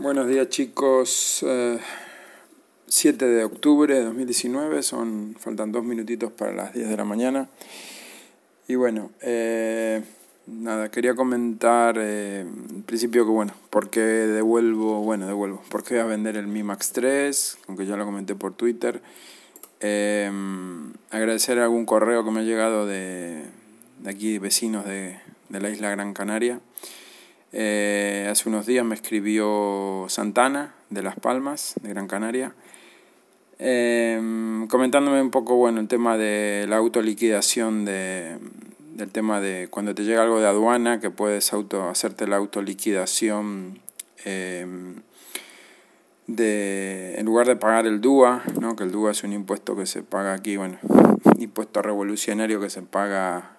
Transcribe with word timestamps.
Buenos 0.00 0.26
días 0.26 0.48
chicos, 0.48 1.46
7 2.88 3.24
eh, 3.24 3.28
de 3.28 3.44
octubre 3.44 3.94
de 3.94 4.02
2019, 4.02 4.82
son, 4.82 5.36
faltan 5.38 5.70
dos 5.70 5.84
minutitos 5.84 6.32
para 6.32 6.52
las 6.52 6.74
10 6.74 6.88
de 6.88 6.96
la 6.96 7.04
mañana. 7.04 7.48
Y 8.66 8.74
bueno, 8.74 9.12
eh, 9.20 10.02
nada, 10.48 10.90
quería 10.90 11.14
comentar 11.14 11.94
eh, 12.00 12.44
principio 12.86 13.24
que 13.24 13.30
bueno, 13.30 13.54
¿por 13.70 13.88
qué 13.88 14.00
devuelvo, 14.00 15.00
bueno, 15.04 15.28
devuelvo, 15.28 15.62
por 15.68 15.84
qué 15.84 15.94
voy 15.94 16.02
a 16.02 16.06
vender 16.06 16.36
el 16.36 16.48
Mi 16.48 16.64
Max 16.64 16.90
3, 16.92 17.58
aunque 17.68 17.86
ya 17.86 17.96
lo 17.96 18.04
comenté 18.04 18.34
por 18.34 18.52
Twitter. 18.52 19.00
agradecer 21.10 21.60
algún 21.60 21.86
correo 21.86 22.24
que 22.24 22.32
me 22.32 22.40
ha 22.40 22.42
llegado 22.42 22.84
de, 22.84 23.44
de 24.00 24.10
aquí, 24.10 24.40
vecinos 24.40 24.86
de, 24.86 25.20
de 25.50 25.60
la 25.60 25.70
isla 25.70 25.90
Gran 25.90 26.14
Canaria. 26.14 26.58
Eh, 27.56 28.26
hace 28.28 28.48
unos 28.48 28.66
días 28.66 28.84
me 28.84 28.96
escribió 28.96 30.06
Santana 30.08 30.74
de 30.90 31.04
Las 31.04 31.14
Palmas, 31.14 31.74
de 31.80 31.90
Gran 31.90 32.08
Canaria, 32.08 32.52
em, 33.60 34.66
comentándome 34.66 35.22
un 35.22 35.30
poco 35.30 35.54
bueno, 35.54 35.78
el 35.78 35.86
tema 35.86 36.16
de 36.16 36.66
la 36.68 36.78
autoliquidación, 36.78 37.84
de, 37.84 38.38
del 38.96 39.12
tema 39.12 39.40
de 39.40 39.68
cuando 39.70 39.94
te 39.94 40.02
llega 40.02 40.24
algo 40.24 40.40
de 40.40 40.48
aduana, 40.48 40.98
que 40.98 41.10
puedes 41.10 41.52
auto, 41.52 41.88
hacerte 41.88 42.26
la 42.26 42.38
autoliquidación 42.38 43.78
em, 44.24 45.02
de, 46.26 47.14
en 47.18 47.24
lugar 47.24 47.46
de 47.46 47.54
pagar 47.54 47.86
el 47.86 48.00
DUA, 48.00 48.42
¿no? 48.60 48.74
que 48.74 48.82
el 48.82 48.90
DUA 48.90 49.12
es 49.12 49.22
un 49.22 49.32
impuesto 49.32 49.76
que 49.76 49.86
se 49.86 50.02
paga 50.02 50.32
aquí, 50.32 50.56
bueno, 50.56 50.78
un 50.82 51.20
impuesto 51.40 51.82
revolucionario 51.82 52.60
que 52.60 52.68
se 52.68 52.82
paga 52.82 53.58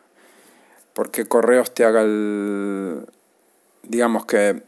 porque 0.92 1.26
Correos 1.26 1.74
te 1.74 1.84
haga 1.84 2.02
el, 2.02 3.06
digamos 3.88 4.26
que 4.26 4.62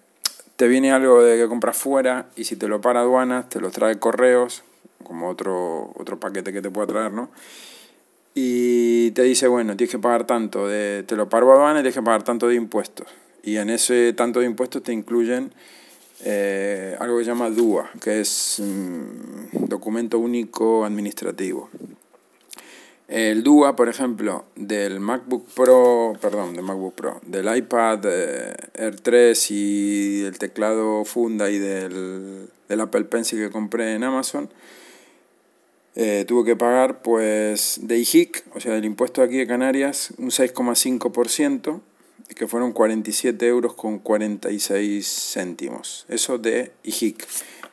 te 0.55 0.67
viene 0.67 0.91
algo 0.91 1.21
de 1.23 1.37
que 1.37 1.47
compras 1.47 1.77
fuera 1.77 2.27
y 2.35 2.45
si 2.45 2.55
te 2.55 2.67
lo 2.67 2.81
para 2.81 3.01
aduanas, 3.01 3.47
te 3.49 3.59
lo 3.59 3.69
trae 3.71 3.99
correos, 3.99 4.63
como 5.03 5.29
otro, 5.29 5.91
otro 5.95 6.19
paquete 6.19 6.51
que 6.51 6.61
te 6.61 6.69
pueda 6.69 6.87
traer, 6.87 7.13
¿no? 7.13 7.29
Y 8.33 9.11
te 9.11 9.23
dice, 9.23 9.47
bueno, 9.47 9.75
tienes 9.75 9.91
que 9.91 9.99
pagar 9.99 10.27
tanto, 10.27 10.67
de, 10.67 11.03
te 11.07 11.15
lo 11.15 11.29
paro 11.29 11.51
aduana 11.51 11.79
y 11.79 11.81
tienes 11.81 11.95
que 11.95 12.03
pagar 12.03 12.23
tanto 12.23 12.47
de 12.47 12.55
impuestos. 12.55 13.07
Y 13.43 13.57
en 13.57 13.69
ese 13.69 14.13
tanto 14.13 14.41
de 14.41 14.45
impuestos 14.45 14.83
te 14.83 14.93
incluyen 14.93 15.53
eh, 16.23 16.95
algo 16.99 17.17
que 17.17 17.23
se 17.23 17.29
llama 17.29 17.49
DUA, 17.49 17.89
que 18.01 18.19
es 18.19 18.61
documento 19.53 20.19
único 20.19 20.85
administrativo. 20.85 21.69
El 23.07 23.41
DUA, 23.41 23.77
por 23.77 23.87
ejemplo, 23.87 24.45
del 24.57 24.99
MacBook 24.99 25.47
Pro, 25.53 26.13
perdón, 26.19 26.55
del 26.55 26.65
MacBook 26.65 26.93
Pro, 26.93 27.21
del 27.25 27.55
iPad 27.55 28.01
eh, 28.03 28.53
Air 28.73 28.99
3 28.99 29.51
y 29.51 30.23
el 30.25 30.37
teclado 30.37 31.05
funda 31.05 31.49
y 31.49 31.57
del, 31.57 32.49
Apple 32.67 33.05
Pencil 33.05 33.39
que 33.39 33.49
compré 33.49 33.93
en 33.93 34.03
Amazon, 34.03 34.49
eh, 35.95 36.25
tuve 36.27 36.43
que 36.43 36.55
pagar 36.57 37.01
pues 37.01 37.79
de 37.81 37.97
IHIC, 37.97 38.43
o 38.53 38.59
sea, 38.59 38.73
del 38.73 38.83
impuesto 38.83 39.21
aquí 39.21 39.37
de 39.37 39.47
Canarias, 39.47 40.13
un 40.17 40.29
6,5%, 40.29 41.79
que 42.35 42.45
fueron 42.45 42.73
47 42.73 43.47
euros 43.47 43.73
con 43.73 43.99
46 43.99 45.31
céntimos. 45.33 46.05
Eso 46.09 46.37
de 46.37 46.73
IHIC. 46.83 47.25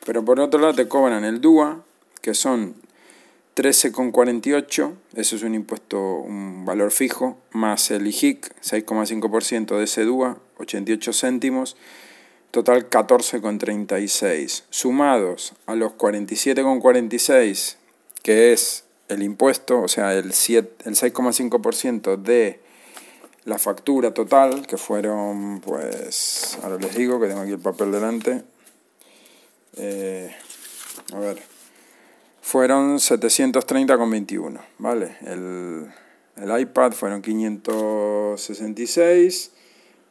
Pero 0.05 0.23
por 0.23 0.39
otro 0.39 0.61
lado 0.61 0.73
te 0.73 0.87
cobran 0.87 1.25
el 1.25 1.41
DUA, 1.41 1.83
que 2.21 2.33
son 2.33 2.84
13,48, 3.55 4.93
eso 5.15 5.35
es 5.37 5.43
un 5.43 5.55
impuesto, 5.55 5.97
un 5.97 6.65
valor 6.65 6.91
fijo, 6.91 7.37
más 7.51 7.89
el 7.89 8.05
IJIC, 8.05 8.53
6,5% 8.61 9.77
de 9.77 9.83
ese 9.85 10.03
DUA, 10.03 10.37
88 10.57 11.13
céntimos, 11.13 11.77
total 12.51 12.89
14,36. 12.89 14.63
Sumados 14.69 15.53
a 15.67 15.75
los 15.75 15.93
47,46, 15.93 17.77
que 18.23 18.51
es 18.51 18.83
el 19.07 19.23
impuesto, 19.23 19.79
o 19.79 19.87
sea, 19.87 20.13
el, 20.13 20.25
el 20.25 20.31
6,5% 20.33 22.17
de 22.17 22.59
la 23.45 23.57
factura 23.57 24.13
total, 24.13 24.67
que 24.67 24.75
fueron, 24.75 25.61
pues, 25.61 26.57
ahora 26.61 26.75
les 26.75 26.93
digo 26.93 27.21
que 27.21 27.27
tengo 27.27 27.39
aquí 27.39 27.51
el 27.51 27.59
papel 27.59 27.93
delante. 27.93 28.43
Eh, 29.77 30.35
a 31.13 31.19
ver 31.19 31.54
fueron 32.45 32.99
730,21, 32.99 34.61
¿vale? 34.77 35.17
El, 35.21 35.91
el 36.37 36.59
iPad 36.59 36.91
fueron 36.91 37.23
566, 37.23 39.51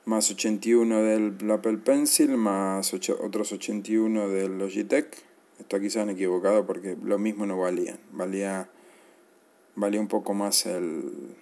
más 0.06 0.32
81 0.32 1.02
del 1.02 1.36
Apple 1.52 1.78
Pencil, 1.78 2.36
más 2.36 2.92
otros 2.92 3.52
81 3.52 4.28
del 4.30 4.58
Logitech. 4.58 5.16
Esto 5.60 5.76
aquí 5.76 5.90
se 5.90 6.00
han 6.00 6.10
equivocado 6.10 6.66
porque 6.66 6.96
lo 7.00 7.20
mismo 7.20 7.46
no 7.46 7.56
valía. 7.56 7.96
Valía, 8.10 8.68
valía 9.76 10.00
un 10.00 10.08
poco 10.08 10.34
más 10.34 10.66
el, 10.66 11.36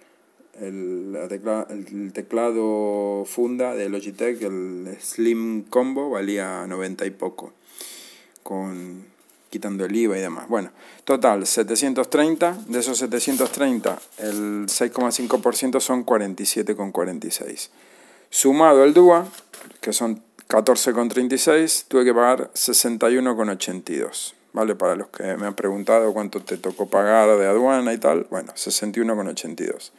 el, 0.61 1.17
el 1.17 2.11
teclado 2.13 3.25
funda 3.25 3.73
de 3.73 3.89
Logitech, 3.89 4.39
el 4.43 4.95
Slim 5.01 5.63
Combo, 5.63 6.11
valía 6.11 6.67
90 6.67 7.07
y 7.07 7.09
poco. 7.09 7.51
Con 8.43 9.11
quitando 9.53 9.85
el 9.85 9.95
IVA 9.95 10.17
y 10.17 10.21
demás. 10.21 10.47
Bueno, 10.47 10.71
total, 11.03 11.45
730, 11.45 12.57
de 12.65 12.79
esos 12.79 12.97
730, 12.97 13.99
el 14.17 14.65
6,5% 14.65 15.79
son 15.79 16.03
47,46. 16.03 17.69
Sumado 18.31 18.83
el 18.83 18.95
DUA, 18.95 19.27
que 19.79 19.93
son 19.93 20.23
14,36, 20.49 21.85
tuve 21.87 22.03
que 22.03 22.15
pagar 22.15 22.49
61,82. 22.55 24.33
¿Vale? 24.53 24.75
Para 24.75 24.95
los 24.95 25.09
que 25.09 25.35
me 25.37 25.45
han 25.45 25.55
preguntado 25.55 26.11
cuánto 26.13 26.39
te 26.41 26.57
tocó 26.57 26.87
pagar 26.87 27.37
de 27.37 27.45
aduana 27.45 27.93
y 27.93 27.99
tal, 27.99 28.25
bueno, 28.31 28.53
61,82. 28.53 29.91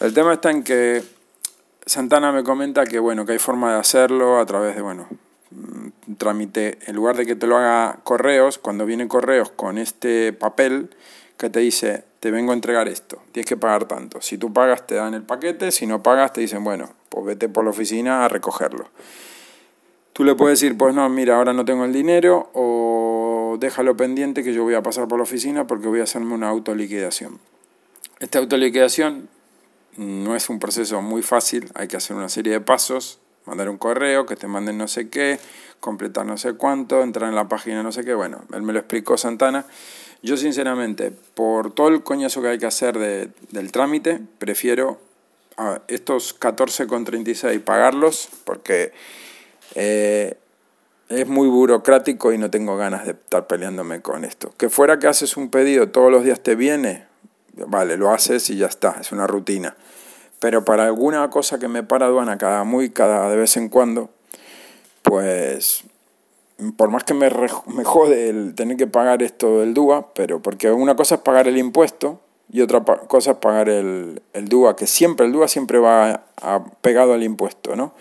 El 0.00 0.14
tema 0.14 0.32
está 0.34 0.50
en 0.50 0.64
que 0.64 1.02
Santana 1.86 2.32
me 2.32 2.42
comenta 2.42 2.84
que, 2.86 2.98
bueno, 2.98 3.24
que 3.24 3.32
hay 3.32 3.38
forma 3.38 3.74
de 3.74 3.80
hacerlo 3.80 4.38
a 4.38 4.46
través 4.46 4.74
de, 4.74 4.82
bueno, 4.82 5.08
trámite, 6.18 6.78
en 6.86 6.96
lugar 6.96 7.16
de 7.16 7.26
que 7.26 7.36
te 7.36 7.46
lo 7.46 7.56
haga 7.56 8.00
correos, 8.04 8.58
cuando 8.58 8.86
vienen 8.86 9.08
correos 9.08 9.50
con 9.50 9.78
este 9.78 10.32
papel 10.32 10.90
que 11.36 11.50
te 11.50 11.60
dice, 11.60 12.04
te 12.20 12.30
vengo 12.30 12.52
a 12.52 12.54
entregar 12.54 12.88
esto, 12.88 13.20
tienes 13.32 13.48
que 13.48 13.56
pagar 13.56 13.86
tanto. 13.86 14.20
Si 14.20 14.38
tú 14.38 14.52
pagas 14.52 14.86
te 14.86 14.94
dan 14.94 15.14
el 15.14 15.22
paquete, 15.22 15.72
si 15.72 15.86
no 15.86 16.02
pagas 16.02 16.32
te 16.32 16.40
dicen, 16.40 16.62
bueno, 16.62 16.92
pues 17.08 17.26
vete 17.26 17.48
por 17.48 17.64
la 17.64 17.70
oficina 17.70 18.24
a 18.24 18.28
recogerlo. 18.28 18.88
Tú 20.12 20.24
le 20.24 20.34
puedes 20.34 20.60
decir, 20.60 20.76
pues 20.76 20.94
no, 20.94 21.08
mira, 21.08 21.36
ahora 21.36 21.52
no 21.52 21.64
tengo 21.64 21.84
el 21.84 21.92
dinero 21.92 22.50
o 22.52 23.56
déjalo 23.58 23.96
pendiente 23.96 24.44
que 24.44 24.52
yo 24.52 24.62
voy 24.62 24.74
a 24.74 24.82
pasar 24.82 25.08
por 25.08 25.18
la 25.18 25.24
oficina 25.24 25.66
porque 25.66 25.88
voy 25.88 26.00
a 26.00 26.04
hacerme 26.04 26.34
una 26.34 26.48
autoliquidación. 26.48 27.40
Esta 28.20 28.38
autoliquidación 28.38 29.28
no 29.96 30.36
es 30.36 30.48
un 30.48 30.58
proceso 30.58 31.00
muy 31.02 31.22
fácil, 31.22 31.70
hay 31.74 31.88
que 31.88 31.96
hacer 31.96 32.14
una 32.14 32.28
serie 32.28 32.52
de 32.52 32.60
pasos 32.60 33.21
mandar 33.46 33.68
un 33.68 33.78
correo, 33.78 34.26
que 34.26 34.36
te 34.36 34.46
manden 34.46 34.78
no 34.78 34.88
sé 34.88 35.08
qué, 35.08 35.38
completar 35.80 36.26
no 36.26 36.36
sé 36.36 36.54
cuánto, 36.54 37.02
entrar 37.02 37.28
en 37.28 37.34
la 37.34 37.48
página 37.48 37.82
no 37.82 37.92
sé 37.92 38.04
qué. 38.04 38.14
Bueno, 38.14 38.42
él 38.52 38.62
me 38.62 38.72
lo 38.72 38.78
explicó 38.78 39.16
Santana. 39.16 39.66
Yo 40.22 40.36
sinceramente, 40.36 41.10
por 41.10 41.74
todo 41.74 41.88
el 41.88 42.02
coñazo 42.02 42.42
que 42.42 42.48
hay 42.48 42.58
que 42.58 42.66
hacer 42.66 42.98
de, 42.98 43.30
del 43.50 43.72
trámite, 43.72 44.20
prefiero 44.38 45.00
a 45.56 45.80
estos 45.88 46.38
14,36 46.38 47.60
pagarlos 47.60 48.28
porque 48.44 48.92
eh, 49.74 50.36
es 51.08 51.26
muy 51.26 51.48
burocrático 51.48 52.32
y 52.32 52.38
no 52.38 52.50
tengo 52.50 52.76
ganas 52.76 53.04
de 53.04 53.12
estar 53.12 53.46
peleándome 53.48 54.00
con 54.00 54.24
esto. 54.24 54.54
Que 54.56 54.70
fuera 54.70 54.98
que 54.98 55.08
haces 55.08 55.36
un 55.36 55.50
pedido, 55.50 55.88
todos 55.88 56.12
los 56.12 56.24
días 56.24 56.40
te 56.40 56.54
viene, 56.54 57.06
vale, 57.54 57.96
lo 57.96 58.10
haces 58.12 58.48
y 58.50 58.56
ya 58.56 58.66
está, 58.66 58.98
es 59.00 59.10
una 59.10 59.26
rutina 59.26 59.76
pero 60.42 60.64
para 60.64 60.86
alguna 60.86 61.30
cosa 61.30 61.60
que 61.60 61.68
me 61.68 61.84
para 61.84 62.06
aduana 62.06 62.36
cada 62.36 62.64
muy 62.64 62.90
cada 62.90 63.30
de 63.30 63.36
vez 63.36 63.56
en 63.56 63.68
cuando, 63.68 64.10
pues 65.02 65.84
por 66.76 66.90
más 66.90 67.04
que 67.04 67.14
me, 67.14 67.30
me 67.68 67.84
jode 67.84 68.28
el 68.28 68.56
tener 68.56 68.76
que 68.76 68.88
pagar 68.88 69.22
esto 69.22 69.60
del 69.60 69.72
DUA, 69.72 70.12
pero 70.14 70.42
porque 70.42 70.72
una 70.72 70.96
cosa 70.96 71.14
es 71.14 71.20
pagar 71.20 71.46
el 71.46 71.58
impuesto 71.58 72.20
y 72.50 72.60
otra 72.60 72.82
cosa 72.82 73.30
es 73.30 73.36
pagar 73.36 73.68
el, 73.68 74.20
el 74.32 74.48
DUA, 74.48 74.74
que 74.74 74.88
siempre, 74.88 75.26
el 75.26 75.32
DUA 75.32 75.46
siempre 75.46 75.78
va 75.78 76.24
pegado 76.80 77.12
al 77.12 77.22
impuesto, 77.22 77.76
¿no? 77.76 77.94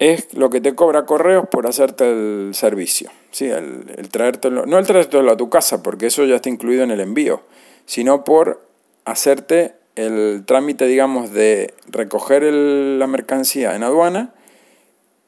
Es 0.00 0.34
lo 0.34 0.50
que 0.50 0.60
te 0.60 0.74
cobra 0.74 1.06
correos 1.06 1.46
por 1.48 1.68
hacerte 1.68 2.10
el 2.10 2.50
servicio, 2.52 3.10
¿sí? 3.30 3.44
El, 3.44 3.94
el 3.96 4.08
traértelo, 4.08 4.66
no 4.66 4.76
el 4.76 4.88
traértelo 4.88 5.30
a 5.30 5.36
tu 5.36 5.48
casa, 5.48 5.84
porque 5.84 6.06
eso 6.06 6.24
ya 6.24 6.34
está 6.34 6.48
incluido 6.48 6.82
en 6.82 6.90
el 6.90 6.98
envío, 6.98 7.42
sino 7.86 8.24
por 8.24 8.66
hacerte 9.04 9.77
el 9.98 10.44
trámite, 10.46 10.86
digamos, 10.86 11.32
de 11.32 11.74
recoger 11.88 12.44
la 12.44 13.06
mercancía 13.08 13.74
en 13.74 13.82
aduana 13.82 14.32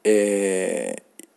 eh, 0.05 0.95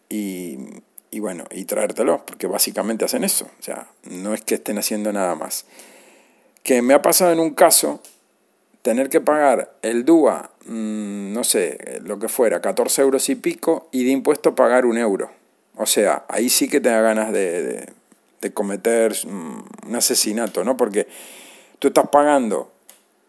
y, 0.07 1.19
bueno, 1.19 1.45
y 1.49 1.65
traértelo, 1.65 2.23
porque 2.27 2.45
básicamente 2.45 3.05
hacen 3.05 3.23
eso, 3.23 3.45
o 3.45 3.63
sea, 3.63 3.87
no 4.03 4.35
es 4.35 4.41
que 4.41 4.55
estén 4.55 4.77
haciendo 4.77 5.11
nada 5.11 5.33
más. 5.33 5.65
Que 6.61 6.83
me 6.83 6.93
ha 6.93 7.01
pasado 7.01 7.31
en 7.31 7.39
un 7.39 7.55
caso 7.55 8.01
tener 8.83 9.09
que 9.09 9.19
pagar 9.19 9.73
el 9.81 10.05
DUA, 10.05 10.51
mm, 10.65 11.33
no 11.33 11.43
sé, 11.43 12.01
lo 12.03 12.19
que 12.19 12.29
fuera, 12.29 12.61
14 12.61 13.01
euros 13.01 13.29
y 13.29 13.35
pico, 13.35 13.87
y 13.91 14.03
de 14.03 14.11
impuesto 14.11 14.53
pagar 14.53 14.85
un 14.85 14.99
euro. 14.99 15.31
O 15.75 15.87
sea, 15.87 16.25
ahí 16.29 16.49
sí 16.49 16.69
que 16.69 16.79
te 16.79 16.89
da 16.89 17.01
ganas 17.01 17.33
de, 17.33 17.87
de, 18.41 18.53
cometer 18.53 19.15
un 19.25 19.95
asesinato, 19.95 20.63
¿no? 20.63 20.77
Porque 20.77 21.07
tú 21.79 21.87
estás 21.87 22.09
pagando 22.09 22.72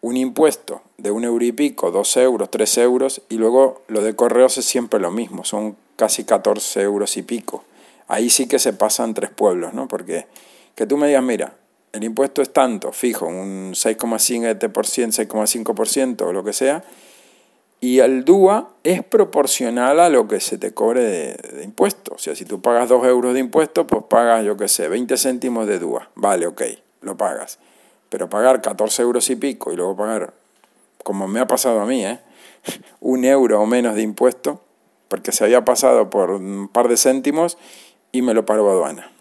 un 0.01 0.17
impuesto 0.17 0.81
de 0.97 1.11
un 1.11 1.23
euro 1.23 1.43
y 1.43 1.51
pico, 1.51 1.91
dos 1.91 2.15
euros, 2.17 2.51
tres 2.51 2.77
euros, 2.77 3.21
y 3.29 3.37
luego 3.37 3.83
lo 3.87 4.01
de 4.01 4.15
correos 4.15 4.57
es 4.57 4.65
siempre 4.65 4.99
lo 4.99 5.11
mismo, 5.11 5.43
son 5.43 5.75
casi 5.95 6.23
14 6.23 6.81
euros 6.81 7.17
y 7.17 7.23
pico. 7.23 7.63
Ahí 8.07 8.29
sí 8.29 8.47
que 8.47 8.59
se 8.59 8.73
pasan 8.73 9.13
tres 9.13 9.31
pueblos, 9.31 9.73
¿no? 9.73 9.87
Porque 9.87 10.27
que 10.75 10.85
tú 10.85 10.97
me 10.97 11.07
digas, 11.07 11.23
mira, 11.23 11.55
el 11.91 12.03
impuesto 12.03 12.41
es 12.41 12.51
tanto, 12.51 12.91
fijo, 12.91 13.25
un 13.25 13.73
6,5%, 13.73 14.59
6,5% 14.59 16.21
o 16.21 16.33
lo 16.33 16.43
que 16.43 16.53
sea, 16.53 16.83
y 17.79 17.99
el 17.99 18.25
DUA 18.25 18.69
es 18.83 19.03
proporcional 19.03 19.99
a 19.99 20.09
lo 20.09 20.27
que 20.27 20.39
se 20.39 20.57
te 20.57 20.73
cobre 20.73 21.03
de, 21.03 21.63
impuesto. 21.63 22.15
O 22.15 22.17
sea, 22.17 22.35
si 22.35 22.43
tú 22.45 22.61
pagas 22.61 22.89
2 22.89 23.05
euros 23.05 23.33
de 23.33 23.39
impuesto, 23.39 23.85
pues 23.85 24.03
pagas, 24.09 24.43
yo 24.43 24.57
qué 24.57 24.67
sé, 24.67 24.87
20 24.87 25.17
céntimos 25.17 25.67
de 25.67 25.79
DUA. 25.79 26.09
Vale, 26.15 26.47
ok, 26.47 26.63
lo 27.01 27.15
pagas. 27.15 27.59
Pero 28.09 28.29
pagar 28.29 28.61
14 28.61 29.01
euros 29.01 29.29
y 29.29 29.35
pico 29.35 29.71
y 29.71 29.75
luego 29.75 29.95
pagar, 29.95 30.33
como 31.03 31.27
me 31.27 31.39
ha 31.39 31.47
pasado 31.47 31.81
a 31.81 31.85
mí, 31.85 32.05
¿eh? 32.05 32.19
un 32.99 33.25
euro 33.25 33.61
o 33.61 33.65
menos 33.65 33.95
de 33.95 34.01
impuesto, 34.01 34.61
porque 35.07 35.31
se 35.31 35.43
había 35.43 35.65
pasado 35.65 36.09
por 36.09 36.31
un 36.31 36.67
par 36.67 36.87
de 36.87 36.97
céntimos 36.97 37.57
y 38.11 38.21
me 38.21 38.33
lo 38.33 38.45
paró 38.45 38.69
aduana. 38.69 39.11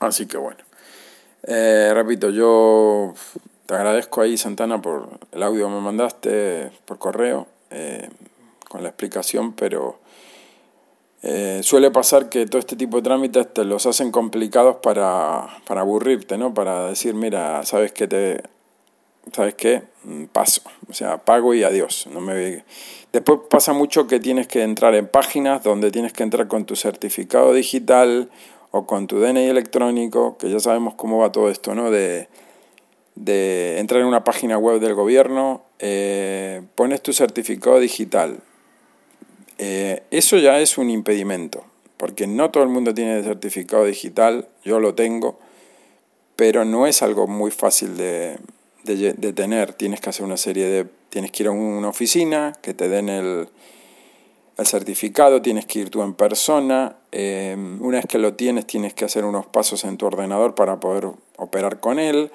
Así 0.00 0.26
que 0.26 0.36
bueno. 0.36 0.58
Eh, 1.46 1.90
repito, 1.92 2.30
yo 2.30 3.14
te 3.66 3.74
agradezco 3.74 4.22
ahí, 4.22 4.36
Santana, 4.36 4.80
por 4.80 5.08
el 5.32 5.42
audio 5.42 5.66
que 5.66 5.74
me 5.74 5.80
mandaste 5.80 6.70
por 6.86 6.98
correo, 6.98 7.46
eh, 7.70 8.08
con 8.68 8.82
la 8.82 8.88
explicación, 8.88 9.52
pero 9.52 9.98
eh, 11.26 11.60
suele 11.62 11.90
pasar 11.90 12.28
que 12.28 12.44
todo 12.44 12.58
este 12.58 12.76
tipo 12.76 12.98
de 12.98 13.02
trámites 13.02 13.54
te 13.54 13.64
los 13.64 13.86
hacen 13.86 14.10
complicados 14.10 14.76
para, 14.82 15.48
para 15.66 15.80
aburrirte, 15.80 16.36
¿no? 16.36 16.52
Para 16.52 16.88
decir, 16.88 17.14
mira, 17.14 17.64
¿sabes 17.64 17.92
qué 17.92 18.06
te... 18.06 18.42
¿Sabes 19.32 19.54
qué? 19.54 19.84
Mm, 20.02 20.24
paso. 20.24 20.60
O 20.86 20.92
sea, 20.92 21.16
pago 21.16 21.54
y 21.54 21.64
adiós. 21.64 22.06
No 22.12 22.20
me... 22.20 22.62
Después 23.10 23.40
pasa 23.48 23.72
mucho 23.72 24.06
que 24.06 24.20
tienes 24.20 24.46
que 24.46 24.62
entrar 24.62 24.94
en 24.94 25.08
páginas 25.08 25.62
donde 25.62 25.90
tienes 25.90 26.12
que 26.12 26.24
entrar 26.24 26.46
con 26.46 26.66
tu 26.66 26.76
certificado 26.76 27.54
digital 27.54 28.28
o 28.70 28.86
con 28.86 29.06
tu 29.06 29.18
DNI 29.18 29.46
electrónico, 29.46 30.36
que 30.36 30.50
ya 30.50 30.60
sabemos 30.60 30.92
cómo 30.94 31.20
va 31.20 31.32
todo 31.32 31.48
esto, 31.48 31.74
¿no? 31.74 31.90
De, 31.90 32.28
de 33.14 33.78
entrar 33.78 34.02
en 34.02 34.08
una 34.08 34.24
página 34.24 34.58
web 34.58 34.78
del 34.78 34.92
gobierno, 34.92 35.62
eh, 35.78 36.60
pones 36.74 37.00
tu 37.00 37.14
certificado 37.14 37.80
digital. 37.80 38.40
Eh, 39.58 40.02
eso 40.10 40.36
ya 40.38 40.60
es 40.60 40.78
un 40.78 40.90
impedimento, 40.90 41.64
porque 41.96 42.26
no 42.26 42.50
todo 42.50 42.62
el 42.62 42.70
mundo 42.70 42.92
tiene 42.94 43.22
certificado 43.22 43.84
digital, 43.84 44.48
yo 44.64 44.80
lo 44.80 44.94
tengo, 44.94 45.38
pero 46.36 46.64
no 46.64 46.86
es 46.86 47.02
algo 47.02 47.26
muy 47.26 47.50
fácil 47.50 47.96
de, 47.96 48.38
de 48.82 49.32
tener. 49.32 49.72
Tienes 49.72 50.00
que 50.00 50.10
hacer 50.10 50.24
una 50.24 50.36
serie 50.36 50.66
de... 50.66 50.86
Tienes 51.08 51.30
que 51.30 51.44
ir 51.44 51.48
a 51.48 51.52
una 51.52 51.88
oficina, 51.88 52.54
que 52.60 52.74
te 52.74 52.88
den 52.88 53.08
el, 53.08 53.48
el 54.58 54.66
certificado, 54.66 55.40
tienes 55.40 55.64
que 55.64 55.78
ir 55.78 55.90
tú 55.90 56.02
en 56.02 56.14
persona. 56.14 56.96
Eh, 57.12 57.54
una 57.78 57.98
vez 57.98 58.06
que 58.06 58.18
lo 58.18 58.34
tienes, 58.34 58.66
tienes 58.66 58.94
que 58.94 59.04
hacer 59.04 59.24
unos 59.24 59.46
pasos 59.46 59.84
en 59.84 59.96
tu 59.96 60.06
ordenador 60.06 60.56
para 60.56 60.80
poder 60.80 61.08
operar 61.36 61.78
con 61.78 62.00
él. 62.00 62.32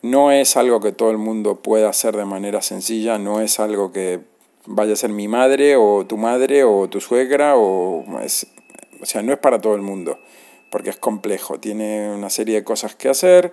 No 0.00 0.32
es 0.32 0.56
algo 0.56 0.80
que 0.80 0.92
todo 0.92 1.10
el 1.10 1.18
mundo 1.18 1.60
pueda 1.60 1.90
hacer 1.90 2.16
de 2.16 2.24
manera 2.24 2.62
sencilla, 2.62 3.18
no 3.18 3.42
es 3.42 3.60
algo 3.60 3.92
que 3.92 4.20
vaya 4.66 4.92
a 4.92 4.96
ser 4.96 5.10
mi 5.10 5.28
madre 5.28 5.76
o 5.76 6.06
tu 6.06 6.16
madre 6.16 6.64
o 6.64 6.88
tu 6.88 7.00
suegra, 7.00 7.56
o, 7.56 8.04
o 8.04 9.06
sea, 9.06 9.22
no 9.22 9.32
es 9.32 9.38
para 9.38 9.60
todo 9.60 9.74
el 9.74 9.82
mundo, 9.82 10.18
porque 10.70 10.90
es 10.90 10.96
complejo, 10.96 11.58
tiene 11.58 12.12
una 12.14 12.30
serie 12.30 12.56
de 12.56 12.64
cosas 12.64 12.94
que 12.94 13.08
hacer, 13.08 13.52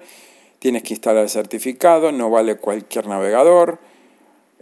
tienes 0.59 0.83
que 0.83 0.93
instalar 0.93 1.23
el 1.23 1.29
certificado, 1.29 2.11
no 2.11 2.29
vale 2.29 2.57
cualquier 2.57 3.07
navegador 3.07 3.79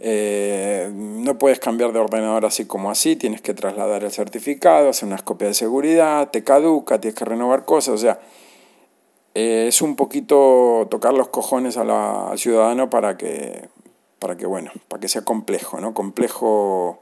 eh, 0.00 0.90
no 0.94 1.38
puedes 1.38 1.58
cambiar 1.58 1.92
de 1.92 1.98
ordenador 1.98 2.46
así 2.46 2.66
como 2.66 2.90
así, 2.90 3.16
tienes 3.16 3.42
que 3.42 3.52
trasladar 3.52 4.04
el 4.04 4.12
certificado, 4.12 4.90
hacer 4.90 5.08
unas 5.08 5.22
copias 5.22 5.50
de 5.50 5.54
seguridad, 5.54 6.30
te 6.30 6.44
caduca, 6.44 7.00
tienes 7.00 7.18
que 7.18 7.24
renovar 7.24 7.64
cosas, 7.64 7.94
o 7.94 7.98
sea, 7.98 8.20
eh, 9.34 9.66
es 9.66 9.82
un 9.82 9.96
poquito 9.96 10.86
tocar 10.88 11.14
los 11.14 11.28
cojones 11.28 11.76
al 11.76 12.38
ciudadano 12.38 12.88
para 12.90 13.16
que, 13.16 13.68
para 14.18 14.36
que, 14.36 14.46
bueno, 14.46 14.70
para 14.88 15.00
que 15.00 15.08
sea 15.08 15.22
complejo, 15.22 15.80
¿no? 15.80 15.94
Complejo 15.94 17.00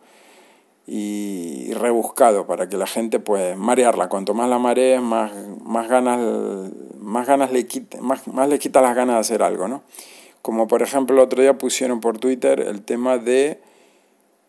y, 0.86 1.72
rebuscado, 1.74 2.46
para 2.46 2.68
que 2.68 2.76
la 2.76 2.86
gente, 2.86 3.18
pues, 3.20 3.56
marearla. 3.56 4.08
Cuanto 4.08 4.34
más 4.34 4.48
la 4.48 4.58
marees, 4.58 5.00
más, 5.00 5.32
más 5.64 5.88
ganas, 5.88 6.20
más 6.98 7.26
ganas 7.26 7.52
le 7.52 7.66
quita, 7.66 8.00
más, 8.00 8.26
más 8.28 8.48
le 8.48 8.58
quita 8.58 8.80
las 8.80 8.94
ganas 8.94 9.16
de 9.16 9.20
hacer 9.20 9.42
algo, 9.42 9.68
¿no? 9.68 9.82
Como 10.42 10.68
por 10.68 10.80
ejemplo 10.82 11.16
el 11.16 11.22
otro 11.22 11.42
día 11.42 11.58
pusieron 11.58 11.98
por 11.98 12.18
Twitter 12.18 12.60
el 12.60 12.82
tema 12.82 13.18
de 13.18 13.60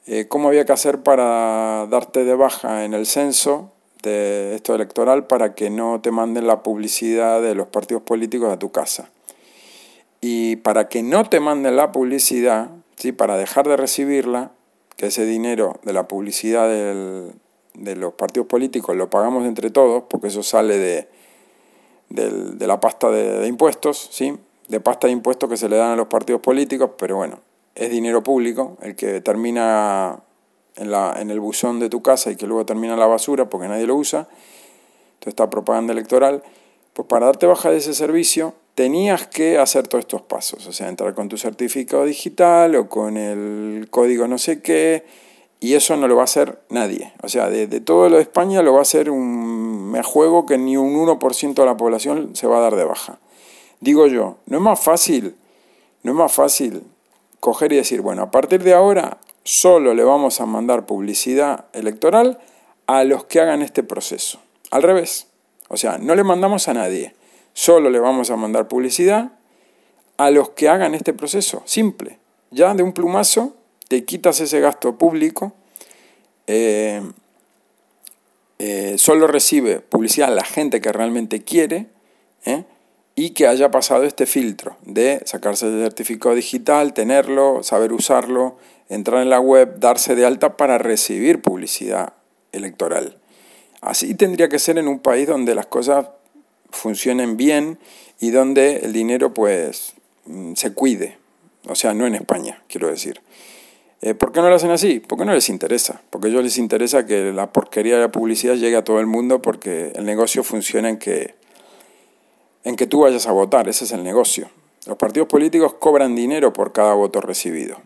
eh, 0.06 0.28
cómo 0.28 0.50
había 0.50 0.64
que 0.64 0.74
hacer 0.74 1.02
para 1.02 1.88
darte 1.88 2.24
de 2.24 2.36
baja 2.36 2.86
en 2.86 2.94
el 2.94 3.08
censo 3.08 3.72
de 4.04 4.54
esto 4.54 4.76
electoral 4.76 5.26
para 5.26 5.56
que 5.56 5.70
no 5.70 6.00
te 6.00 6.12
manden 6.12 6.46
la 6.46 6.62
publicidad 6.62 7.42
de 7.42 7.56
los 7.56 7.68
partidos 7.68 8.04
políticos 8.04 8.54
a 8.54 8.60
tu 8.60 8.72
casa. 8.72 9.10
Y 10.22 10.58
para 10.58 10.90
que 10.90 11.04
no 11.04 11.30
te 11.30 11.40
manden 11.40 11.76
la 11.76 11.92
publicidad, 11.92 12.70
¿sí? 12.96 13.12
para 13.12 13.38
dejar 13.38 13.68
de 13.68 13.78
recibirla, 13.78 14.52
que 14.96 15.08
ese 15.08 15.26
dinero 15.26 15.80
de 15.84 15.94
la 15.94 16.08
publicidad 16.08 16.68
de 16.68 17.96
los 17.96 18.14
partidos 18.14 18.48
políticos 18.48 18.96
lo 18.96 19.10
pagamos 19.10 19.46
entre 19.46 19.70
todos, 19.70 20.04
porque 20.10 20.28
eso 20.28 20.42
sale 20.42 20.78
de, 20.80 21.08
de 22.10 22.68
la 22.68 22.80
pasta 22.80 23.10
de, 23.12 23.40
de 23.40 23.48
impuestos, 23.48 24.10
¿sí? 24.12 24.38
de 24.68 24.80
pasta 24.80 25.08
de 25.08 25.14
impuestos 25.14 25.50
que 25.50 25.58
se 25.58 25.70
le 25.70 25.78
dan 25.78 25.92
a 25.92 25.96
los 25.96 26.08
partidos 26.08 26.42
políticos, 26.42 26.92
pero 26.98 27.18
bueno, 27.18 27.40
es 27.76 27.90
dinero 27.90 28.24
público, 28.24 28.78
el 28.82 28.96
que 28.96 29.22
termina 29.22 30.20
en, 30.76 30.92
la, 30.92 31.16
en 31.20 31.30
el 31.32 31.40
buzón 31.40 31.80
de 31.80 31.90
tu 31.90 32.02
casa 32.02 32.32
y 32.32 32.36
que 32.36 32.48
luego 32.48 32.66
termina 32.66 32.94
en 32.94 33.00
la 33.00 33.08
basura 33.08 33.50
porque 33.50 33.68
nadie 33.68 33.86
lo 33.86 33.96
usa, 33.96 34.28
entonces 35.14 35.28
está 35.28 35.50
propaganda 35.50 35.94
electoral, 35.94 36.44
pues 36.94 37.08
para 37.08 37.28
darte 37.28 37.46
baja 37.46 37.70
de 37.70 37.78
ese 37.78 37.94
servicio 37.94 38.56
tenías 38.78 39.26
que 39.26 39.58
hacer 39.58 39.88
todos 39.88 40.04
estos 40.04 40.22
pasos, 40.22 40.68
o 40.68 40.72
sea, 40.72 40.88
entrar 40.88 41.16
con 41.16 41.30
tu 41.30 41.38
certificado 41.40 42.06
digital 42.06 42.76
o 42.76 42.88
con 42.88 43.18
el 43.18 43.88
código 43.90 44.28
no 44.28 44.38
sé 44.38 44.62
qué, 44.62 45.04
y 45.60 45.74
eso 45.74 45.98
no 45.98 46.08
lo 46.08 46.16
va 46.16 46.22
a 46.22 46.26
hacer 46.26 46.60
nadie. 46.70 47.12
O 47.24 47.28
sea, 47.28 47.50
de, 47.50 47.68
todo 47.80 48.08
lo 48.08 48.18
de 48.18 48.22
España 48.22 48.62
lo 48.62 48.74
va 48.74 48.80
a 48.80 48.82
hacer 48.84 49.10
un 49.10 49.90
me 49.90 50.04
juego 50.04 50.46
que 50.46 50.60
ni 50.60 50.78
un 50.78 50.94
1% 50.94 51.56
de 51.56 51.66
la 51.66 51.76
población 51.76 52.36
se 52.36 52.46
va 52.46 52.58
a 52.58 52.62
dar 52.62 52.76
de 52.76 52.84
baja. 52.84 53.18
Digo 53.80 54.06
yo, 54.06 54.38
¿no 54.46 54.58
es 54.58 54.64
más 54.64 54.80
fácil? 54.80 55.36
¿No 56.04 56.12
es 56.12 56.18
más 56.18 56.32
fácil 56.32 56.84
coger 57.40 57.74
y 57.74 57.78
decir, 57.78 58.02
bueno, 58.02 58.22
a 58.22 58.30
partir 58.30 58.62
de 58.62 58.76
ahora 58.76 59.18
solo 59.44 59.96
le 59.96 60.04
vamos 60.04 60.40
a 60.40 60.46
mandar 60.46 60.86
publicidad 60.86 61.66
electoral 61.74 62.38
a 62.86 63.04
los 63.06 63.26
que 63.26 63.42
hagan 63.42 63.64
este 63.64 63.82
proceso? 63.82 64.40
Al 64.70 64.84
revés. 64.84 65.26
O 65.68 65.78
sea, 65.78 65.98
no 65.98 66.14
le 66.14 66.24
mandamos 66.24 66.68
a 66.68 66.76
nadie, 66.76 67.16
solo 67.58 67.90
le 67.90 68.00
vamos 68.00 68.30
a 68.30 68.36
mandar 68.36 68.68
publicidad 68.68 69.32
a 70.18 70.30
los 70.30 70.52
que 70.52 70.70
hagan 70.70 70.94
este 70.94 71.12
proceso. 71.14 71.64
Simple. 71.66 72.20
Ya 72.52 72.76
de 72.76 72.84
un 72.84 72.94
plumazo 72.94 73.56
te 73.88 74.06
quitas 74.06 74.40
ese 74.42 74.60
gasto 74.60 74.96
público. 75.00 75.54
Eh, 76.46 77.02
eh, 78.60 78.94
solo 79.00 79.26
recibe 79.26 79.80
publicidad 79.80 80.30
la 80.36 80.44
gente 80.44 80.82
que 80.82 80.92
realmente 80.92 81.42
quiere. 81.42 81.88
¿eh? 82.46 82.64
y 83.16 83.32
que 83.32 83.48
haya 83.48 83.72
pasado 83.72 84.04
este 84.04 84.28
filtro 84.28 84.78
de 84.84 85.24
sacarse 85.26 85.66
el 85.66 85.82
certificado 85.82 86.36
digital, 86.36 86.94
tenerlo, 86.94 87.64
saber 87.64 87.92
usarlo, 87.92 88.58
entrar 88.90 89.24
en 89.24 89.32
la 89.32 89.40
web, 89.40 89.80
darse 89.80 90.14
de 90.14 90.24
alta 90.24 90.56
para 90.58 90.78
recibir 90.78 91.42
publicidad 91.42 92.14
electoral. 92.52 93.18
Así 93.82 94.14
tendría 94.14 94.50
que 94.50 94.60
ser 94.60 94.78
en 94.78 94.88
un 94.88 95.00
país 95.00 95.28
donde 95.28 95.56
las 95.56 95.66
cosas 95.66 96.10
funcionen 96.72 97.38
bien 97.38 97.78
y 98.20 98.32
donde 98.32 98.78
el 98.78 98.94
dinero 98.94 99.34
pues 99.34 99.94
mm, 100.26 100.54
se 100.54 100.74
cuide. 100.74 101.18
O 101.68 101.76
sea, 101.76 101.94
no 101.94 102.08
en 102.08 102.16
España, 102.16 102.62
quiero 102.68 102.88
decir. 102.88 103.22
Eh, 104.02 104.14
¿Por 104.14 104.32
qué 104.32 104.42
no 104.42 104.50
lo 104.50 104.56
hacen 104.56 104.72
así? 104.72 105.00
Porque 105.00 105.26
no 105.26 105.34
les 105.34 105.50
interesa. 105.50 106.02
Porque 106.10 106.28
a 106.28 106.30
ellos 106.30 106.44
les 106.44 106.58
interesa 106.58 107.06
que 107.06 107.34
la 107.34 107.52
porquería 107.52 107.96
de 107.96 108.02
la 108.02 108.12
publicidad 108.12 108.56
llegue 108.56 108.76
a 108.76 108.84
todo 108.84 109.00
el 109.00 109.08
mundo 109.08 109.42
porque 109.42 109.92
el 109.96 110.06
negocio 110.06 110.44
funciona 110.44 110.90
en 110.90 110.98
que 110.98 111.36
en 112.64 112.76
que 112.76 112.86
tú 112.86 113.02
vayas 113.02 113.28
a 113.28 113.32
votar, 113.32 113.70
ese 113.70 113.86
es 113.86 113.94
el 113.94 114.04
negocio. 114.04 114.50
Los 114.86 114.98
partidos 114.98 115.30
políticos 115.30 115.76
cobran 115.76 116.16
dinero 116.16 116.52
por 116.52 116.74
cada 116.74 116.94
voto 116.96 117.22
recibido. 117.22 117.78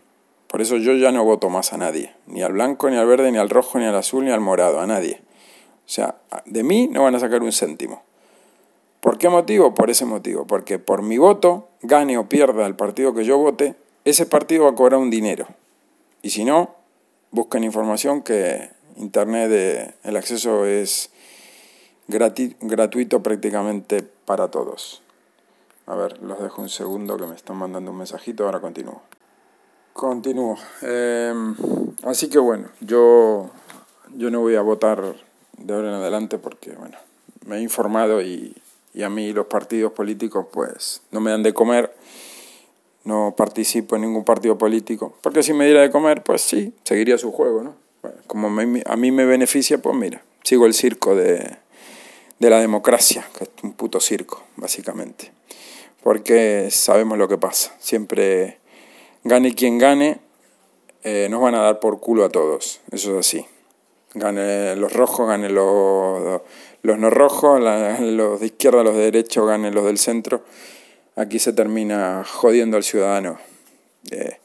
Por 0.48 0.60
eso 0.60 0.76
yo 0.76 0.94
ya 0.94 1.12
no 1.12 1.24
voto 1.24 1.48
más 1.48 1.72
a 1.72 1.76
nadie, 1.76 2.12
ni 2.26 2.42
al 2.42 2.52
blanco, 2.52 2.90
ni 2.90 2.96
al 2.96 3.06
verde, 3.06 3.30
ni 3.30 3.38
al 3.38 3.48
rojo, 3.48 3.78
ni 3.78 3.84
al 3.84 3.94
azul, 3.94 4.24
ni 4.24 4.32
al 4.32 4.40
morado, 4.40 4.80
a 4.80 4.86
nadie. 4.86 5.22
O 5.86 5.88
sea, 5.88 6.16
de 6.46 6.64
mí 6.64 6.88
no 6.88 7.04
van 7.04 7.14
a 7.14 7.20
sacar 7.20 7.42
un 7.42 7.52
céntimo. 7.52 8.02
¿Por 9.02 9.18
qué 9.18 9.28
motivo? 9.28 9.74
Por 9.74 9.90
ese 9.90 10.04
motivo. 10.04 10.46
Porque 10.46 10.78
por 10.78 11.02
mi 11.02 11.18
voto, 11.18 11.68
gane 11.82 12.16
o 12.18 12.28
pierda 12.28 12.64
el 12.66 12.76
partido 12.76 13.12
que 13.12 13.24
yo 13.24 13.36
vote, 13.36 13.74
ese 14.04 14.26
partido 14.26 14.62
va 14.64 14.70
a 14.70 14.74
cobrar 14.76 15.00
un 15.00 15.10
dinero. 15.10 15.48
Y 16.22 16.30
si 16.30 16.44
no, 16.44 16.76
busquen 17.32 17.64
información 17.64 18.22
que 18.22 18.70
Internet, 18.96 19.96
el 20.04 20.16
acceso 20.16 20.66
es 20.66 21.10
gratuito 22.06 23.24
prácticamente 23.24 24.04
para 24.24 24.52
todos. 24.52 25.02
A 25.86 25.96
ver, 25.96 26.22
los 26.22 26.40
dejo 26.40 26.62
un 26.62 26.68
segundo 26.68 27.16
que 27.16 27.26
me 27.26 27.34
están 27.34 27.56
mandando 27.56 27.90
un 27.90 27.98
mensajito, 27.98 28.44
ahora 28.44 28.60
continúo. 28.60 29.02
Continúo. 29.92 30.56
Em, 30.80 31.56
así 32.04 32.28
que 32.28 32.38
bueno, 32.38 32.68
yo, 32.80 33.50
yo 34.14 34.30
no 34.30 34.38
voy 34.38 34.54
a 34.54 34.62
votar 34.62 35.16
de 35.58 35.74
ahora 35.74 35.88
en 35.88 35.94
adelante 35.94 36.38
porque, 36.38 36.70
bueno, 36.70 36.98
me 37.46 37.56
he 37.56 37.60
informado 37.62 38.22
y, 38.22 38.54
y 38.94 39.02
a 39.02 39.10
mí 39.10 39.32
los 39.32 39.46
partidos 39.46 39.92
políticos 39.92 40.46
pues 40.52 41.02
no 41.10 41.20
me 41.20 41.30
dan 41.30 41.42
de 41.42 41.54
comer, 41.54 41.94
no 43.04 43.34
participo 43.36 43.96
en 43.96 44.02
ningún 44.02 44.24
partido 44.24 44.58
político, 44.58 45.16
porque 45.22 45.42
si 45.42 45.52
me 45.52 45.64
diera 45.64 45.80
de 45.80 45.90
comer 45.90 46.22
pues 46.22 46.42
sí, 46.42 46.74
seguiría 46.84 47.18
su 47.18 47.32
juego, 47.32 47.62
¿no? 47.62 47.82
como 48.26 48.48
a 48.48 48.96
mí 48.96 49.12
me 49.12 49.24
beneficia 49.24 49.78
pues 49.78 49.96
mira, 49.96 50.22
sigo 50.42 50.66
el 50.66 50.74
circo 50.74 51.14
de, 51.14 51.56
de 52.42 52.50
la 52.50 52.58
democracia, 52.58 53.24
que 53.38 53.44
es 53.44 53.50
un 53.62 53.72
puto 53.74 54.00
circo, 54.00 54.42
básicamente. 54.56 55.30
Porque 56.02 56.70
sabemos 56.72 57.16
lo 57.16 57.28
que 57.28 57.38
pasa. 57.38 57.72
Siempre 57.78 58.58
gane 59.22 59.54
quien 59.54 59.78
gane, 59.78 60.18
eh, 61.04 61.28
nos 61.30 61.40
van 61.40 61.54
a 61.54 61.62
dar 61.62 61.78
por 61.78 62.00
culo 62.00 62.24
a 62.24 62.30
todos. 62.30 62.80
Eso 62.90 63.12
es 63.12 63.26
así. 63.26 63.46
Gane 64.14 64.74
los 64.74 64.92
rojos, 64.92 65.28
gane 65.28 65.50
los, 65.50 66.42
los 66.82 66.98
no 66.98 67.10
rojos, 67.10 67.60
los 67.60 68.40
de 68.40 68.46
izquierda, 68.46 68.82
los 68.82 68.94
de 68.94 69.02
derecha, 69.02 69.40
gane 69.42 69.70
los 69.70 69.84
del 69.84 69.98
centro. 69.98 70.44
Aquí 71.16 71.38
se 71.38 71.52
termina 71.52 72.24
jodiendo 72.24 72.76
al 72.76 72.84
ciudadano 72.84 73.38
de, 74.02 74.38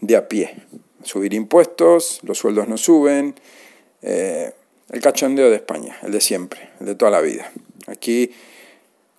de 0.00 0.16
a 0.16 0.28
pie. 0.28 0.54
Subir 1.02 1.34
impuestos, 1.34 2.20
los 2.22 2.38
sueldos 2.38 2.68
no 2.68 2.76
suben. 2.76 3.34
Eh, 4.02 4.52
el 4.90 5.00
cachondeo 5.00 5.48
de 5.48 5.56
España, 5.56 5.96
el 6.02 6.12
de 6.12 6.20
siempre, 6.20 6.70
el 6.80 6.86
de 6.86 6.94
toda 6.94 7.10
la 7.10 7.20
vida. 7.20 7.50
Aquí 7.86 8.30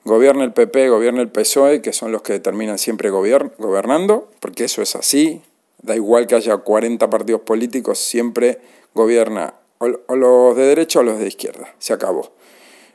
gobierna 0.04 0.44
el 0.44 0.54
PP, 0.54 0.90
gobierna 0.90 1.22
el 1.22 1.30
PSOE, 1.30 1.82
que 1.82 1.94
son 1.94 2.12
los 2.12 2.22
que 2.22 2.40
terminan 2.40 2.78
siempre 2.78 3.10
gobernando, 3.10 4.30
porque 4.40 4.66
eso 4.66 4.82
es 4.82 4.96
así. 4.96 5.42
Da 5.82 5.96
igual 5.96 6.28
que 6.28 6.36
haya 6.36 6.58
40 6.58 7.10
partidos 7.10 7.42
políticos, 7.42 8.00
siempre 8.00 8.60
gobierna 8.94 9.56
o, 9.80 10.16
los 10.16 10.56
de 10.56 10.64
derecha 10.64 11.00
o 11.00 11.04
los 11.04 11.20
de 11.20 11.28
izquierda. 11.28 11.74
Se 11.80 11.94
acabó. 11.94 12.32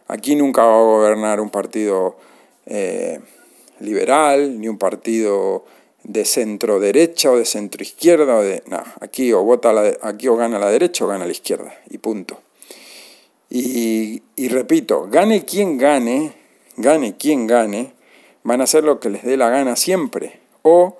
Aquí 0.08 0.34
nunca 0.36 0.64
va 0.64 0.78
a 0.78 0.82
gobernar 0.82 1.40
un 1.40 1.50
partido 1.50 2.16
eh, 2.66 3.20
liberal, 3.80 4.58
ni 4.58 4.66
un 4.66 4.78
partido 4.78 5.64
de 6.02 6.24
centro 6.24 6.80
derecha 6.80 7.30
o 7.30 7.36
de 7.36 7.44
centro 7.44 7.82
izquierda. 7.82 8.36
O 8.36 8.42
de, 8.42 8.62
aquí 9.00 9.32
o, 9.32 9.42
vota 9.42 9.72
aquí 10.02 10.28
o 10.28 10.36
gana 10.36 10.58
la 10.58 10.70
derecha 10.70 11.04
o 11.04 11.08
gana 11.08 11.26
la 11.26 11.32
izquierda. 11.32 11.74
Y 11.90 11.98
punto. 11.98 12.40
Y, 13.50 14.22
repito, 14.48 15.08
gane 15.10 15.44
quien 15.44 15.78
gane, 15.78 16.32
gane 16.76 17.16
quien 17.16 17.46
gane, 17.46 17.92
van 18.42 18.60
a 18.60 18.64
hacer 18.64 18.84
lo 18.84 19.00
que 19.00 19.10
les 19.10 19.24
dé 19.24 19.36
la 19.36 19.48
gana 19.48 19.76
siempre. 19.76 20.40
O, 20.62 20.98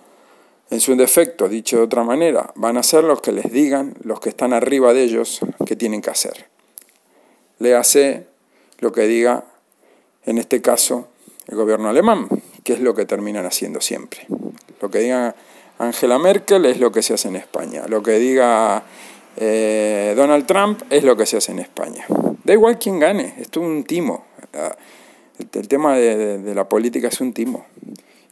en 0.71 0.81
su 0.81 0.97
defecto, 0.97 1.49
dicho 1.49 1.77
de 1.79 1.83
otra 1.83 2.05
manera, 2.05 2.53
van 2.57 2.77
a 2.77 2.81
hacer 2.81 3.05
lo 3.05 3.21
que 3.21 3.33
les 3.33 3.51
digan 3.53 3.95
los 4.03 4.21
que 4.21 4.31
están 4.31 4.53
arriba 4.53 4.93
de 4.95 5.03
ellos 5.03 5.41
que 5.67 5.77
tienen 5.77 6.01
que 6.01 6.11
hacer. 6.11 6.47
Léase 7.59 8.27
lo 8.79 8.93
que 8.93 9.03
diga, 9.03 9.45
en 10.25 10.39
este 10.39 10.61
caso, 10.61 11.09
el 11.47 11.57
gobierno 11.57 11.89
alemán, 11.89 12.29
que 12.65 12.75
es 12.75 12.81
lo 12.81 12.95
que 12.95 13.07
terminan 13.07 13.47
haciendo 13.47 13.81
siempre. 13.81 14.27
Lo 14.81 14.91
que 14.91 14.99
diga 14.99 15.35
Angela 15.79 16.19
Merkel 16.19 16.67
es 16.67 16.79
lo 16.79 16.93
que 16.93 17.03
se 17.03 17.15
hace 17.15 17.29
en 17.29 17.37
España. 17.37 17.87
Lo 17.89 18.03
que 18.03 18.19
diga 18.19 18.85
eh, 19.37 20.15
Donald 20.17 20.47
Trump 20.47 20.83
es 20.91 21.05
lo 21.05 21.17
que 21.17 21.27
se 21.27 21.37
hace 21.37 21.53
en 21.53 21.61
España. 21.61 22.05
Da 22.45 22.53
igual 22.53 22.79
quién 22.79 22.99
gane, 22.99 23.35
es 23.39 23.57
un 23.57 23.85
timo. 23.85 24.25
El, 25.53 25.69
tema 25.69 25.97
de, 25.97 26.55
la 26.55 26.69
política 26.69 27.09
es 27.09 27.21
un 27.21 27.33
timo. 27.33 27.67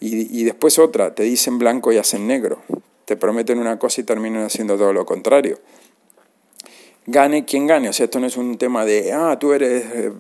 Y, 0.01 0.45
después 0.45 0.79
otra, 0.79 1.15
te 1.15 1.23
dicen 1.23 1.59
blanco 1.59 1.93
y 1.93 1.97
hacen 1.97 2.27
negro. 2.27 2.61
Te 3.07 3.17
prometen 3.17 3.59
una 3.59 3.79
cosa 3.79 4.01
y 4.01 4.05
terminan 4.05 4.45
haciendo 4.45 4.77
todo 4.77 4.93
lo 4.93 5.07
contrario. 5.07 5.59
Gane 7.07 7.45
quien 7.45 7.67
gane. 7.67 7.89
O 7.89 7.93
sea, 7.93 8.05
esto 8.05 8.21
no 8.21 8.27
es 8.27 8.37
un 8.37 8.59
tema 8.59 8.85
de, 8.85 9.13
ah, 9.13 9.39
tú 9.39 9.53
eres 9.53 9.85
eh, 9.95 10.13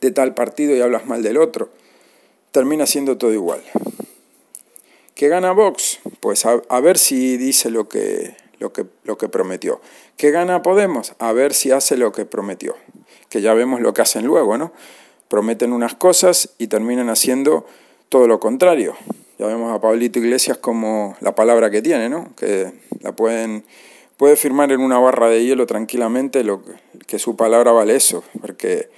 de 0.00 0.10
tal 0.10 0.34
partido 0.34 0.74
y 0.74 0.80
hablas 0.80 1.06
mal 1.06 1.22
del 1.22 1.36
otro. 1.36 1.70
Termina 2.52 2.86
siendo 2.86 3.18
todo 3.18 3.32
igual. 3.32 3.62
¿Qué 5.14 5.28
gana 5.28 5.52
Vox? 5.52 6.00
Pues 6.20 6.46
a 6.46 6.80
ver 6.80 6.96
si 6.96 7.36
dice 7.36 7.70
lo 7.70 7.88
que, 7.88 8.36
lo 8.58 8.72
que, 8.72 8.86
lo 9.04 9.18
que 9.18 9.28
prometió. 9.28 9.80
¿Qué 10.16 10.30
gana 10.30 10.62
Podemos? 10.62 11.14
A 11.18 11.32
ver 11.32 11.54
si 11.54 11.70
hace 11.70 11.96
lo 11.96 12.12
que 12.12 12.24
prometió. 12.24 12.76
Que 13.28 13.40
ya 13.40 13.54
vemos 13.54 13.80
lo 13.80 13.94
que 13.94 14.02
hacen 14.02 14.26
luego, 14.26 14.58
¿no? 14.58 14.72
Prometen 15.28 15.72
unas 15.72 15.94
cosas 15.94 16.50
y 16.58 16.68
terminan 16.68 17.10
haciendo 17.10 17.66
todo 18.08 18.26
lo 18.26 18.40
contrario. 18.40 18.94
Ya 19.38 19.46
vemos 19.46 19.72
a 19.72 19.80
Pablito 19.80 20.18
Iglesias 20.18 20.58
como 20.58 21.16
la 21.20 21.34
palabra 21.34 21.70
que 21.70 21.82
tiene, 21.82 22.08
¿no? 22.08 22.34
Que 22.34 22.72
la 23.00 23.14
pueden 23.14 23.64
puede 24.18 24.36
firmar 24.36 24.72
en 24.72 24.80
una 24.80 24.98
barra 24.98 25.30
de 25.30 25.42
hielo 25.42 25.64
tranquilamente 25.64 26.44
lo 26.44 26.62
que 27.06 27.18
su 27.18 27.36
palabra 27.36 27.72
vale 27.72 27.96
eso, 27.96 28.22
porque 28.40 28.90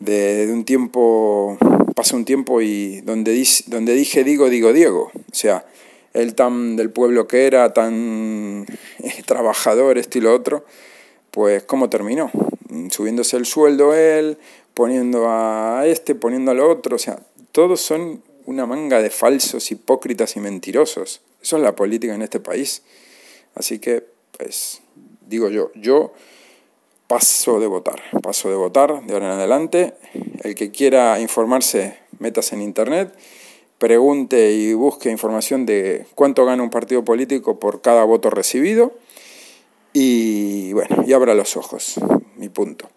de, 0.00 0.48
un 0.50 0.64
tiempo 0.64 1.56
pasa 1.94 2.16
un 2.16 2.24
tiempo 2.24 2.60
y 2.60 3.02
donde, 3.02 3.46
donde 3.66 3.94
dije 3.94 4.24
digo 4.24 4.48
digo 4.48 4.72
Diego, 4.72 5.12
o 5.14 5.34
sea, 5.34 5.64
él 6.14 6.34
tan 6.34 6.74
del 6.74 6.90
pueblo 6.90 7.28
que 7.28 7.46
era, 7.46 7.72
tan 7.72 8.66
eh, 8.98 9.22
trabajador, 9.26 9.98
estilo 9.98 10.34
otro, 10.34 10.64
pues 11.30 11.62
¿cómo 11.64 11.88
terminó? 11.88 12.32
Subiéndose 12.90 13.36
el 13.36 13.46
sueldo 13.46 13.94
él, 13.94 14.38
poniendo 14.74 15.26
a 15.28 15.82
este, 15.86 16.14
poniendo 16.14 16.50
al 16.50 16.60
otro, 16.60 16.96
o 16.96 16.98
sea, 16.98 17.20
todos 17.52 17.80
son 17.80 18.22
una 18.46 18.66
manga 18.66 19.02
de 19.02 19.10
falsos, 19.10 19.70
hipócritas 19.70 20.34
y 20.36 20.40
mentirosos. 20.40 21.20
Eso 21.42 21.56
es 21.56 21.62
la 21.62 21.76
política 21.76 22.14
en 22.14 22.22
este 22.22 22.40
país. 22.40 22.82
Así 23.54 23.78
que, 23.78 24.04
pues, 24.36 24.82
digo 25.26 25.48
yo, 25.48 25.70
yo 25.74 26.12
paso 27.06 27.58
de 27.58 27.66
votar, 27.66 28.00
paso 28.22 28.50
de 28.50 28.56
votar 28.56 29.04
de 29.04 29.12
ahora 29.12 29.26
en 29.26 29.32
adelante. 29.32 29.94
El 30.42 30.54
que 30.54 30.70
quiera 30.70 31.20
informarse, 31.20 31.98
metas 32.18 32.52
en 32.52 32.62
internet 32.62 33.12
pregunte 33.80 34.52
y 34.52 34.74
busque 34.74 35.10
información 35.10 35.64
de 35.64 36.06
cuánto 36.14 36.44
gana 36.44 36.62
un 36.62 36.68
partido 36.68 37.02
político 37.02 37.58
por 37.58 37.80
cada 37.80 38.04
voto 38.04 38.28
recibido 38.28 38.92
y 39.94 40.74
bueno, 40.74 41.02
y 41.06 41.14
abra 41.14 41.34
los 41.34 41.56
ojos, 41.56 41.94
mi 42.36 42.50
punto. 42.50 42.90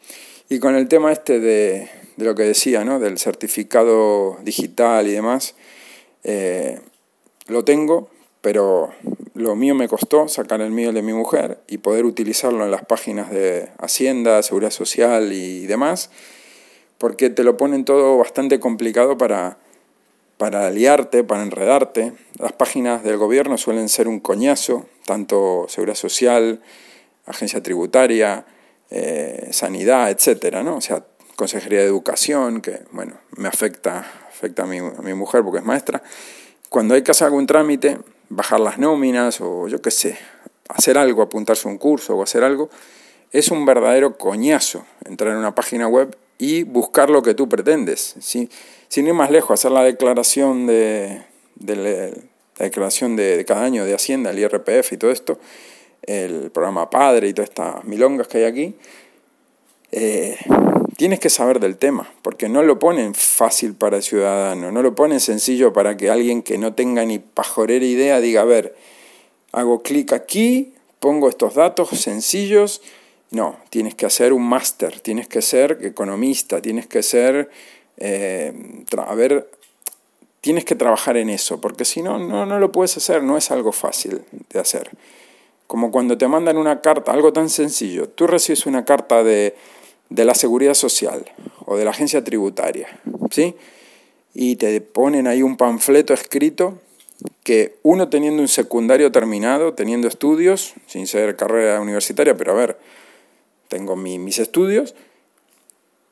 Y 0.49 0.59
con 0.59 0.75
el 0.75 0.89
tema 0.89 1.13
este 1.13 1.39
de, 1.39 1.89
lo 2.17 2.35
que 2.35 2.43
decía, 2.43 2.83
¿no? 2.83 2.99
del 2.99 3.17
certificado 3.17 4.37
digital 4.43 5.07
y 5.07 5.11
demás, 5.11 5.55
eh, 6.25 6.81
lo 7.47 7.63
tengo, 7.63 8.09
pero 8.41 8.91
lo 9.33 9.55
mío 9.55 9.75
me 9.75 9.87
costó 9.87 10.27
sacar 10.27 10.61
el 10.61 10.71
mío 10.71 10.93
de 10.93 11.01
mi 11.01 11.13
mujer 11.13 11.59
y 11.67 11.79
poder 11.79 12.05
utilizarlo 12.05 12.63
en 12.63 12.71
las 12.71 12.85
páginas 12.85 13.31
de 13.31 13.69
Hacienda, 13.79 14.43
Seguridad 14.43 14.71
Social 14.71 15.33
y 15.33 15.65
demás, 15.65 16.09
porque 16.97 17.29
te 17.29 17.43
lo 17.43 17.57
ponen 17.57 17.85
todo 17.85 18.17
bastante 18.17 18.59
complicado 18.59 19.17
para 19.17 19.57
para 20.37 20.69
liarte, 20.71 21.23
para 21.23 21.43
enredarte. 21.43 22.13
Las 22.37 22.51
páginas 22.51 23.03
del 23.03 23.17
gobierno 23.17 23.57
suelen 23.57 23.87
ser 23.87 24.07
un 24.07 24.19
coñazo, 24.19 24.87
tanto 25.05 25.67
Seguridad 25.69 25.95
Social, 25.95 26.61
Agencia 27.25 27.63
Tributaria, 27.63 28.45
eh, 28.89 29.47
Sanidad, 29.51 30.11
etcétera, 30.11 30.63
¿no? 30.63 30.75
O 30.75 30.81
sea, 30.81 31.05
Consejería 31.35 31.79
de 31.79 31.85
Educación, 31.85 32.61
que, 32.61 32.81
bueno, 32.91 33.13
me 33.37 33.47
afecta, 33.47 34.05
afecta 34.27 34.63
a 34.63 34.65
mi, 34.65 34.79
a 34.79 35.01
mi 35.01 35.13
mujer 35.13 35.43
porque 35.43 35.59
es 35.59 35.65
maestra. 35.65 36.03
Cuando 36.69 36.95
hay 36.95 37.03
que 37.03 37.11
hacer 37.11 37.27
algún 37.27 37.47
trámite, 37.47 37.99
bajar 38.35 38.59
las 38.59 38.77
nóminas 38.77 39.41
o 39.41 39.67
yo 39.67 39.81
qué 39.81 39.91
sé, 39.91 40.17
hacer 40.69 40.97
algo, 40.97 41.21
apuntarse 41.21 41.67
a 41.67 41.71
un 41.71 41.77
curso 41.77 42.15
o 42.15 42.23
hacer 42.23 42.43
algo, 42.43 42.69
es 43.31 43.49
un 43.51 43.65
verdadero 43.65 44.17
coñazo 44.17 44.85
entrar 45.05 45.31
en 45.31 45.37
una 45.37 45.55
página 45.55 45.87
web 45.87 46.15
y 46.37 46.63
buscar 46.63 47.09
lo 47.09 47.21
que 47.21 47.33
tú 47.33 47.49
pretendes. 47.49 48.15
¿sí? 48.19 48.49
Sin 48.87 49.07
ir 49.07 49.13
más 49.13 49.31
lejos, 49.31 49.51
hacer 49.59 49.71
la 49.71 49.83
declaración 49.83 50.67
de, 50.67 51.23
la 51.65 52.11
declaración 52.57 53.15
de, 53.15 53.43
cada 53.47 53.63
año 53.63 53.85
de 53.85 53.93
Hacienda, 53.93 54.31
el 54.31 54.39
IRPF 54.39 54.93
y 54.93 54.97
todo 54.97 55.11
esto, 55.11 55.39
el 56.03 56.51
programa 56.51 56.89
Padre 56.89 57.29
y 57.29 57.33
todas 57.33 57.49
estas 57.49 57.83
milongas 57.85 58.27
que 58.27 58.39
hay 58.39 58.43
aquí, 58.43 58.75
eh, 59.91 60.37
tienes 61.03 61.19
que 61.19 61.29
saber 61.29 61.59
del 61.59 61.75
tema, 61.75 62.09
porque 62.21 62.47
no 62.47 62.63
lo 62.63 62.79
ponen 62.79 63.13
fácil 63.13 63.73
para 63.73 63.97
el 63.97 64.03
ciudadano, 64.03 64.71
no 64.71 64.81
lo 64.81 64.95
ponen 64.95 65.19
sencillo 65.19 65.73
para 65.73 65.97
que 65.97 66.09
alguien 66.09 66.41
que 66.41 66.57
no 66.57 66.75
tenga 66.75 67.03
ni 67.03 67.19
pajorera 67.19 67.83
idea 67.83 68.21
diga, 68.21 68.39
a 68.39 68.45
ver, 68.45 68.73
hago 69.51 69.83
clic 69.83 70.13
aquí, 70.13 70.71
pongo 71.01 71.27
estos 71.27 71.55
datos 71.55 71.89
sencillos, 71.89 72.81
no, 73.31 73.57
tienes 73.69 73.95
que 73.95 74.05
hacer 74.05 74.31
un 74.31 74.43
máster, 74.43 75.01
tienes 75.01 75.27
que 75.27 75.41
ser 75.41 75.79
economista, 75.81 76.61
tienes 76.61 76.87
que 76.87 77.03
ser, 77.03 77.49
eh, 77.97 78.53
a 78.97 79.13
ver, 79.13 79.51
tienes 80.39 80.63
que 80.63 80.75
trabajar 80.75 81.17
en 81.17 81.29
eso, 81.29 81.59
porque 81.59 81.83
si 81.83 82.01
no, 82.01 82.17
no, 82.17 82.45
no 82.45 82.59
lo 82.59 82.71
puedes 82.71 82.95
hacer, 82.95 83.23
no 83.23 83.35
es 83.35 83.51
algo 83.51 83.73
fácil 83.73 84.21
de 84.53 84.57
hacer. 84.57 84.89
Como 85.67 85.91
cuando 85.91 86.17
te 86.17 86.29
mandan 86.29 86.55
una 86.55 86.79
carta, 86.79 87.11
algo 87.11 87.33
tan 87.33 87.49
sencillo, 87.49 88.07
tú 88.07 88.25
recibes 88.25 88.65
una 88.65 88.85
carta 88.85 89.21
de, 89.21 89.57
de 90.09 90.25
la 90.25 90.35
seguridad 90.35 90.73
social 90.73 91.25
o 91.65 91.77
de 91.77 91.85
la 91.85 91.91
agencia 91.91 92.23
tributaria, 92.23 92.87
¿sí? 93.31 93.55
Y 94.33 94.55
te 94.55 94.81
ponen 94.81 95.27
ahí 95.27 95.43
un 95.43 95.57
panfleto 95.57 96.13
escrito 96.13 96.79
que 97.43 97.75
uno 97.83 98.09
teniendo 98.09 98.41
un 98.41 98.47
secundario 98.47 99.11
terminado, 99.11 99.73
teniendo 99.73 100.07
estudios, 100.07 100.73
sin 100.87 101.07
ser 101.07 101.35
carrera 101.35 101.81
universitaria, 101.81 102.35
pero 102.35 102.53
a 102.53 102.55
ver, 102.55 102.77
tengo 103.67 103.95
mis 103.95 104.39
estudios, 104.39 104.95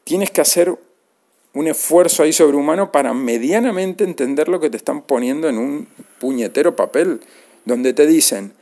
tienes 0.04 0.32
que 0.32 0.42
hacer 0.42 0.78
un 1.54 1.68
esfuerzo 1.68 2.24
ahí 2.24 2.34
sobrehumano 2.34 2.92
para 2.92 3.14
medianamente 3.14 4.04
entender 4.04 4.48
lo 4.48 4.60
que 4.60 4.70
te 4.70 4.78
están 4.78 5.02
poniendo 5.02 5.50
en 5.50 5.58
un 5.58 5.88
puñetero 6.20 6.76
papel, 6.76 7.20
donde 7.66 7.94
te 7.94 8.08
dicen, 8.08 8.54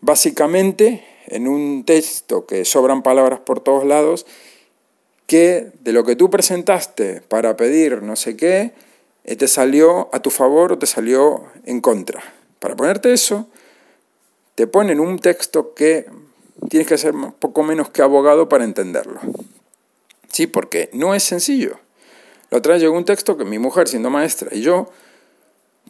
básicamente, 0.00 1.04
en 1.26 1.48
un 1.48 1.84
texto 1.84 2.46
que 2.46 2.64
sobran 2.64 3.02
palabras 3.02 3.40
por 3.40 3.60
todos 3.60 3.84
lados, 3.84 4.26
que 5.30 5.70
de 5.82 5.92
lo 5.92 6.02
que 6.02 6.16
tú 6.16 6.28
presentaste 6.28 7.20
para 7.20 7.56
pedir 7.56 8.02
no 8.02 8.16
sé 8.16 8.36
qué, 8.36 8.72
eh, 9.22 9.36
te 9.36 9.46
salió 9.46 10.12
a 10.12 10.18
tu 10.18 10.28
favor 10.28 10.72
o 10.72 10.78
te 10.78 10.86
salió 10.86 11.44
en 11.66 11.80
contra. 11.80 12.20
Para 12.58 12.74
ponerte 12.74 13.12
eso, 13.12 13.46
te 14.56 14.66
ponen 14.66 14.98
un 14.98 15.20
texto 15.20 15.72
que 15.72 16.06
tienes 16.68 16.88
que 16.88 16.98
ser 16.98 17.14
poco 17.38 17.62
menos 17.62 17.90
que 17.90 18.02
abogado 18.02 18.48
para 18.48 18.64
entenderlo. 18.64 19.20
Sí, 20.32 20.48
porque 20.48 20.90
no 20.94 21.14
es 21.14 21.22
sencillo. 21.22 21.78
La 22.50 22.58
otra 22.58 22.72
vez 22.72 22.82
llegó 22.82 22.96
un 22.96 23.04
texto 23.04 23.36
que 23.36 23.44
mi 23.44 23.60
mujer, 23.60 23.86
siendo 23.86 24.10
maestra, 24.10 24.48
y 24.50 24.62
yo, 24.62 24.90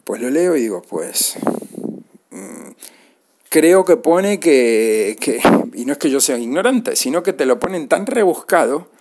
pues 0.04 0.20
lo 0.20 0.28
leo 0.28 0.54
y 0.54 0.60
digo, 0.60 0.82
pues, 0.82 1.36
mm, 2.28 2.72
creo 3.48 3.86
que 3.86 3.96
pone 3.96 4.38
que, 4.38 5.16
que, 5.18 5.40
y 5.72 5.86
no 5.86 5.94
es 5.94 5.98
que 5.98 6.10
yo 6.10 6.20
sea 6.20 6.36
ignorante, 6.36 6.94
sino 6.94 7.22
que 7.22 7.32
te 7.32 7.46
lo 7.46 7.58
ponen 7.58 7.88
tan 7.88 8.04
rebuscado 8.04 8.99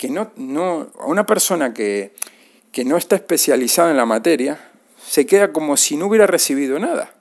que 0.00 0.08
no, 0.08 0.30
no, 0.36 0.86
a 0.98 1.04
una 1.04 1.26
persona 1.26 1.74
que, 1.74 2.14
que 2.72 2.86
no 2.86 2.96
está 2.96 3.16
especializada 3.16 3.90
en 3.90 3.98
la 3.98 4.06
materia, 4.06 4.58
se 5.06 5.26
queda 5.26 5.52
como 5.52 5.76
si 5.76 5.98
no 5.98 6.06
hubiera 6.06 6.26
recibido 6.26 6.78
nada. 6.78 7.12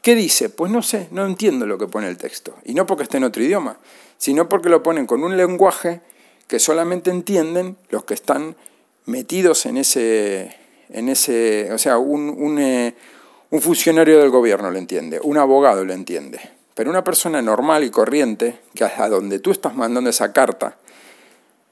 ¿Qué 0.00 0.14
dice? 0.14 0.48
Pues 0.48 0.72
no 0.72 0.80
sé, 0.80 1.08
no 1.10 1.26
entiendo 1.26 1.66
lo 1.66 1.76
que 1.76 1.86
pone 1.86 2.08
el 2.08 2.16
texto. 2.16 2.54
Y 2.64 2.72
no 2.72 2.86
porque 2.86 3.02
esté 3.02 3.18
en 3.18 3.24
otro 3.24 3.42
idioma, 3.42 3.76
sino 4.16 4.48
porque 4.48 4.70
lo 4.70 4.82
ponen 4.82 5.04
con 5.04 5.22
un 5.22 5.36
lenguaje 5.36 6.00
que 6.48 6.58
solamente 6.58 7.10
entienden 7.10 7.76
los 7.90 8.04
que 8.04 8.14
están 8.14 8.56
metidos 9.04 9.66
en 9.66 9.76
ese, 9.76 10.56
en 10.88 11.10
ese 11.10 11.70
o 11.74 11.78
sea, 11.78 11.98
un, 11.98 12.30
un, 12.30 12.58
eh, 12.58 12.94
un 13.50 13.60
funcionario 13.60 14.18
del 14.18 14.30
gobierno 14.30 14.70
lo 14.70 14.78
entiende, 14.78 15.20
un 15.22 15.36
abogado 15.36 15.84
lo 15.84 15.92
entiende. 15.92 16.40
Pero 16.72 16.88
una 16.88 17.04
persona 17.04 17.42
normal 17.42 17.84
y 17.84 17.90
corriente, 17.90 18.60
que 18.74 18.84
a 18.84 19.08
donde 19.10 19.40
tú 19.40 19.50
estás 19.50 19.76
mandando 19.76 20.08
esa 20.08 20.32
carta, 20.32 20.78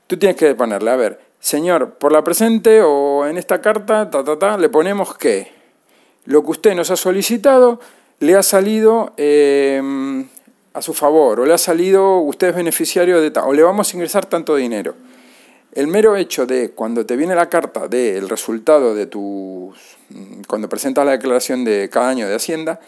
tú 0.07 0.19
tienes 0.19 0.37
que 0.37 0.55
ponerle, 0.55 0.91
a 0.91 0.97
ver, 0.97 1.21
señor, 1.41 1.95
por 1.95 2.13
la 2.13 2.23
presente 2.23 2.81
o 2.83 3.27
en 3.27 3.39
esta 3.39 3.61
carta, 3.61 4.11
ta, 4.11 4.25
ta, 4.25 4.39
ta, 4.39 4.57
le 4.59 4.69
ponemos 4.69 5.17
que 5.17 5.53
lo 6.25 6.43
que 6.45 6.51
usted 6.51 6.75
nos 6.75 6.91
ha 6.91 6.97
solicitado 6.97 7.81
le 8.21 8.37
ha 8.37 8.43
salido 8.43 9.13
eh, 9.17 9.83
a 10.75 10.81
su 10.81 10.95
favor, 10.95 11.41
o 11.41 11.47
le 11.47 11.53
ha 11.53 11.59
salido, 11.59 12.19
usted 12.19 12.49
es 12.49 12.55
beneficiario 12.55 13.21
de 13.21 13.31
tal, 13.31 13.45
o 13.49 13.53
le 13.53 13.63
vamos 13.63 13.93
a 13.93 13.97
ingresar 13.97 14.27
tanto 14.27 14.57
dinero. 14.57 14.95
El 15.73 15.89
mero 15.89 16.17
hecho 16.17 16.47
de 16.47 16.71
cuando 16.71 17.05
te 17.07 17.17
viene 17.17 17.35
la 17.35 17.49
carta 17.49 17.89
del 17.89 18.29
resultado 18.29 18.95
de 18.95 19.07
tus. 19.07 19.75
cuando 20.47 20.69
presentas 20.69 21.05
la 21.05 21.13
declaración 21.13 21.65
de 21.65 21.89
cada 21.91 22.11
año 22.11 22.29
de 22.29 22.35
Hacienda, 22.35 22.79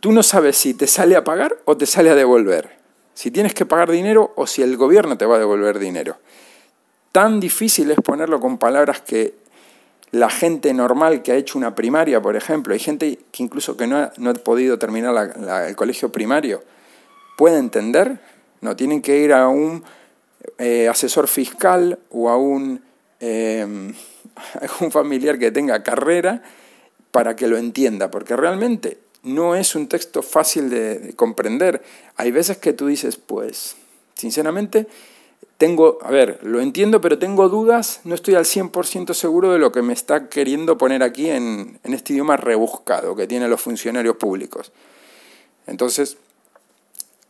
tú 0.00 0.12
no 0.12 0.22
sabes 0.22 0.56
si 0.56 0.74
te 0.74 0.86
sale 0.86 1.16
a 1.16 1.24
pagar 1.24 1.56
o 1.64 1.76
te 1.76 1.86
sale 1.86 2.10
a 2.10 2.14
devolver. 2.14 2.79
Si 3.14 3.30
tienes 3.30 3.54
que 3.54 3.66
pagar 3.66 3.90
dinero 3.90 4.32
o 4.36 4.46
si 4.46 4.62
el 4.62 4.76
gobierno 4.76 5.18
te 5.18 5.26
va 5.26 5.36
a 5.36 5.38
devolver 5.38 5.78
dinero. 5.78 6.18
Tan 7.12 7.40
difícil 7.40 7.90
es 7.90 7.98
ponerlo 7.98 8.40
con 8.40 8.58
palabras 8.58 9.00
que 9.00 9.34
la 10.12 10.30
gente 10.30 10.72
normal 10.74 11.22
que 11.22 11.32
ha 11.32 11.36
hecho 11.36 11.58
una 11.58 11.74
primaria, 11.74 12.20
por 12.20 12.36
ejemplo, 12.36 12.72
hay 12.72 12.80
gente 12.80 13.18
que 13.30 13.42
incluso 13.42 13.76
que 13.76 13.86
no 13.86 13.96
ha, 13.96 14.12
no 14.18 14.30
ha 14.30 14.34
podido 14.34 14.78
terminar 14.78 15.34
el 15.68 15.76
colegio 15.76 16.10
primario, 16.10 16.62
puede 17.36 17.58
entender. 17.58 18.18
No, 18.60 18.76
tienen 18.76 19.02
que 19.02 19.18
ir 19.18 19.32
a 19.32 19.48
un 19.48 19.82
eh, 20.58 20.88
asesor 20.88 21.28
fiscal 21.28 21.98
o 22.10 22.28
a 22.28 22.36
un, 22.36 22.82
eh, 23.20 23.66
un 24.80 24.90
familiar 24.90 25.38
que 25.38 25.50
tenga 25.50 25.82
carrera 25.82 26.42
para 27.12 27.36
que 27.36 27.48
lo 27.48 27.56
entienda, 27.56 28.10
porque 28.10 28.36
realmente 28.36 28.98
no 29.22 29.54
es 29.54 29.74
un 29.74 29.88
texto 29.88 30.22
fácil 30.22 30.70
de, 30.70 31.12
comprender. 31.16 31.82
Hay 32.16 32.30
veces 32.30 32.58
que 32.58 32.72
tú 32.72 32.86
dices, 32.86 33.16
pues, 33.16 33.76
sinceramente, 34.14 34.86
tengo, 35.58 35.98
a 36.02 36.10
ver, 36.10 36.38
lo 36.42 36.60
entiendo, 36.60 37.00
pero 37.00 37.18
tengo 37.18 37.48
dudas, 37.48 38.00
no 38.04 38.14
estoy 38.14 38.34
al 38.34 38.44
100% 38.44 39.12
seguro 39.12 39.52
de 39.52 39.58
lo 39.58 39.72
que 39.72 39.82
me 39.82 39.92
está 39.92 40.28
queriendo 40.28 40.78
poner 40.78 41.02
aquí 41.02 41.28
en, 41.28 41.78
en 41.84 41.94
este 41.94 42.14
idioma 42.14 42.36
rebuscado 42.36 43.14
que 43.14 43.26
tienen 43.26 43.50
los 43.50 43.60
funcionarios 43.60 44.16
públicos. 44.16 44.72
Entonces, 45.66 46.16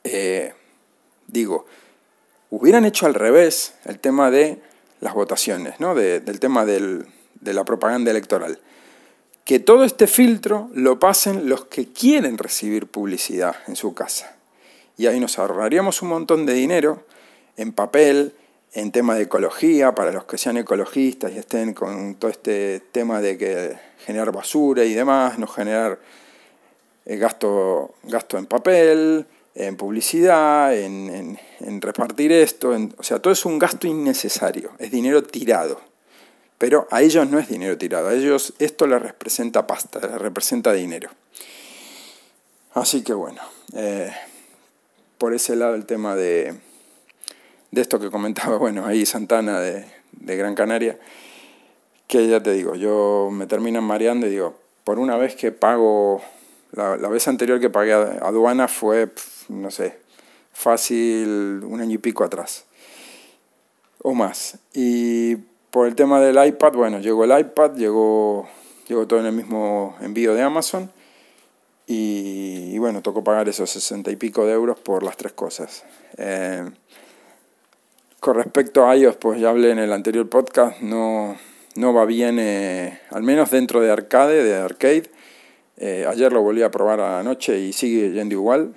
eh, 0.04 0.54
digo, 1.26 1.66
hubieran 2.50 2.84
hecho 2.84 3.06
al 3.06 3.14
revés 3.14 3.74
el 3.84 3.98
tema 3.98 4.30
de 4.30 4.60
las 5.00 5.14
votaciones, 5.14 5.80
¿no? 5.80 5.94
del 5.94 6.40
tema 6.40 6.64
de 6.64 7.04
la 7.42 7.64
propaganda 7.64 8.10
electoral. 8.10 8.60
Que 9.44 9.58
todo 9.58 9.84
este 9.84 10.06
filtro 10.06 10.70
lo 10.74 10.98
pasen 10.98 11.48
los 11.48 11.64
que 11.64 11.88
quieren 11.92 12.38
recibir 12.38 12.86
publicidad 12.86 13.56
en 13.66 13.76
su 13.76 13.94
casa. 13.94 14.36
Y 14.96 15.06
ahí 15.06 15.18
nos 15.18 15.38
ahorraríamos 15.38 16.02
un 16.02 16.08
montón 16.08 16.46
de 16.46 16.54
dinero 16.54 17.04
en 17.56 17.72
papel, 17.72 18.34
en 18.72 18.92
tema 18.92 19.14
de 19.14 19.22
ecología, 19.22 19.94
para 19.94 20.12
los 20.12 20.24
que 20.24 20.38
sean 20.38 20.56
ecologistas 20.56 21.32
y 21.32 21.38
estén 21.38 21.74
con 21.74 22.14
todo 22.14 22.30
este 22.30 22.80
tema 22.92 23.20
de 23.20 23.36
que 23.36 23.76
generar 24.04 24.30
basura 24.30 24.84
y 24.84 24.94
demás, 24.94 25.38
no 25.38 25.46
generar 25.46 25.98
eh, 27.04 27.16
gasto, 27.16 27.94
gasto 28.04 28.38
en 28.38 28.46
papel, 28.46 29.26
en 29.54 29.76
publicidad, 29.76 30.76
en, 30.76 31.38
repartir 31.80 32.32
esto, 32.32 32.74
o 32.96 33.02
sea, 33.02 33.18
todo 33.20 33.32
es 33.32 33.44
un 33.44 33.58
gasto 33.58 33.86
innecesario, 33.86 34.70
es 34.78 34.90
dinero 34.90 35.22
tirado. 35.22 35.80
Pero 36.60 36.86
a 36.90 37.00
ellos 37.00 37.26
no 37.26 37.38
es 37.38 37.48
dinero 37.48 37.78
tirado, 37.78 38.08
a 38.08 38.12
ellos 38.12 38.52
esto 38.58 38.86
les 38.86 39.00
representa 39.00 39.66
pasta, 39.66 39.98
les 39.98 40.20
representa 40.20 40.74
dinero. 40.74 41.08
Así 42.74 43.02
que 43.02 43.14
bueno, 43.14 43.40
eh, 43.72 44.12
por 45.16 45.32
ese 45.32 45.56
lado 45.56 45.74
el 45.74 45.86
tema 45.86 46.14
de, 46.16 46.54
de 47.70 47.80
esto 47.80 47.98
que 47.98 48.10
comentaba, 48.10 48.56
bueno, 48.58 48.84
ahí 48.84 49.06
Santana 49.06 49.58
de, 49.58 49.86
de 50.12 50.36
Gran 50.36 50.54
Canaria, 50.54 50.98
que 52.06 52.28
ya 52.28 52.42
te 52.42 52.52
digo, 52.52 52.74
yo 52.74 53.30
me 53.32 53.46
terminan 53.46 53.84
mareando 53.84 54.26
y 54.26 54.30
digo, 54.30 54.60
por 54.84 54.98
una 54.98 55.16
vez 55.16 55.36
que 55.36 55.52
pago, 55.52 56.20
la, 56.72 56.94
vez 57.08 57.26
anterior 57.26 57.58
que 57.58 57.70
pagué 57.70 57.94
aduana 57.94 58.68
fue 58.68 59.10
no 59.48 59.70
sé, 59.70 59.98
fácil 60.52 61.62
un 61.64 61.80
año 61.80 61.94
y 61.94 61.98
pico 61.98 62.22
atrás 62.22 62.66
o 64.02 64.12
más. 64.12 64.58
Y 64.74 65.36
por 65.70 65.86
el 65.86 65.94
tema 65.94 66.20
del 66.20 66.44
iPad, 66.44 66.72
bueno, 66.72 67.00
llegó 67.00 67.24
el 67.24 67.38
iPad, 67.38 67.74
llegó, 67.74 68.48
llegó 68.88 69.06
todo 69.06 69.20
en 69.20 69.26
el 69.26 69.32
mismo 69.32 69.96
envío 70.00 70.34
de 70.34 70.42
Amazon 70.42 70.90
y, 71.86 72.78
bueno, 72.78 73.02
tocó 73.02 73.24
pagar 73.24 73.48
esos 73.48 73.70
sesenta 73.70 74.10
y 74.10 74.16
pico 74.16 74.46
de 74.46 74.52
euros 74.52 74.78
por 74.78 75.02
las 75.02 75.16
tres 75.16 75.32
cosas. 75.32 75.84
Eh, 76.16 76.64
con 78.20 78.36
respecto 78.36 78.86
a 78.86 78.96
iOS, 78.96 79.16
pues 79.16 79.40
ya 79.40 79.50
hablé 79.50 79.70
en 79.70 79.78
el 79.78 79.92
anterior 79.92 80.28
podcast, 80.28 80.80
no, 80.80 81.36
no 81.74 81.94
va 81.94 82.04
bien, 82.04 82.38
eh, 82.38 83.00
al 83.10 83.22
menos 83.22 83.50
dentro 83.50 83.80
de 83.80 83.90
arcade, 83.90 84.44
de 84.44 84.54
arcade. 84.56 85.10
Eh, 85.78 86.06
ayer 86.08 86.32
lo 86.32 86.42
volví 86.42 86.62
a 86.62 86.70
probar 86.70 87.00
anoche 87.00 87.58
y 87.58 87.72
sigue 87.72 88.12
yendo 88.12 88.34
igual 88.34 88.74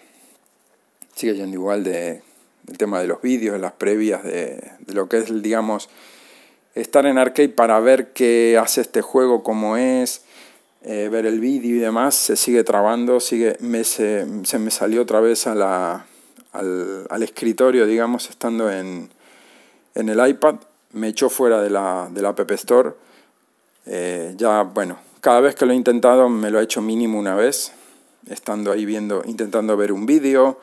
sigue 1.15 1.35
yendo 1.35 1.55
igual 1.55 1.83
de, 1.83 2.21
del 2.63 2.77
tema 2.77 2.99
de 2.99 3.07
los 3.07 3.21
vídeos, 3.21 3.53
de 3.53 3.59
las 3.59 3.73
previas, 3.73 4.23
de, 4.23 4.71
lo 4.87 5.07
que 5.07 5.17
es, 5.17 5.41
digamos, 5.41 5.89
estar 6.75 7.05
en 7.05 7.17
arcade 7.17 7.49
para 7.49 7.79
ver 7.79 8.13
qué 8.13 8.57
hace 8.61 8.81
este 8.81 9.01
juego, 9.01 9.43
cómo 9.43 9.77
es, 9.77 10.23
eh, 10.83 11.09
ver 11.11 11.25
el 11.25 11.39
vídeo 11.39 11.75
y 11.75 11.79
demás, 11.79 12.15
se 12.15 12.35
sigue 12.35 12.63
trabando, 12.63 13.19
sigue, 13.19 13.57
me, 13.59 13.83
se, 13.83 14.25
se 14.45 14.59
me 14.59 14.71
salió 14.71 15.01
otra 15.03 15.19
vez 15.19 15.47
a 15.47 15.55
la, 15.55 16.05
al, 16.51 17.07
al 17.09 17.23
escritorio, 17.23 17.85
digamos, 17.85 18.29
estando 18.29 18.71
en, 18.71 19.09
en 19.95 20.09
el 20.09 20.27
iPad, 20.27 20.55
me 20.91 21.07
echó 21.07 21.29
fuera 21.29 21.61
de 21.61 21.69
la, 21.69 22.09
de 22.11 22.21
la 22.21 22.29
App 22.29 22.51
Store. 22.51 22.91
Eh, 23.85 24.33
ya, 24.37 24.63
bueno, 24.63 24.97
cada 25.21 25.41
vez 25.41 25.55
que 25.55 25.65
lo 25.65 25.73
he 25.73 25.75
intentado 25.75 26.29
me 26.29 26.49
lo 26.49 26.59
ha 26.59 26.63
hecho 26.63 26.81
mínimo 26.81 27.19
una 27.19 27.35
vez, 27.35 27.73
estando 28.29 28.71
ahí 28.71 28.85
viendo, 28.85 29.23
intentando 29.25 29.75
ver 29.77 29.91
un 29.91 30.05
vídeo 30.05 30.59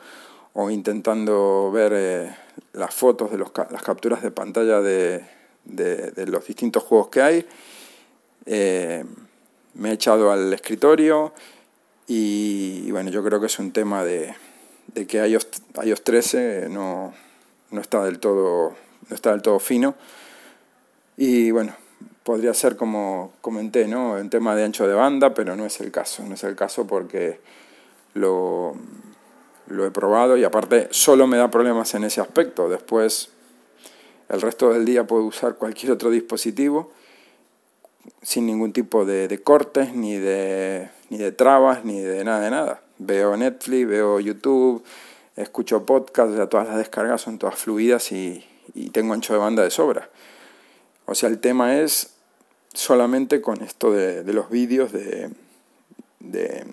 o 0.53 0.69
intentando 0.69 1.71
ver 1.71 1.93
eh, 1.95 2.35
las 2.73 2.93
fotos 2.93 3.31
de 3.31 3.37
los, 3.37 3.51
las 3.69 3.83
capturas 3.83 4.21
de 4.21 4.31
pantalla 4.31 4.81
de, 4.81 5.23
de, 5.65 6.25
los 6.27 6.45
distintos 6.45 6.83
juegos 6.83 7.09
que 7.09 7.21
hay. 7.21 7.45
Eh, 8.45 9.03
me 9.73 9.89
he 9.89 9.93
echado 9.93 10.31
al 10.31 10.51
escritorio 10.53 11.33
y, 12.07 12.91
bueno, 12.91 13.09
yo 13.09 13.23
creo 13.23 13.39
que 13.39 13.45
es 13.45 13.59
un 13.59 13.71
tema 13.71 14.03
de, 14.03 14.33
de 14.93 15.07
que 15.07 15.25
iOS, 15.25 15.47
iOS 15.83 16.03
13 16.03 16.67
no, 16.69 17.13
no, 17.71 17.81
está 17.81 18.03
del 18.03 18.19
todo, 18.19 18.75
no 19.09 19.15
está 19.15 19.31
del 19.31 19.41
todo 19.41 19.59
fino. 19.59 19.95
Y 21.15 21.51
bueno, 21.51 21.75
podría 22.23 22.53
ser 22.53 22.75
como 22.75 23.33
comenté, 23.41 23.87
¿no? 23.87 24.17
En 24.17 24.29
tema 24.29 24.55
de 24.55 24.63
ancho 24.63 24.87
de 24.87 24.93
banda, 24.93 25.33
pero 25.33 25.55
no 25.55 25.65
es 25.65 25.79
el 25.79 25.91
caso. 25.91 26.23
No 26.23 26.35
es 26.35 26.43
el 26.43 26.55
caso 26.55 26.85
porque 26.85 27.39
lo, 28.13 28.75
lo 29.67 29.85
he 29.85 29.91
probado 29.91 30.37
y 30.37 30.43
aparte 30.43 30.87
solo 30.91 31.27
me 31.27 31.37
da 31.37 31.49
problemas 31.49 31.93
en 31.95 32.03
ese 32.03 32.21
aspecto. 32.21 32.69
Después, 32.69 33.29
el 34.31 34.41
resto 34.41 34.71
del 34.71 34.85
día 34.85 35.05
puedo 35.05 35.23
usar 35.23 35.55
cualquier 35.55 35.91
otro 35.91 36.09
dispositivo 36.09 36.91
sin 38.21 38.45
ningún 38.45 38.73
tipo 38.73 39.05
de, 39.05 39.41
cortes, 39.43 39.93
ni 39.93 40.15
de, 40.17 40.89
ni 41.09 41.17
de 41.17 41.31
trabas, 41.31 41.83
ni 41.85 41.99
de 41.99 42.23
nada 42.23 42.39
de 42.39 42.49
nada. 42.49 42.81
Veo 42.97 43.35
Netflix, 43.35 43.87
veo 43.87 44.19
YouTube, 44.19 44.83
escucho 45.35 45.85
podcasts, 45.85 46.35
ya 46.35 46.47
todas 46.47 46.67
las 46.67 46.77
descargas 46.77 47.21
son 47.21 47.37
todas 47.37 47.55
fluidas 47.55 48.11
y, 48.11 48.45
tengo 48.93 49.13
ancho 49.13 49.33
de 49.33 49.39
banda 49.39 49.63
de 49.63 49.69
sobra. 49.69 50.09
O 51.05 51.13
sea, 51.13 51.27
el 51.27 51.39
tema 51.39 51.79
es 51.79 52.13
solamente 52.73 53.41
con 53.41 53.61
esto 53.61 53.91
de, 53.91 54.23
los 54.31 54.49
vídeos 54.49 54.93
de, 54.93 55.29
de, 56.19 56.65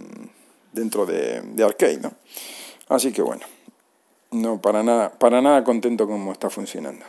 dentro 0.73 1.07
de, 1.07 1.41
de 1.41 1.65
Arcade, 1.65 1.99
¿no? 1.99 2.13
Así 2.89 3.13
que 3.13 3.21
bueno, 3.21 3.45
no 4.31 4.61
para 4.61 4.83
nada, 4.83 5.11
para 5.11 5.43
nada 5.43 5.65
contento 5.65 6.07
con 6.07 6.19
cómo 6.19 6.33
está 6.33 6.51
funcionando. 6.51 7.05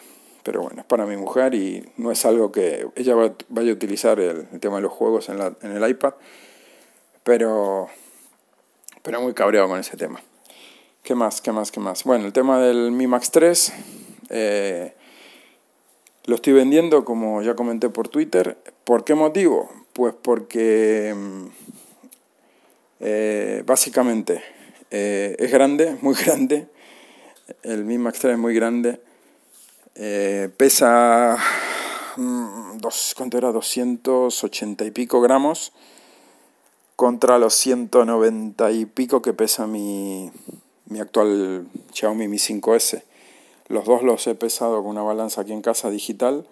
Pero 0.50 0.64
bueno, 0.64 0.82
es 0.82 0.88
para 0.88 1.06
mi 1.06 1.16
mujer 1.16 1.54
y 1.54 1.88
no 1.98 2.10
es 2.12 2.26
algo 2.26 2.52
que 2.52 2.88
ella 2.96 3.14
vaya 3.50 3.70
a 3.70 3.74
utilizar 3.74 4.20
el, 4.20 4.48
tema 4.60 4.78
de 4.78 4.82
los 4.82 4.92
juegos 4.92 5.30
en, 5.30 5.38
la, 5.38 5.54
en 5.62 5.74
el 5.74 5.88
iPad, 5.88 6.16
pero, 7.24 7.88
pero 9.04 9.22
muy 9.22 9.36
cabreado 9.36 9.68
con 9.68 9.80
ese 9.80 9.96
tema. 9.96 10.20
¿Qué 11.04 11.14
más? 11.14 11.40
¿Qué 11.42 11.52
más? 11.52 11.72
¿Qué 11.72 11.80
más? 11.80 12.04
Bueno, 12.04 12.26
el 12.26 12.34
tema 12.34 12.60
del 12.60 12.90
Mi 12.90 13.06
Max 13.06 13.30
3. 13.30 13.74
Eh, 14.32 14.96
lo 16.26 16.34
estoy 16.34 16.54
vendiendo, 16.54 17.06
como 17.06 17.44
ya 17.44 17.54
comenté 17.54 17.90
por 17.90 18.08
Twitter. 18.08 18.58
¿Por 18.86 19.04
qué 19.04 19.14
motivo? 19.14 19.70
Pues 19.94 20.16
porque 20.20 21.14
mm, 21.16 21.46
eh, 23.02 23.62
básicamente 23.68 24.42
eh, 24.90 25.36
es 25.38 25.52
grande, 25.52 25.96
muy 26.02 26.16
grande. 26.16 26.68
El 27.62 27.86
Mi 27.86 28.00
Max 28.00 28.18
3 28.18 28.34
es 28.34 28.40
muy 28.40 28.56
grande. 28.56 29.00
Eh, 30.02 30.50
pesa, 30.56 31.38
mm, 32.16 32.78
dos, 32.78 33.14
¿cuánto 33.18 33.38
era? 33.38 33.52
280 33.52 34.86
y 34.86 34.92
pico 34.92 35.20
gramos 35.20 35.74
contra 36.96 37.38
los 37.38 37.54
190 37.56 38.72
y 38.72 38.86
pico 38.86 39.22
que 39.22 39.34
pesa 39.34 39.68
mi, 39.68 40.32
mi 40.86 41.02
actual 41.02 41.68
Xiaomi 41.92 42.30
Mi 42.30 42.38
5S. 42.38 43.04
Los 43.68 43.84
dos 43.84 44.02
los 44.02 44.26
he 44.28 44.36
pesado 44.36 44.82
con 44.82 44.92
una 44.92 45.04
balanza 45.04 45.42
aquí 45.42 45.52
en 45.52 45.62
casa 45.62 45.90
digital 45.90 46.48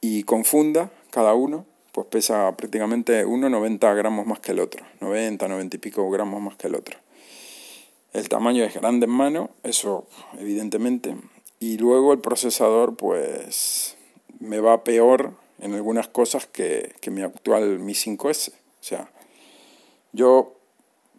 y 0.00 0.24
con 0.24 0.44
funda, 0.44 0.90
cada 1.12 1.32
uno, 1.34 1.66
pues 1.92 2.08
pesa 2.08 2.56
prácticamente 2.56 3.24
uno 3.24 3.48
90 3.48 3.94
gramos 3.94 4.26
más 4.26 4.40
que 4.40 4.50
el 4.50 4.58
otro, 4.58 4.84
90, 5.00 5.46
90 5.46 5.76
y 5.76 5.78
pico 5.78 6.10
gramos 6.10 6.42
más 6.42 6.56
que 6.56 6.66
el 6.66 6.74
otro. 6.74 6.98
El 8.12 8.28
tamaño 8.28 8.64
es 8.64 8.74
grande 8.74 9.06
en 9.06 9.12
mano, 9.12 9.50
eso 9.62 10.08
evidentemente, 10.36 11.14
y 11.60 11.78
luego 11.78 12.12
el 12.12 12.18
procesador 12.18 12.96
pues 12.96 13.96
me 14.40 14.58
va 14.58 14.82
peor 14.82 15.34
en 15.60 15.74
algunas 15.74 16.08
cosas 16.08 16.46
que, 16.46 16.94
que 17.00 17.10
mi 17.10 17.22
actual 17.22 17.78
Mi 17.78 17.92
5S. 17.92 18.52
O 18.52 18.82
sea, 18.82 19.10
yo 20.12 20.54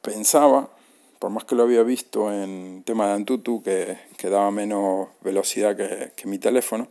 pensaba 0.02 0.70
por 1.22 1.30
más 1.30 1.44
que 1.44 1.54
lo 1.54 1.62
había 1.62 1.84
visto 1.84 2.34
en 2.34 2.82
tema 2.84 3.06
de 3.06 3.14
Antutu, 3.14 3.62
que, 3.62 3.96
que 4.18 4.30
daba 4.32 4.50
menos 4.50 5.10
velocidad 5.22 5.78
que, 5.78 6.14
que 6.16 6.28
mi 6.28 6.40
teléfono, 6.40 6.88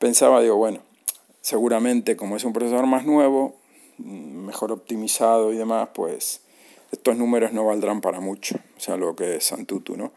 pensaba, 0.00 0.42
digo, 0.42 0.56
bueno, 0.56 0.80
seguramente 1.40 2.16
como 2.16 2.34
es 2.34 2.42
un 2.42 2.52
procesador 2.52 2.86
más 2.86 3.06
nuevo, 3.06 3.54
mejor 3.98 4.72
optimizado 4.72 5.52
y 5.52 5.56
demás, 5.56 5.90
pues 5.94 6.40
estos 6.90 7.16
números 7.16 7.52
no 7.52 7.64
valdrán 7.64 8.00
para 8.00 8.18
mucho, 8.18 8.56
o 8.76 8.80
sea, 8.80 8.96
lo 8.96 9.14
que 9.14 9.36
es 9.36 9.52
Antutu, 9.52 9.96
¿no? 9.96 10.10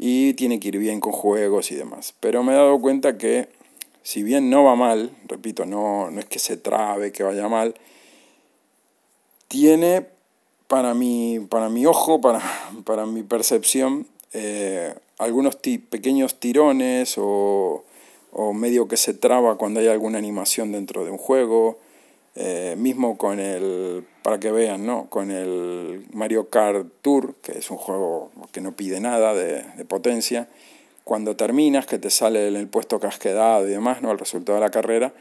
Y 0.00 0.34
tiene 0.34 0.60
que 0.60 0.68
ir 0.68 0.78
bien 0.78 1.00
con 1.00 1.12
juegos 1.12 1.72
y 1.72 1.74
demás. 1.74 2.14
Pero 2.20 2.44
me 2.44 2.52
he 2.52 2.56
dado 2.56 2.80
cuenta 2.80 3.18
que, 3.18 3.48
si 4.02 4.22
bien 4.22 4.48
no 4.48 4.62
va 4.62 4.76
mal, 4.76 5.10
repito, 5.26 5.66
no, 5.66 6.10
no 6.10 6.20
es 6.20 6.26
que 6.26 6.38
se 6.38 6.56
trabe, 6.56 7.10
que 7.10 7.24
vaya 7.24 7.48
mal, 7.48 7.74
tiene 9.48 10.06
para 10.68 10.94
mi, 10.94 11.40
para 11.40 11.68
mi 11.68 11.84
ojo, 11.84 12.20
para, 12.20 12.40
para 12.84 13.06
mi 13.06 13.22
percepción, 13.24 14.06
eh, 14.32 14.94
algunos 15.18 15.56
pequeños 15.56 16.38
tirones 16.38 17.16
o, 17.16 17.84
o, 18.30 18.52
medio 18.52 18.86
que 18.86 18.96
se 18.96 19.14
traba 19.14 19.56
cuando 19.56 19.80
hay 19.80 19.88
alguna 19.88 20.18
animación 20.18 20.70
dentro 20.70 21.04
de 21.04 21.10
un 21.10 21.18
juego, 21.18 21.78
eh, 22.40 22.76
mismo 22.78 23.18
con 23.18 23.40
el, 23.40 24.06
para 24.22 24.38
que 24.38 24.52
vean, 24.52 24.86
¿no? 24.86 25.10
con 25.10 25.32
el 25.32 26.06
Mario 26.12 26.48
Kart 26.48 26.86
Tour, 27.02 27.34
que 27.42 27.58
es 27.58 27.68
un 27.68 27.78
juego 27.78 28.30
que 28.52 28.60
no 28.60 28.76
pide 28.76 29.00
nada 29.00 29.34
de, 29.34 29.64
de 29.76 29.84
potencia, 29.84 30.48
cuando 31.02 31.34
terminas, 31.34 31.86
que 31.86 31.98
te 31.98 32.10
sale 32.10 32.46
en 32.46 32.54
el 32.54 32.68
puesto 32.68 33.00
que 33.00 33.08
has 33.08 33.18
quedado 33.18 33.66
y 33.66 33.70
demás, 33.72 34.02
¿no? 34.02 34.12
el 34.12 34.20
resultado 34.20 34.56
de 34.56 34.64
la 34.64 34.70
carrera, 34.70 35.12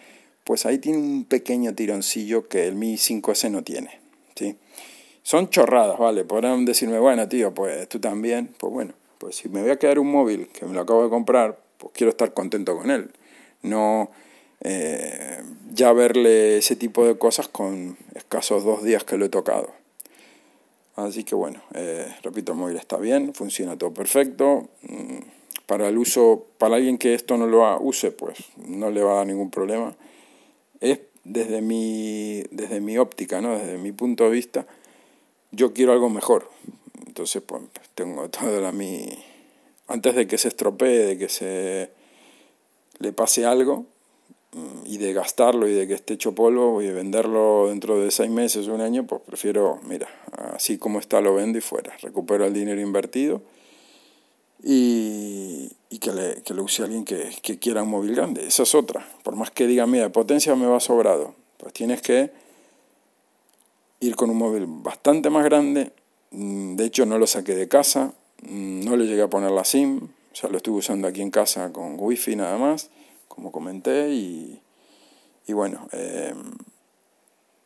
pues 0.44 0.68
ahí 0.68 0.78
tiene 0.78 1.00
un 1.00 1.26
pequeño 1.26 1.74
tironcillo 1.74 2.48
que 2.48 2.68
el 2.68 2.76
Mi 2.76 2.98
5S 2.98 3.50
no 3.50 3.64
tiene. 3.64 4.00
¿sí? 4.36 4.56
Son 5.24 5.50
chorradas, 5.50 5.98
¿vale? 5.98 6.24
Podrán 6.24 6.66
decirme, 6.66 7.00
bueno, 7.00 7.28
tío, 7.28 7.52
pues 7.52 7.90
tú 7.90 8.00
también. 8.00 8.54
Pues 8.60 8.72
bueno, 8.72 8.94
pues 9.18 9.38
si 9.38 9.50
me 9.50 9.64
voy 9.64 9.72
a 9.72 9.80
quedar 9.80 9.98
un 9.98 10.12
móvil 10.12 10.50
que 10.50 10.68
me 10.68 10.76
lo 10.76 10.82
acabo 10.82 11.04
de 11.04 11.10
comprar, 11.10 11.58
pues 11.80 11.94
quiero 11.94 12.12
estar 12.12 12.34
contento 12.36 12.78
con 12.78 12.92
él. 12.92 13.10
No 13.64 14.12
eh, 14.62 15.42
ya 15.74 15.94
verle 15.94 16.58
ese 16.58 16.76
tipo 16.76 17.06
de 17.06 17.18
cosas 17.18 17.48
con 17.48 17.98
escasos 18.16 18.64
dos 18.64 18.84
días 18.84 19.04
que 19.04 19.18
lo 19.18 19.26
he 19.26 19.30
tocado. 19.30 19.72
Así 20.96 21.24
que 21.24 21.36
bueno, 21.36 21.62
eh, 21.76 22.12
repito, 22.24 22.54
el 22.54 22.58
móvil 22.58 22.78
está 22.78 22.98
bien, 22.98 23.34
funciona 23.34 23.78
todo 23.78 23.94
perfecto. 23.94 24.68
Mm, 24.82 25.20
para 25.68 25.90
el 25.90 25.98
uso, 25.98 26.46
para 26.58 26.78
alguien 26.78 26.98
que 26.98 27.14
esto 27.14 27.38
no 27.38 27.46
lo 27.46 27.80
use, 27.80 28.12
pues 28.12 28.38
no 28.56 28.90
le 28.90 29.04
va 29.04 29.14
a 29.14 29.16
dar 29.18 29.28
ningún 29.28 29.52
problema. 29.52 29.96
Es 30.80 31.02
desde 31.24 31.62
mi, 31.62 32.42
desde 32.52 32.80
mi 32.80 32.98
óptica, 32.98 33.42
¿no? 33.42 33.58
desde 33.58 33.78
mi 33.78 33.92
punto 33.92 34.24
de 34.24 34.30
vista, 34.32 34.66
yo 35.52 35.74
quiero 35.74 35.92
algo 35.92 36.10
mejor. 36.10 36.50
Entonces, 37.06 37.44
pues 37.46 37.62
tengo 37.94 38.30
toda 38.32 38.60
la 38.62 38.72
mi... 38.72 39.08
Antes 39.88 40.16
de 40.16 40.28
que 40.28 40.38
se 40.38 40.48
estropee, 40.48 41.06
de 41.06 41.18
que 41.18 41.30
se 41.30 41.92
le 43.00 43.14
pase 43.14 43.46
algo 43.46 43.86
y 44.86 44.98
de 44.98 45.14
gastarlo 45.14 45.68
y 45.68 45.74
de 45.74 45.88
que 45.88 45.94
esté 45.94 46.14
hecho 46.14 46.34
polvo 46.34 46.82
y 46.82 46.88
de 46.88 46.94
venderlo 46.94 47.68
dentro 47.70 48.00
de 48.00 48.12
seis 48.12 48.30
meses 48.30 48.68
o 48.68 48.74
un 48.74 48.82
año, 48.82 49.06
pues 49.06 49.22
prefiero, 49.26 49.80
mira, 49.84 50.08
así 50.54 50.78
como 50.78 51.00
está 51.00 51.22
lo 51.22 51.36
vendo 51.36 51.58
y 51.58 51.62
fuera. 51.62 51.96
Recupero 52.02 52.46
el 52.46 52.54
dinero 52.54 52.80
invertido 52.82 53.42
y, 54.64 55.70
y 55.90 56.00
que, 56.00 56.12
le, 56.14 56.42
que 56.44 56.54
lo 56.54 56.64
use 56.64 56.84
alguien 56.84 57.06
que, 57.06 57.30
que 57.42 57.60
quiera 57.60 57.84
un 57.84 57.90
móvil 57.90 58.16
grande. 58.16 58.48
Esa 58.48 58.64
es 58.64 58.74
otra. 58.74 59.08
Por 59.24 59.36
más 59.36 59.52
que 59.52 59.68
diga, 59.68 59.86
mira, 59.86 60.06
de 60.06 60.10
potencia 60.10 60.56
me 60.56 60.66
va 60.66 60.80
sobrado, 60.80 61.36
pues 61.58 61.74
tienes 61.74 62.02
que 62.02 62.32
ir 64.00 64.16
con 64.16 64.30
un 64.30 64.38
móvil 64.38 64.66
bastante 64.68 65.30
más 65.30 65.44
grande. 65.44 65.92
Mm, 66.32 66.76
de 66.76 66.86
hecho, 66.86 67.06
no 67.06 67.18
lo 67.18 67.28
saqué 67.28 67.56
de 67.56 67.68
casa, 67.68 68.14
mm, 68.44 68.86
no 68.86 68.96
le 68.96 69.06
llegué 69.06 69.24
a 69.24 69.30
poner 69.30 69.52
la 69.52 69.64
SIM, 69.64 70.10
o 70.32 70.36
sea, 70.36 70.50
lo 70.50 70.58
estuve 70.58 70.80
usando 70.80 71.08
aquí 71.08 71.22
en 71.22 71.32
casa 71.32 71.72
con 71.72 71.96
wifi 71.98 72.36
nada 72.36 72.58
más, 72.58 72.90
como 73.38 73.54
comenté, 73.54 74.10
y, 74.10 74.60
y 75.48 75.54
bueno, 75.54 75.88
em, 75.94 76.52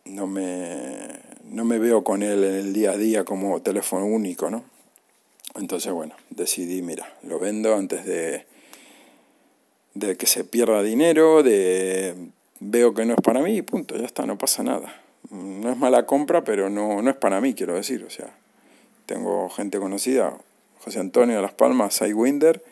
no, 0.06 0.28
me, 0.28 1.20
no 1.46 1.66
me 1.66 1.80
veo 1.80 2.04
con 2.04 2.22
él 2.22 2.44
en 2.44 2.54
el 2.54 2.74
día 2.74 2.92
a 2.92 2.98
día 2.98 3.26
como 3.26 3.60
teléfono 3.64 4.06
único, 4.06 4.52
¿no? 4.52 4.64
Entonces, 5.56 5.92
bueno, 5.92 6.14
decidí, 6.30 6.84
mira, 6.84 7.12
lo 7.24 7.40
vendo 7.40 7.76
antes 7.76 8.06
de, 8.06 8.46
de 9.96 10.16
que 10.16 10.28
se 10.28 10.44
pierda 10.44 10.84
dinero, 10.84 11.42
de 11.42 12.16
veo 12.60 12.94
que 12.94 13.06
no 13.06 13.14
es 13.14 13.22
para 13.22 13.42
mí 13.42 13.58
y 13.58 13.62
punto, 13.64 13.98
ya 13.98 14.06
está, 14.06 14.28
no 14.28 14.38
pasa 14.38 14.62
nada 14.62 15.02
no 15.32 15.72
es 15.72 15.78
mala 15.78 16.06
compra, 16.06 16.44
pero 16.44 16.70
no, 16.70 17.02
no 17.02 17.10
es 17.10 17.16
para 17.16 17.42
mí, 17.42 17.54
quiero 17.54 17.76
decir. 17.76 18.04
O 18.04 18.10
sea, 18.10 18.30
tengo 19.06 19.50
gente 19.50 19.80
conocida, 19.80 20.38
José 20.84 21.00
Antonio 21.00 21.36
de 21.36 21.42
Las 21.42 21.54
Palmas, 21.54 21.96
Sidewinder, 21.96 22.64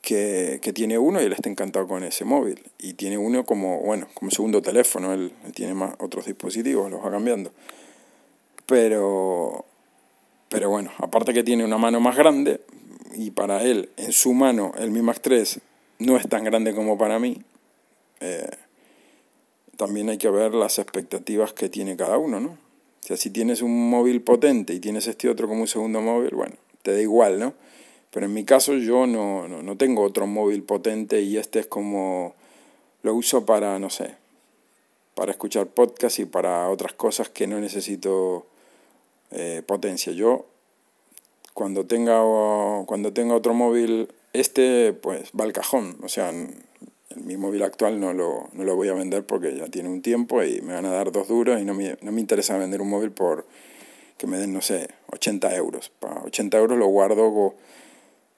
que, 0.00 0.60
que 0.62 0.72
tiene 0.72 0.98
uno 0.98 1.20
y 1.20 1.24
él 1.24 1.32
está 1.32 1.48
encantado 1.48 1.86
con 1.86 2.04
ese 2.04 2.24
móvil. 2.24 2.62
Y 2.78 2.94
tiene 2.94 3.18
uno 3.18 3.44
como, 3.44 3.80
bueno, 3.80 4.08
como 4.14 4.30
segundo 4.30 4.62
teléfono, 4.62 5.12
él, 5.12 5.32
tiene 5.54 5.74
más 5.74 5.94
otros 5.98 6.26
dispositivos, 6.26 6.90
los 6.90 7.04
va 7.04 7.10
cambiando. 7.10 7.52
Pero, 8.66 9.64
pero 10.48 10.70
bueno, 10.70 10.90
aparte 10.98 11.32
que 11.34 11.42
tiene 11.42 11.64
una 11.64 11.78
mano 11.78 12.00
más 12.00 12.16
grande, 12.16 12.60
y 13.14 13.32
para 13.32 13.62
él, 13.62 13.90
en 13.96 14.12
su 14.12 14.32
mano, 14.32 14.72
el 14.78 14.90
Mi 14.90 15.02
Max 15.02 15.20
3 15.22 15.60
no 16.00 16.16
es 16.16 16.28
tan 16.28 16.44
grande 16.44 16.74
como 16.74 16.96
para 16.96 17.18
mí, 17.18 17.42
eh, 18.20 18.50
también 19.76 20.10
hay 20.10 20.18
que 20.18 20.30
ver 20.30 20.54
las 20.54 20.78
expectativas 20.78 21.52
que 21.52 21.68
tiene 21.68 21.96
cada 21.96 22.18
uno, 22.18 22.38
¿no? 22.38 22.50
O 22.50 23.06
sea, 23.06 23.16
si 23.16 23.30
tienes 23.30 23.62
un 23.62 23.90
móvil 23.90 24.20
potente 24.20 24.74
y 24.74 24.80
tienes 24.80 25.06
este 25.06 25.28
otro 25.28 25.48
como 25.48 25.62
un 25.62 25.66
segundo 25.66 26.00
móvil, 26.00 26.34
bueno, 26.34 26.54
te 26.82 26.92
da 26.92 27.00
igual, 27.00 27.38
¿no? 27.38 27.54
Pero 28.12 28.26
en 28.26 28.34
mi 28.34 28.44
caso 28.44 28.74
yo 28.74 29.06
no, 29.06 29.46
no, 29.48 29.62
no 29.62 29.76
tengo 29.76 30.02
otro 30.02 30.26
móvil 30.26 30.62
potente 30.62 31.20
y 31.20 31.36
este 31.36 31.60
es 31.60 31.66
como 31.66 32.34
lo 33.02 33.14
uso 33.14 33.46
para, 33.46 33.78
no 33.78 33.90
sé, 33.90 34.16
para 35.14 35.32
escuchar 35.32 35.66
podcast 35.66 36.18
y 36.18 36.24
para 36.24 36.68
otras 36.68 36.92
cosas 36.92 37.28
que 37.28 37.46
no 37.46 37.60
necesito 37.60 38.46
eh, 39.30 39.62
potencia. 39.64 40.12
Yo 40.12 40.46
cuando 41.54 41.86
tenga, 41.86 42.20
cuando 42.86 43.12
tenga 43.12 43.34
otro 43.34 43.54
móvil, 43.54 44.08
este 44.32 44.92
pues 44.92 45.30
va 45.38 45.44
al 45.44 45.52
cajón. 45.52 45.96
O 46.02 46.08
sea, 46.08 46.32
mi 47.16 47.36
móvil 47.36 47.62
actual 47.62 48.00
no 48.00 48.12
lo, 48.12 48.48
no 48.52 48.64
lo 48.64 48.76
voy 48.76 48.88
a 48.88 48.94
vender 48.94 49.24
porque 49.24 49.56
ya 49.56 49.66
tiene 49.66 49.88
un 49.88 50.02
tiempo 50.02 50.42
y 50.42 50.60
me 50.62 50.74
van 50.74 50.86
a 50.86 50.90
dar 50.90 51.12
dos 51.12 51.28
duros 51.28 51.60
y 51.60 51.64
no 51.64 51.74
me, 51.74 51.96
no 52.00 52.12
me 52.12 52.20
interesa 52.20 52.56
vender 52.56 52.80
un 52.80 52.90
móvil 52.90 53.10
por 53.10 53.46
que 54.16 54.26
me 54.26 54.36
den, 54.36 54.52
no 54.52 54.60
sé, 54.60 54.88
80 55.12 55.54
euros. 55.56 55.90
Para 55.98 56.22
80 56.22 56.58
euros 56.58 56.78
lo 56.78 56.86
guardo 56.86 57.54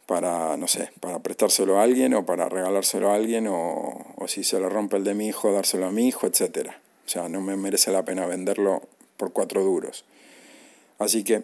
para, 0.06 0.56
no 0.56 0.68
sé, 0.68 0.90
para 1.00 1.20
prestárselo 1.20 1.78
a 1.78 1.82
alguien 1.82 2.14
o 2.14 2.26
para 2.26 2.48
regalárselo 2.48 3.10
a 3.10 3.14
alguien 3.14 3.46
o, 3.48 4.14
o 4.16 4.28
si 4.28 4.44
se 4.44 4.58
lo 4.60 4.68
rompe 4.68 4.96
el 4.96 5.04
de 5.04 5.14
mi 5.14 5.28
hijo, 5.28 5.52
dárselo 5.52 5.86
a 5.86 5.90
mi 5.90 6.08
hijo, 6.08 6.26
etc. 6.26 6.70
O 7.06 7.08
sea, 7.08 7.28
no 7.28 7.40
me 7.40 7.56
merece 7.56 7.92
la 7.92 8.04
pena 8.04 8.26
venderlo 8.26 8.82
por 9.16 9.32
cuatro 9.32 9.62
duros. 9.62 10.04
Así 10.98 11.24
que 11.24 11.42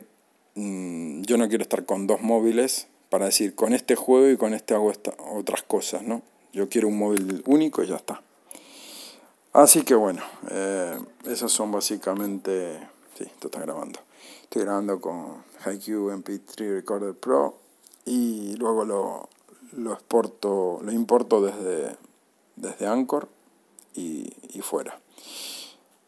mm, 0.54 1.22
yo 1.22 1.36
no 1.36 1.48
quiero 1.48 1.62
estar 1.62 1.84
con 1.84 2.06
dos 2.06 2.20
móviles 2.20 2.88
para 3.10 3.26
decir 3.26 3.54
con 3.54 3.72
este 3.72 3.96
juego 3.96 4.28
y 4.28 4.36
con 4.36 4.54
este 4.54 4.74
hago 4.74 4.92
otras 5.32 5.62
cosas, 5.62 6.02
¿no? 6.02 6.22
Yo 6.52 6.68
quiero 6.68 6.88
un 6.88 6.98
móvil 6.98 7.42
único 7.46 7.82
y 7.82 7.88
ya 7.88 7.96
está. 7.96 8.22
Así 9.52 9.82
que 9.82 9.94
bueno, 9.94 10.22
eh, 10.50 10.98
esos 11.26 11.52
son 11.52 11.72
básicamente... 11.72 12.78
Sí, 13.16 13.24
esto 13.24 13.48
está 13.48 13.60
grabando. 13.60 13.98
Estoy 14.42 14.62
grabando 14.62 15.00
con 15.00 15.42
HiQ 15.64 16.10
MP3 16.10 16.74
Recorder 16.74 17.14
Pro 17.14 17.67
y 18.08 18.56
luego 18.56 18.84
lo, 18.84 19.28
lo 19.72 19.92
exporto, 19.92 20.80
lo 20.82 20.92
importo 20.92 21.40
desde, 21.40 21.96
desde 22.56 22.86
Anchor 22.86 23.28
y, 23.94 24.32
y 24.52 24.60
fuera 24.60 24.98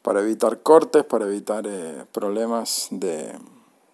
para 0.03 0.21
evitar 0.21 0.61
cortes, 0.61 1.05
para 1.05 1.27
evitar 1.27 1.67
eh, 1.67 2.05
problemas 2.13 2.89
de, 2.91 3.33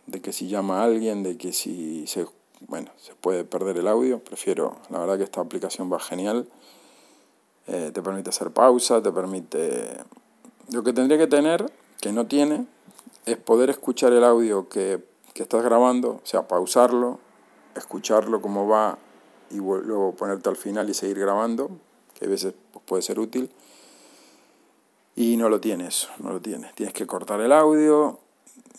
de, 0.07 0.21
que 0.21 0.33
si 0.33 0.49
llama 0.49 0.83
alguien, 0.83 1.23
de 1.23 1.37
que 1.37 1.53
si 1.53 2.07
se, 2.07 2.27
bueno, 2.61 2.90
se 2.97 3.14
puede 3.14 3.45
perder 3.45 3.79
el 3.79 3.88
audio. 3.88 4.21
Prefiero, 4.21 4.77
la 4.90 5.01
verdad 5.01 5.19
que 5.19 5.25
esta 5.25 5.40
aplicación 5.40 5.92
va 5.92 5.99
genial. 5.99 6.49
Eh, 7.66 7.90
te 7.92 8.03
permite 8.03 8.31
hacer 8.31 8.51
pausa, 8.51 9.03
te 9.03 9.11
permite... 9.11 9.99
Lo 10.71 10.83
que 10.83 10.92
tendría 10.92 11.19
que 11.19 11.27
tener, 11.27 11.73
que 12.01 12.12
no 12.12 12.27
tiene, 12.27 12.66
es 13.25 13.37
poder 13.37 13.71
escuchar 13.71 14.12
el 14.12 14.25
audio 14.25 14.69
que, 14.69 15.05
que 15.35 15.42
estás 15.42 15.62
grabando, 15.62 16.11
o 16.11 16.21
sea, 16.27 16.47
pausarlo, 16.47 17.19
escucharlo 17.77 18.41
como 18.41 18.67
va 18.67 18.99
y 19.51 19.57
luego 19.57 20.15
ponerte 20.15 20.49
al 20.49 20.57
final 20.57 20.89
y 20.91 20.95
seguir 20.95 21.21
grabando, 21.21 21.71
que 22.15 22.27
a 22.27 22.29
veces 22.29 22.55
puede 22.87 23.03
ser 23.03 23.19
útil 23.19 23.51
y 25.17 25.39
no 25.39 25.49
lo 25.49 25.61
tienes, 25.61 26.09
no 26.19 26.31
lo 26.31 26.41
tienes. 26.41 26.75
Tienes 26.75 26.95
que 26.95 27.07
cortar 27.07 27.41
el 27.41 27.51
audio 27.51 28.19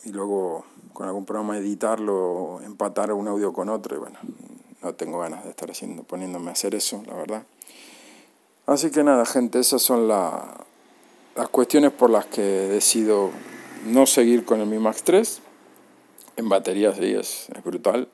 y 0.06 0.12
luego 0.12 0.66
con 0.94 1.08
algún 1.08 1.26
programa 1.26 1.58
editarlo, 1.58 2.62
empatar 2.64 3.12
un 3.12 3.28
audio 3.28 3.52
con 3.52 3.70
otro. 3.70 3.96
Y 3.96 4.00
bueno, 4.00 4.20
no 4.84 4.94
tengo 4.94 5.20
ganas 5.20 5.44
de 5.44 5.50
estar 5.50 5.70
haciendo, 5.72 6.04
poniéndome 6.04 6.50
a 6.50 6.54
hacer 6.54 6.76
eso, 6.76 7.04
la 7.08 7.16
verdad. 7.16 7.44
Así 8.68 8.92
que 8.92 9.04
nada, 9.04 9.26
gente, 9.26 9.60
esas 9.60 9.82
son 9.82 10.08
las 10.08 11.50
cuestiones 11.52 11.92
por 11.92 12.12
las 12.12 12.28
que 12.28 12.42
decido 12.42 13.32
no 13.86 14.06
seguir 14.06 14.46
con 14.46 14.62
el 14.62 14.68
Mi 14.68 14.78
Max 14.78 15.02
3. 15.04 15.42
En 16.36 16.50
batería 16.50 16.94
sí 16.94 17.14
es, 17.14 17.48
es 17.50 17.64
brutal, 17.64 18.08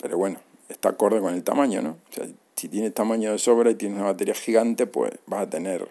pero 0.00 0.18
bueno, 0.18 0.38
está 0.68 0.90
acorde 0.90 1.20
con 1.20 1.34
el 1.34 1.42
tamaño, 1.42 1.82
¿no? 1.82 1.90
O 1.90 2.12
sea, 2.12 2.26
si 2.56 2.68
tienes 2.68 2.92
tamaño 2.94 3.32
de 3.32 3.38
sobra 3.38 3.70
y 3.70 3.76
tienes 3.76 3.98
una 3.98 4.06
batería 4.06 4.34
gigante, 4.34 4.86
pues 4.86 5.12
vas 5.26 5.42
a 5.42 5.50
tener 5.50 5.88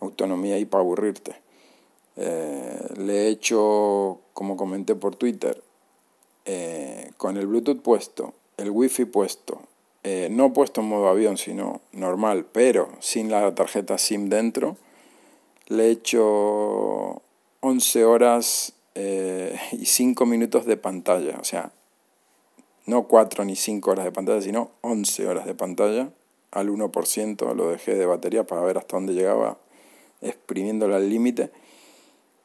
autonomía 0.00 0.58
y 0.58 0.64
para 0.64 0.82
aburrirte. 0.82 1.36
Eh, 2.16 2.86
le 2.96 3.26
he 3.26 3.28
hecho, 3.28 4.20
como 4.32 4.56
comenté 4.56 4.94
por 4.94 5.16
Twitter, 5.16 5.62
eh, 6.44 7.10
con 7.16 7.36
el 7.36 7.46
Bluetooth 7.46 7.80
puesto, 7.80 8.34
el 8.56 8.70
Wi-Fi 8.70 9.06
puesto, 9.06 9.60
eh, 10.02 10.28
no 10.30 10.52
puesto 10.52 10.80
en 10.80 10.88
modo 10.88 11.08
avión, 11.08 11.36
sino 11.36 11.80
normal, 11.92 12.46
pero 12.52 12.88
sin 13.00 13.30
la 13.30 13.54
tarjeta 13.54 13.98
SIM 13.98 14.28
dentro, 14.28 14.76
le 15.66 15.86
he 15.86 15.90
hecho 15.90 17.22
11 17.60 18.04
horas 18.04 18.72
y 19.72 19.84
5 19.84 20.24
minutos 20.24 20.64
de 20.64 20.78
pantalla, 20.78 21.36
o 21.38 21.44
sea, 21.44 21.70
no 22.86 23.04
4 23.04 23.44
ni 23.44 23.56
5 23.56 23.90
horas 23.90 24.04
de 24.04 24.12
pantalla, 24.12 24.40
sino 24.40 24.70
11 24.80 25.26
horas 25.26 25.46
de 25.46 25.54
pantalla 25.54 26.10
al 26.52 26.70
1%, 26.70 27.54
lo 27.54 27.70
dejé 27.70 27.94
de 27.94 28.06
batería 28.06 28.46
para 28.46 28.62
ver 28.62 28.78
hasta 28.78 28.96
dónde 28.96 29.12
llegaba 29.12 29.58
exprimiéndola 30.22 30.96
al 30.96 31.08
límite. 31.08 31.50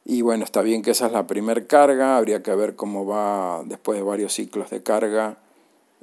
Y 0.04 0.22
bueno, 0.22 0.44
está 0.44 0.62
bien 0.62 0.82
que 0.82 0.90
esa 0.90 1.06
es 1.06 1.12
la 1.12 1.26
primer 1.26 1.66
carga, 1.66 2.16
habría 2.16 2.42
que 2.42 2.54
ver 2.54 2.74
cómo 2.74 3.06
va 3.06 3.62
después 3.64 3.96
de 3.96 4.02
varios 4.02 4.34
ciclos 4.34 4.68
de 4.70 4.82
carga 4.82 5.38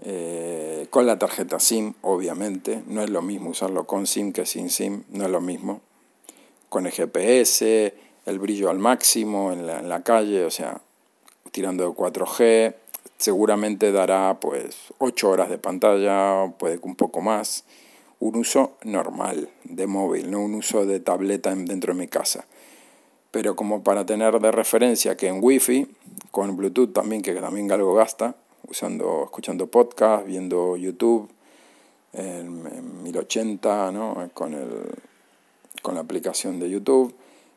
eh, 0.02 0.88
con 0.90 1.06
la 1.06 1.20
tarjeta 1.20 1.60
SIM, 1.60 1.94
obviamente. 2.02 2.82
No 2.88 3.04
es 3.04 3.10
lo 3.10 3.22
mismo 3.22 3.50
usarlo 3.50 3.86
con 3.86 4.08
SIM 4.08 4.32
que 4.32 4.46
sin 4.46 4.70
SIM, 4.70 5.04
no 5.10 5.26
es 5.26 5.32
lo 5.32 5.42
mismo. 5.42 5.82
Con 6.70 6.86
el 6.86 6.94
GPS, 6.94 7.94
el 8.26 8.40
brillo 8.40 8.70
al 8.70 8.80
máximo 8.80 9.52
en 9.52 9.68
la, 9.68 9.80
en 9.80 9.90
la 9.90 10.04
calle, 10.04 10.46
o 10.46 10.52
sea, 10.52 10.80
tirando 11.52 11.84
de 11.84 11.90
4G, 11.90 12.76
seguramente 13.20 13.92
dará 13.92 14.40
pues 14.40 14.78
8 14.98 15.30
horas 15.30 15.50
de 15.50 15.58
pantalla, 15.58 16.52
puede 16.58 16.80
que 16.80 16.88
un 16.88 16.96
poco 16.96 17.22
más 17.22 17.66
un 18.20 18.36
uso 18.36 18.78
normal 18.84 19.50
de 19.64 19.88
móvil, 19.88 20.32
no 20.32 20.42
un 20.42 20.56
uso 20.56 20.86
de 20.86 21.00
tableta 21.00 21.54
dentro 21.54 21.94
de 21.94 22.00
mi 22.00 22.08
casa. 22.08 22.46
Pero 23.32 23.56
como 23.56 23.84
para 23.84 24.06
tener 24.06 24.40
de 24.40 24.52
referencia 24.52 25.16
que 25.16 25.28
en 25.28 25.40
Wi-Fi, 25.42 25.88
con 26.32 26.56
Bluetooth 26.58 26.92
también, 26.94 27.22
que 27.22 27.34
también 27.36 27.72
algo 27.72 27.94
gasta, 27.94 28.36
usando, 28.68 29.24
escuchando 29.26 29.68
podcast, 29.68 30.26
viendo 30.26 30.76
YouTube 30.78 31.30
en, 32.14 33.04
1080, 33.04 33.92
¿no? 33.92 34.30
con, 34.34 34.54
el, 34.54 34.70
con 35.82 35.96
la 35.96 36.02
aplicación 36.02 36.60
de 36.60 36.70
YouTube, 36.70 37.14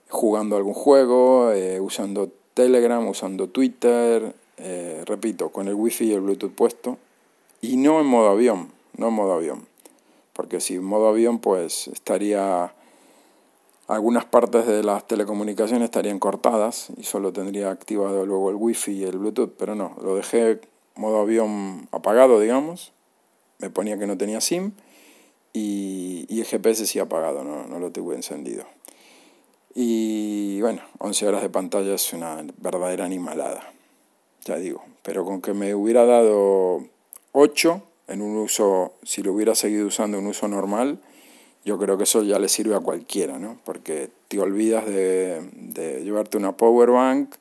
jugando 0.09 0.57
algún 0.57 0.75
juego, 0.75 1.53
eh, 1.53 1.81
usando 1.81 2.31
Telegram, 2.55 3.07
usando 3.09 3.49
Twitter, 3.49 4.35
eh, 4.59 5.03
repito, 5.07 5.51
con 5.51 5.69
el 5.69 5.75
Wi-Fi 5.75 6.07
y 6.07 6.13
el 6.13 6.21
Bluetooth 6.21 6.53
puesto, 6.53 6.99
y 7.61 7.77
no 7.77 8.01
en 8.01 8.07
modo 8.07 8.31
avión, 8.31 8.73
no 8.97 9.09
en 9.09 9.15
modo 9.15 9.33
avión. 9.33 9.67
Porque 10.33 10.61
si 10.61 10.75
en 10.75 10.85
modo 10.85 11.09
avión 11.09 11.39
pues 11.39 11.89
estaría 11.89 12.73
algunas 13.89 14.25
partes 14.25 14.67
de 14.67 14.83
las 14.83 15.07
telecomunicaciones 15.07 15.85
estarían 15.87 16.19
cortadas 16.19 16.89
y 16.97 17.03
solo 17.05 17.33
tendría 17.33 17.71
activado 17.71 18.25
luego 18.25 18.51
el 18.51 18.57
wifi 18.57 18.93
y 18.93 19.05
el 19.05 19.19
bluetooth, 19.19 19.53
pero 19.59 19.75
no, 19.75 19.97
lo 20.03 20.17
dejé 20.17 20.61
modo 20.95 21.21
avión 21.21 21.89
apagado, 21.91 22.41
digamos, 22.41 22.93
me 23.59 23.71
ponía 23.71 23.99
que 23.99 24.07
no 24.07 24.17
tenía 24.17 24.41
SIM 24.41 24.73
y, 25.53 26.27
y 26.29 26.41
el 26.41 26.47
GPS 26.47 26.87
sí 26.87 26.99
apagado, 26.99 27.45
no, 27.45 27.67
no 27.67 27.79
lo 27.79 27.91
tuve 27.91 28.15
encendido. 28.15 28.65
Y 29.75 30.61
bueno, 30.61 30.83
11 30.99 31.29
horas 31.29 31.43
de 31.43 31.49
pantalla 31.49 31.95
es 31.95 32.13
una 32.13 32.45
verdadera 32.59 33.05
animalada, 33.05 33.73
ya 34.45 34.57
digo, 34.57 34.83
pero 35.03 35.25
con 35.25 35.41
que 35.41 35.55
me 35.55 35.75
hubiera 35.75 36.05
dado 36.05 36.85
8 37.33 37.83
en 38.09 38.23
un 38.23 38.37
uso, 38.37 38.93
si 39.03 39.23
lo 39.23 39.33
hubiera 39.33 39.55
seguido 39.55 39.87
usando 39.87 40.19
en 40.19 40.25
un 40.25 40.31
uso 40.31 40.49
normal, 40.49 40.99
yo 41.65 41.79
creo 41.79 41.97
que 41.97 42.05
eso 42.05 42.23
ya 42.23 42.39
le 42.39 42.49
sirve 42.49 42.75
a 42.75 42.81
cualquiera, 42.81 43.39
¿no? 43.39 43.57
Porque 43.65 44.11
te 44.29 44.41
olvidas 44.41 44.85
de, 44.87 45.49
de 45.55 46.03
llevarte 46.03 46.37
una 46.37 46.57
power 46.57 46.91
bank 46.91 47.35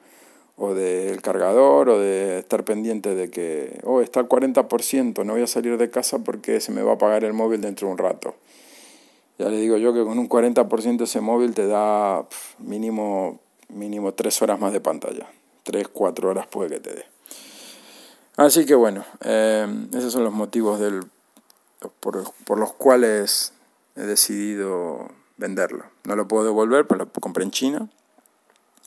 o 0.58 0.76
del 0.76 1.22
cargador 1.22 1.90
o 1.90 2.00
de 2.00 2.38
estar 2.38 2.64
pendiente 2.64 3.16
de 3.16 3.32
que, 3.32 3.80
oh, 3.84 4.02
está 4.02 4.20
al 4.20 4.30
40%, 4.30 5.26
no 5.26 5.34
voy 5.34 5.42
a 5.42 5.48
salir 5.48 5.78
de 5.78 5.90
casa 5.90 6.20
porque 6.20 6.62
se 6.62 6.72
me 6.72 6.84
va 6.84 6.92
a 6.92 6.96
apagar 6.96 7.24
el 7.24 7.34
móvil 7.34 7.62
dentro 7.62 7.88
de 7.88 7.94
un 7.94 7.98
rato. 7.98 8.36
Ya 9.40 9.50
le 9.50 9.58
digo 9.58 9.78
yo 9.78 9.92
que 9.92 10.04
con 10.04 10.20
un 10.20 10.30
40% 10.30 11.02
ese 11.02 11.20
móvil 11.20 11.56
te 11.56 11.66
da 11.66 12.28
mínimo, 12.60 13.40
mínimo 13.70 14.14
3 14.14 14.40
horas 14.44 14.60
más 14.60 14.72
de 14.72 14.82
pantalla. 14.82 15.28
3, 15.64 15.88
4 15.88 16.30
horas 16.30 16.48
puede 16.48 16.70
que 16.70 16.80
te 16.80 16.94
dé. 16.94 17.06
Así 18.38 18.66
que 18.66 18.76
bueno, 18.76 19.06
eh, 19.22 19.68
esos 19.94 20.14
son 20.14 20.24
los 20.24 20.34
motivos 20.34 20.80
del, 20.80 21.04
por, 22.00 22.24
por, 22.46 22.58
los 22.58 22.74
cuales 22.74 23.54
he 23.96 24.02
decidido 24.02 25.10
venderlo. 25.38 25.86
No 26.06 26.16
lo 26.16 26.28
puedo 26.28 26.46
devolver, 26.46 26.88
pues 26.88 27.00
lo 27.00 27.12
compré 27.12 27.44
en 27.44 27.52
China. 27.52 27.90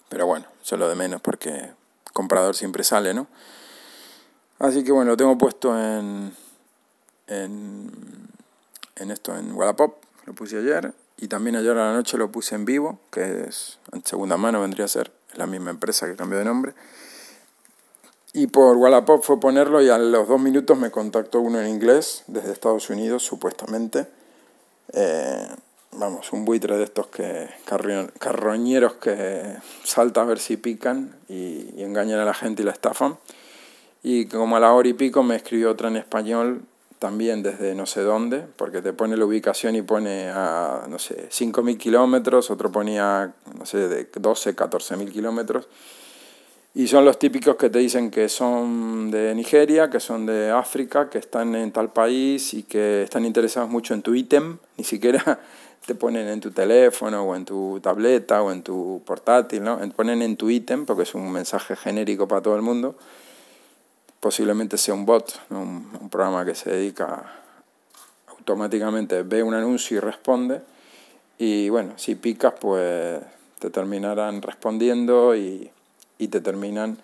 Pero 0.09 0.27
bueno, 0.27 0.47
eso 0.63 0.77
es 0.77 0.79
lo 0.79 0.89
de 0.89 0.95
menos 0.95 1.21
porque 1.21 1.73
comprador 2.13 2.57
siempre 2.57 2.85
sale, 2.85 3.13
¿no? 3.13 3.27
Así 4.59 4.85
que 4.85 4.93
bueno, 4.93 5.11
lo 5.11 5.17
tengo 5.17 5.37
puesto 5.37 5.79
en, 5.79 6.33
en, 7.27 7.91
en 8.97 9.11
esto, 9.11 9.37
en 9.37 9.53
Wallapop, 9.53 9.97
lo 10.25 10.35
puse 10.35 10.59
ayer. 10.59 10.95
Y 11.25 11.29
también 11.29 11.57
ayer 11.57 11.71
a 11.71 11.87
la 11.87 11.93
noche 11.95 12.19
lo 12.19 12.31
puse 12.31 12.55
en 12.55 12.67
vivo, 12.67 12.99
que 13.11 13.47
es 13.49 13.79
en 13.93 14.05
segunda 14.05 14.37
mano 14.37 14.61
vendría 14.61 14.85
a 14.85 14.89
ser, 14.89 15.11
la 15.37 15.47
misma 15.47 15.71
empresa 15.71 16.07
que 16.07 16.17
cambió 16.17 16.39
de 16.39 16.45
nombre. 16.45 16.75
Y 18.35 18.49
por 18.49 18.77
Wallapop 18.77 19.23
fue 19.23 19.41
ponerlo 19.41 19.81
y 19.81 19.89
a 19.89 19.97
los 19.97 20.29
dos 20.29 20.39
minutos 20.39 20.77
me 20.77 20.91
contactó 20.91 21.41
uno 21.41 21.59
en 21.63 21.69
inglés 21.69 22.25
desde 22.27 22.53
Estados 22.53 22.91
Unidos, 22.91 23.23
supuestamente. 23.23 24.07
Eh, 24.93 25.49
vamos, 25.93 26.31
un 26.35 26.45
buitre 26.45 26.77
de 26.77 26.85
estos 26.85 27.07
que 27.07 27.49
carroñeros 28.19 28.93
que 28.97 29.57
salta 29.83 30.21
a 30.21 30.25
ver 30.27 30.39
si 30.39 30.59
pican 30.59 31.17
y, 31.31 31.71
y, 31.75 31.85
engañan 31.85 32.21
a 32.21 32.27
la 32.27 32.35
gente 32.35 32.61
y 32.61 32.67
la 32.67 32.73
estafan. 32.73 33.17
Y 34.03 34.27
como 34.27 34.59
a 34.59 34.61
la 34.61 34.75
hora 34.75 34.91
y 34.91 34.93
pico 34.93 35.23
me 35.23 35.37
escribió 35.37 35.71
otra 35.71 35.89
en 35.89 35.97
español, 35.97 36.67
también 37.05 37.43
desde 37.43 37.75
no 37.75 37.85
sé 37.85 38.01
dónde, 38.01 38.47
porque 38.57 38.81
te 38.81 38.95
pone 38.95 39.19
la 39.19 39.27
ubicación 39.27 39.77
y 39.77 39.83
pone 39.83 40.31
a, 40.31 40.87
no 40.89 40.99
sé, 40.99 41.29
5.000 41.29 41.77
kilómetros, 41.77 42.51
otro 42.51 42.73
ponía, 42.73 43.35
no 43.59 43.67
sé, 43.67 43.89
de 43.89 44.09
12, 44.11 44.57
14.000 44.57 45.13
kilómetros. 45.13 45.69
Y 46.73 46.87
son 46.89 47.05
los 47.05 47.19
típicos 47.19 47.57
que 47.57 47.69
te 47.69 47.79
dicen 47.79 48.11
que 48.11 48.31
son 48.31 49.11
de 49.11 49.35
Nigeria, 49.35 49.91
que 49.91 50.01
son 50.01 50.25
de 50.25 50.51
África, 50.51 51.11
que 51.11 51.19
están 51.19 51.55
en 51.55 51.73
tal 51.73 51.93
país 51.93 52.55
y 52.55 52.63
que 52.63 53.03
están 53.03 53.27
interesados 53.27 53.69
mucho 53.69 53.93
en 53.93 54.01
tu 54.01 54.15
ítem, 54.15 54.57
ni 54.79 54.85
siquiera 54.85 55.41
te 55.87 55.95
ponen 55.95 56.27
en 56.29 56.41
tu 56.41 56.53
teléfono 56.53 57.23
o 57.25 57.37
en 57.37 57.45
tu 57.45 57.81
tableta 57.83 58.43
o 58.43 58.51
en 58.51 58.63
tu 58.63 59.03
portátil, 59.05 59.63
¿no? 59.63 59.79
Ponen 59.95 60.23
en 60.23 60.39
tu 60.39 60.49
ítem 60.49 60.87
porque 60.87 61.03
es 61.03 61.15
un 61.15 61.31
mensaje 61.31 61.77
genérico 61.77 62.27
para 62.27 62.41
todo 62.41 62.57
el 62.57 62.63
mundo. 62.63 62.97
Posiblemente 64.25 64.79
sea 64.79 64.95
un 64.95 65.05
bot, 65.05 65.39
un, 65.51 66.09
programa 66.11 66.47
que 66.47 66.55
se 66.55 66.71
dedica 66.71 67.31
automáticamente, 68.31 69.23
ve 69.23 69.43
un 69.43 69.53
anuncio 69.53 69.99
y 69.99 70.01
responde. 70.01 70.63
Y 71.37 71.69
bueno, 71.69 71.93
si 71.97 72.15
picas, 72.15 72.55
pues 72.59 73.21
te 73.59 73.69
terminarán 73.69 74.41
respondiendo 74.41 75.37
y, 75.37 75.71
y 76.17 76.29
te 76.29 76.41
terminan 76.41 76.97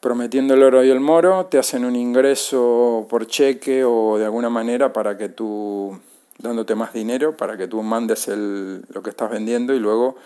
prometiendo 0.00 0.54
el 0.54 0.64
oro 0.64 0.82
y 0.82 0.90
el 0.90 0.98
moro, 0.98 1.46
te 1.46 1.58
hacen 1.58 1.84
un 1.84 1.94
ingreso 1.94 3.06
por 3.08 3.28
cheque 3.28 3.84
o 3.84 4.18
de 4.18 4.24
alguna 4.24 4.50
manera 4.50 4.92
para 4.92 5.16
que 5.16 5.28
tú 5.28 5.96
dándote 6.38 6.74
más 6.74 6.92
dinero 6.92 7.36
para 7.36 7.56
que 7.56 7.68
tú 7.68 7.80
mandes 7.80 8.26
el, 8.26 8.84
lo 8.88 9.04
que 9.04 9.10
estás 9.10 9.30
vendiendo 9.30 9.72
y 9.72 9.78
luego 9.78 10.16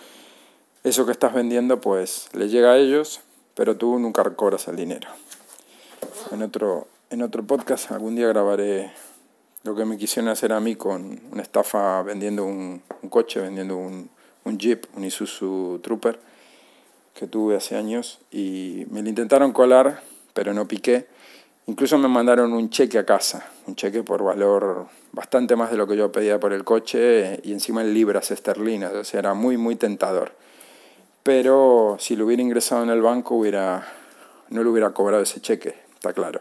eso 0.85 1.05
que 1.05 1.13
estás 1.13 1.35
vendiendo 1.35 1.83
pues 1.83 2.31
le 2.33 2.49
llega 2.49 2.73
a 2.73 2.79
ellos, 2.79 3.21
pero 3.55 3.77
tú 3.77 3.99
nunca 3.99 4.25
cobras 4.31 4.69
el 4.69 4.77
dinero. 4.77 5.09
En 6.33 6.43
otro, 6.43 6.89
en 7.11 7.23
otro 7.23 7.45
podcast. 7.45 7.93
Algún 7.93 8.17
día 8.17 8.27
grabaré 8.29 8.91
lo 9.63 9.75
que 9.77 9.85
me 9.85 9.97
quisieron 9.97 10.29
hacer 10.29 10.53
a 10.53 10.61
mí 10.61 10.75
con 10.75 11.21
una 11.31 11.43
estafa 11.43 12.03
vendiendo 12.03 12.45
un, 12.45 12.83
un 13.03 13.09
coche, 13.09 13.41
vendiendo 13.41 13.77
un, 13.77 14.11
un 14.45 14.59
Jeep, 14.59 14.87
un 14.97 15.05
Isuzu 15.05 15.81
Trooper 15.83 16.19
que 17.15 17.27
tuve 17.27 17.57
hace 17.57 17.77
años. 17.77 18.19
Y 18.31 18.87
me 18.91 19.03
lo 19.03 19.09
intentaron 19.09 19.53
colar, 19.53 20.03
pero 20.35 20.53
no 20.53 20.67
piqué. 20.67 21.07
Incluso 21.67 21.97
me 21.99 22.09
mandaron 22.09 22.53
un 22.53 22.71
cheque 22.71 22.99
a 22.99 23.07
casa, 23.07 23.49
un 23.67 23.75
cheque 23.75 24.03
por 24.03 24.23
valor 24.23 24.87
bastante 25.13 25.57
más 25.57 25.71
de 25.71 25.77
lo 25.77 25.87
que 25.87 25.97
yo 25.97 26.13
pedía 26.13 26.39
por 26.39 26.53
el 26.53 26.63
coche 26.63 27.41
y 27.43 27.53
encima 27.53 27.81
en 27.81 27.93
libras 27.95 28.31
esterlinas, 28.31 28.93
o 28.93 29.03
sea, 29.03 29.19
era 29.21 29.35
muy, 29.35 29.57
muy 29.57 29.75
tentador. 29.75 30.33
Pero 31.25 31.97
si 31.99 32.15
lo 32.15 32.27
hubiera 32.27 32.43
ingresado 32.43 32.85
en 32.85 32.91
el 32.91 33.03
banco, 33.03 33.35
hubiera, 33.35 33.85
no 34.51 34.63
le 34.63 34.69
hubiera 34.69 34.91
cobrado 34.91 35.25
ese 35.25 35.41
cheque, 35.41 35.86
está 36.07 36.13
claro. 36.13 36.41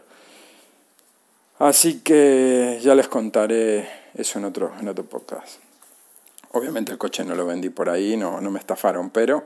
Así 1.58 2.00
que 2.00 2.78
ya 2.82 2.94
les 2.94 3.08
contaré 3.08 3.88
eso 4.14 4.38
en 4.38 4.44
otro, 4.44 4.72
en 4.78 4.88
otro 4.88 5.04
podcast. 5.04 5.58
Obviamente 6.52 6.92
el 6.92 6.98
coche 6.98 7.24
no 7.24 7.34
lo 7.34 7.46
vendí 7.46 7.70
por 7.70 7.88
ahí, 7.88 8.16
no, 8.16 8.40
no 8.40 8.50
me 8.50 8.58
estafaron, 8.58 9.10
pero 9.10 9.44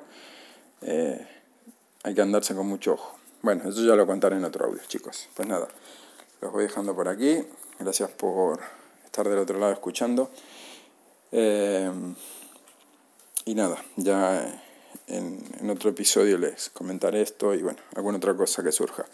eh, 0.82 1.26
hay 2.02 2.14
que 2.14 2.20
andarse 2.20 2.54
con 2.54 2.66
mucho 2.66 2.94
ojo. 2.94 3.16
Bueno, 3.42 3.68
eso 3.68 3.82
ya 3.82 3.94
lo 3.94 4.06
contaré 4.06 4.36
en 4.36 4.44
otro 4.44 4.66
audio, 4.66 4.80
chicos. 4.86 5.28
Pues 5.34 5.48
nada, 5.48 5.68
los 6.40 6.52
voy 6.52 6.64
dejando 6.64 6.94
por 6.94 7.08
aquí. 7.08 7.42
Gracias 7.78 8.10
por 8.10 8.60
estar 9.04 9.26
del 9.26 9.38
otro 9.38 9.58
lado 9.58 9.72
escuchando. 9.72 10.30
Eh, 11.32 11.90
y 13.46 13.54
nada, 13.54 13.82
ya 13.96 14.62
en, 15.06 15.42
en, 15.60 15.70
otro 15.70 15.90
episodio 15.90 16.36
les 16.36 16.68
comentaré 16.70 17.22
esto 17.22 17.54
y 17.54 17.62
bueno, 17.62 17.78
alguna 17.94 18.18
otra 18.18 18.36
cosa 18.36 18.62
que 18.62 18.72
surja. 18.72 19.06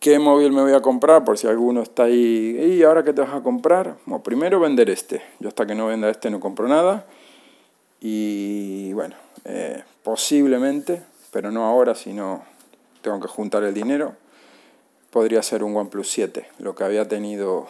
¿Qué 0.00 0.18
móvil 0.18 0.52
me 0.52 0.62
voy 0.62 0.72
a 0.72 0.80
comprar? 0.80 1.24
Por 1.24 1.38
si 1.38 1.46
alguno 1.46 1.82
está 1.82 2.04
ahí, 2.04 2.76
¿y 2.78 2.82
ahora 2.82 3.02
qué 3.02 3.12
te 3.12 3.22
vas 3.22 3.34
a 3.34 3.42
comprar? 3.42 3.96
Bueno, 4.06 4.22
primero 4.22 4.60
vender 4.60 4.90
este. 4.90 5.22
Yo 5.40 5.48
hasta 5.48 5.66
que 5.66 5.74
no 5.74 5.86
venda 5.86 6.08
este 6.10 6.30
no 6.30 6.38
compro 6.38 6.68
nada. 6.68 7.06
Y 8.00 8.92
bueno, 8.92 9.16
eh, 9.44 9.82
posiblemente, 10.02 11.02
pero 11.30 11.50
no 11.50 11.64
ahora, 11.64 11.94
sino 11.94 12.44
tengo 13.02 13.20
que 13.20 13.28
juntar 13.28 13.62
el 13.64 13.72
dinero, 13.72 14.14
podría 15.10 15.42
ser 15.42 15.62
un 15.62 15.76
OnePlus 15.76 16.10
7, 16.10 16.48
lo 16.58 16.74
que 16.74 16.84
había 16.84 17.08
tenido 17.08 17.66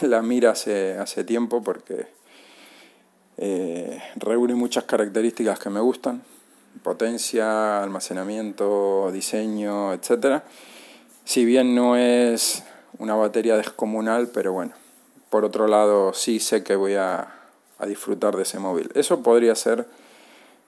en 0.00 0.10
la 0.10 0.22
mira 0.22 0.50
hace, 0.50 0.98
hace 0.98 1.24
tiempo 1.24 1.62
porque 1.62 2.06
eh, 3.38 4.02
reúne 4.16 4.54
muchas 4.54 4.84
características 4.84 5.58
que 5.58 5.70
me 5.70 5.80
gustan, 5.80 6.22
potencia, 6.82 7.82
almacenamiento, 7.82 9.10
diseño, 9.12 9.92
etc. 9.92 10.42
Si 11.24 11.44
bien 11.44 11.74
no 11.74 11.96
es 11.96 12.64
una 12.98 13.14
batería 13.14 13.56
descomunal, 13.56 14.28
pero 14.28 14.52
bueno, 14.52 14.72
por 15.30 15.44
otro 15.44 15.66
lado 15.66 16.12
sí 16.14 16.40
sé 16.40 16.62
que 16.62 16.76
voy 16.76 16.94
a, 16.94 17.34
a 17.78 17.86
disfrutar 17.86 18.36
de 18.36 18.42
ese 18.42 18.58
móvil. 18.58 18.90
Eso 18.94 19.22
podría 19.22 19.54
ser 19.54 19.86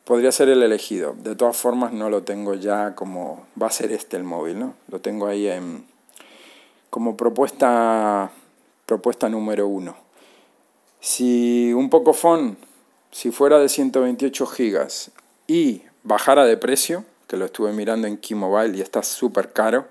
podría 0.04 0.32
ser 0.32 0.48
el 0.48 0.62
elegido. 0.62 1.14
De 1.18 1.34
todas 1.34 1.56
formas, 1.56 1.92
no 1.92 2.10
lo 2.10 2.22
tengo 2.22 2.54
ya 2.54 2.94
como 2.94 3.46
va 3.60 3.68
a 3.68 3.70
ser 3.70 3.90
este 3.92 4.16
el 4.16 4.24
móvil, 4.24 4.58
¿no? 4.58 4.74
Lo 4.88 5.00
tengo 5.00 5.26
ahí 5.26 5.48
en, 5.48 5.84
como 6.90 7.16
propuesta, 7.16 8.30
propuesta 8.86 9.28
número 9.28 9.66
uno. 9.66 9.96
Si 11.00 11.72
un 11.72 11.90
Pocophone, 11.90 12.56
si 13.10 13.30
fuera 13.30 13.58
de 13.58 13.68
128 13.68 14.46
gigas 14.46 15.10
y 15.46 15.82
bajara 16.02 16.44
de 16.44 16.56
precio, 16.56 17.04
que 17.26 17.36
lo 17.36 17.46
estuve 17.46 17.72
mirando 17.72 18.06
en 18.06 18.18
Keymobile 18.18 18.76
y 18.76 18.80
está 18.80 19.02
súper 19.02 19.52
caro, 19.52 19.86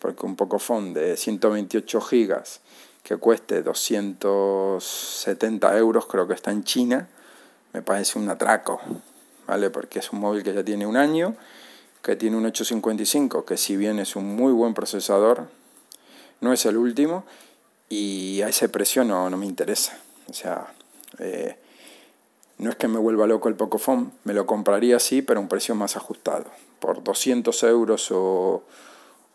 porque 0.00 0.26
un 0.26 0.34
Pocophone 0.34 0.92
de 0.92 1.16
128 1.16 2.00
gigas 2.00 2.60
que 3.02 3.16
cueste 3.16 3.62
270 3.62 5.78
euros, 5.78 6.06
creo 6.06 6.26
que 6.26 6.34
está 6.34 6.50
en 6.50 6.64
China, 6.64 7.08
me 7.72 7.82
parece 7.82 8.18
un 8.18 8.28
atraco. 8.28 8.80
¿vale? 9.50 9.68
Porque 9.68 9.98
es 9.98 10.12
un 10.12 10.20
móvil 10.20 10.44
que 10.44 10.54
ya 10.54 10.62
tiene 10.62 10.86
un 10.86 10.96
año, 10.96 11.34
que 12.02 12.14
tiene 12.14 12.36
un 12.36 12.46
855, 12.46 13.44
que 13.44 13.56
si 13.56 13.76
bien 13.76 13.98
es 13.98 14.14
un 14.14 14.36
muy 14.36 14.52
buen 14.52 14.74
procesador, 14.74 15.48
no 16.40 16.52
es 16.52 16.64
el 16.66 16.76
último, 16.76 17.24
y 17.88 18.42
a 18.42 18.48
ese 18.48 18.68
precio 18.68 19.02
no, 19.02 19.28
no 19.28 19.36
me 19.36 19.46
interesa. 19.46 19.98
O 20.28 20.32
sea, 20.32 20.72
eh, 21.18 21.56
no 22.58 22.70
es 22.70 22.76
que 22.76 22.86
me 22.86 23.00
vuelva 23.00 23.26
loco 23.26 23.48
el 23.48 23.56
Pocophone, 23.56 24.12
me 24.22 24.34
lo 24.34 24.46
compraría 24.46 25.00
sí, 25.00 25.20
pero 25.20 25.40
a 25.40 25.42
un 25.42 25.48
precio 25.48 25.74
más 25.74 25.96
ajustado. 25.96 26.44
Por 26.78 27.02
200 27.02 27.60
euros 27.64 28.12
o, 28.12 28.62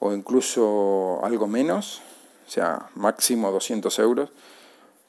o 0.06 0.14
incluso 0.14 1.20
algo 1.24 1.48
menos, 1.48 2.02
o 2.48 2.52
sea, 2.52 2.90
máximo 2.94 3.52
200 3.52 3.98
euros, 4.00 4.30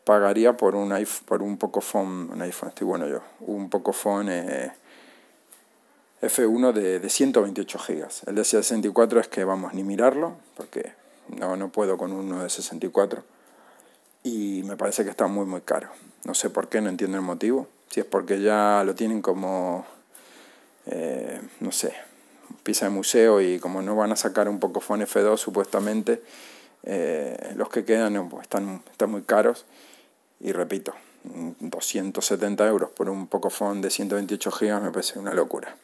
pagaría 0.04 0.56
por 0.56 0.74
un 0.74 0.92
iPhone, 0.92 1.26
por 1.26 1.42
un 1.42 1.58
Pocophone, 1.58 2.32
un 2.32 2.40
iPhone, 2.40 2.70
estoy 2.70 2.86
bueno 2.86 3.06
yo, 3.06 3.20
un 3.40 3.68
Pocophone 3.68 4.44
eh, 4.48 4.72
F1 6.22 6.72
de, 6.72 6.98
de 6.98 7.08
128 7.10 7.78
GB. 7.78 8.06
El 8.26 8.34
de 8.36 8.44
64 8.44 9.20
es 9.20 9.28
que 9.28 9.44
vamos 9.44 9.74
ni 9.74 9.84
mirarlo, 9.84 10.36
porque 10.56 10.92
no, 11.28 11.56
no 11.56 11.68
puedo 11.68 11.98
con 11.98 12.12
uno 12.12 12.42
de 12.42 12.48
64. 12.48 13.22
Y 14.22 14.62
me 14.64 14.76
parece 14.76 15.04
que 15.04 15.10
está 15.10 15.26
muy 15.26 15.44
muy 15.44 15.60
caro. 15.60 15.90
No 16.24 16.34
sé 16.34 16.48
por 16.50 16.68
qué, 16.68 16.80
no 16.80 16.88
entiendo 16.88 17.18
el 17.18 17.22
motivo. 17.22 17.68
Si 17.90 18.00
es 18.00 18.06
porque 18.06 18.40
ya 18.40 18.82
lo 18.84 18.94
tienen 18.94 19.20
como, 19.22 19.84
eh, 20.86 21.40
no 21.60 21.70
sé, 21.70 21.94
pieza 22.62 22.86
de 22.86 22.90
museo 22.90 23.40
y 23.40 23.58
como 23.58 23.82
no 23.82 23.96
van 23.96 24.12
a 24.12 24.16
sacar 24.16 24.48
un 24.48 24.60
Pocophone 24.60 25.06
F2 25.06 25.36
supuestamente, 25.36 26.22
eh, 26.82 27.52
los 27.56 27.68
que 27.68 27.84
quedan 27.84 28.28
pues, 28.28 28.42
están, 28.42 28.82
están 28.90 29.10
muy 29.10 29.22
caros. 29.22 29.66
Y 30.40 30.52
repito, 30.52 30.94
270 31.60 32.66
euros 32.66 32.90
por 32.90 33.08
un 33.08 33.26
Pocophone 33.26 33.80
de 33.80 33.90
128 33.90 34.50
GB 34.50 34.80
me 34.80 34.90
parece 34.90 35.18
una 35.18 35.34
locura. 35.34 35.76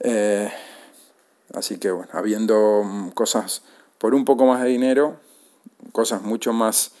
Eh, 0.00 0.50
así 1.54 1.78
que 1.78 1.90
bueno, 1.90 2.10
habiendo 2.12 2.82
mm, 2.84 3.10
cosas 3.10 3.62
por 3.98 4.14
un 4.14 4.24
poco 4.24 4.46
más 4.46 4.62
de 4.62 4.68
dinero, 4.68 5.18
cosas 5.92 6.22
mucho 6.22 6.52
más 6.52 6.92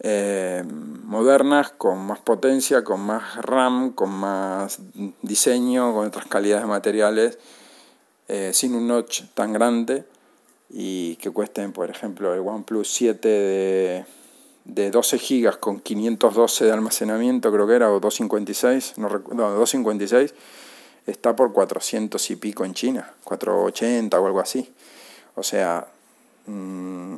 eh, 0.00 0.62
modernas, 1.04 1.70
con 1.70 1.98
más 2.06 2.18
potencia, 2.18 2.84
con 2.84 3.00
más 3.00 3.36
RAM, 3.36 3.92
con 3.92 4.10
más 4.10 4.78
diseño, 5.22 5.94
con 5.94 6.06
otras 6.06 6.26
calidades 6.26 6.64
de 6.64 6.68
materiales, 6.68 7.38
eh, 8.28 8.52
sin 8.52 8.74
un 8.74 8.88
notch 8.88 9.22
tan 9.34 9.52
grande 9.52 10.04
y 10.70 11.16
que 11.16 11.30
cuesten, 11.30 11.72
por 11.72 11.90
ejemplo, 11.90 12.34
el 12.34 12.40
OnePlus 12.40 12.88
7 12.88 13.28
de 13.28 14.04
de 14.66 14.90
12 14.90 15.18
gigas 15.18 15.56
con 15.56 15.80
512 15.80 16.64
de 16.64 16.72
almacenamiento, 16.72 17.52
creo 17.52 17.66
que 17.66 17.74
era, 17.74 17.90
o 17.90 18.00
256, 18.00 18.94
no 18.98 19.08
recuerdo, 19.08 19.48
256, 19.56 20.34
está 21.06 21.36
por 21.36 21.52
400 21.52 22.30
y 22.30 22.36
pico 22.36 22.64
en 22.64 22.74
China, 22.74 23.12
480 23.24 24.20
o 24.20 24.26
algo 24.26 24.40
así. 24.40 24.68
O 25.36 25.42
sea, 25.42 25.86
mm, 26.46 27.16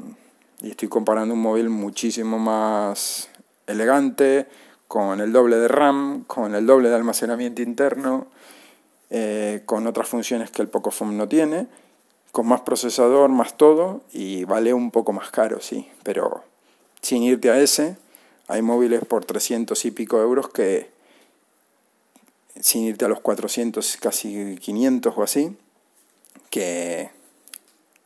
y 0.60 0.70
estoy 0.70 0.88
comparando 0.88 1.34
un 1.34 1.40
móvil 1.40 1.70
muchísimo 1.70 2.38
más 2.38 3.30
elegante, 3.66 4.46
con 4.86 5.20
el 5.20 5.32
doble 5.32 5.56
de 5.56 5.68
RAM, 5.68 6.24
con 6.24 6.54
el 6.54 6.66
doble 6.66 6.90
de 6.90 6.96
almacenamiento 6.96 7.62
interno, 7.62 8.26
eh, 9.10 9.62
con 9.64 9.86
otras 9.86 10.08
funciones 10.08 10.50
que 10.50 10.62
el 10.62 10.68
Pocophone 10.68 11.16
no 11.16 11.28
tiene, 11.28 11.66
con 12.32 12.46
más 12.46 12.60
procesador, 12.60 13.30
más 13.30 13.56
todo, 13.56 14.02
y 14.12 14.44
vale 14.44 14.74
un 14.74 14.90
poco 14.90 15.12
más 15.12 15.30
caro, 15.30 15.60
sí, 15.60 15.88
pero 16.02 16.44
sin 17.00 17.22
irte 17.22 17.50
a 17.50 17.58
ese, 17.58 17.96
hay 18.48 18.62
móviles 18.62 19.04
por 19.04 19.24
300 19.24 19.82
y 19.84 19.90
pico 19.90 20.20
euros 20.20 20.48
que, 20.48 20.90
sin 22.60 22.84
irte 22.84 23.04
a 23.04 23.08
los 23.08 23.20
400, 23.20 23.96
casi 23.96 24.56
500 24.56 25.14
o 25.16 25.22
así, 25.22 25.56
que, 26.50 27.10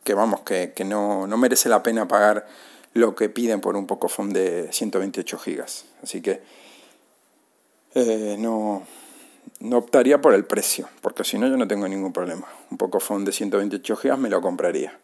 que 0.03 0.13
vamos, 0.13 0.41
que, 0.41 0.73
no, 0.85 1.27
no, 1.27 1.37
merece 1.37 1.69
la 1.69 1.83
pena 1.83 2.07
pagar 2.07 2.47
lo 2.93 3.15
que 3.15 3.29
piden 3.29 3.61
por 3.61 3.75
un 3.75 3.87
Pocophone 3.87 4.33
de 4.33 4.71
128 4.71 5.37
gigas. 5.37 5.85
Así 6.01 6.21
que 6.21 6.41
eh, 7.95 8.35
no, 8.39 8.83
no 9.59 9.77
optaría 9.77 10.21
por 10.21 10.33
el 10.33 10.45
precio, 10.45 10.89
porque 11.01 11.23
si 11.23 11.37
no 11.37 11.47
yo 11.47 11.57
no 11.57 11.67
tengo 11.67 11.87
ningún 11.87 12.13
problema. 12.13 12.47
Un 12.69 12.77
Pocophone 12.77 13.25
de 13.25 13.31
128 13.31 13.95
gigas 13.95 14.19
me 14.19 14.29
lo 14.29 14.41
compraría. 14.41 14.99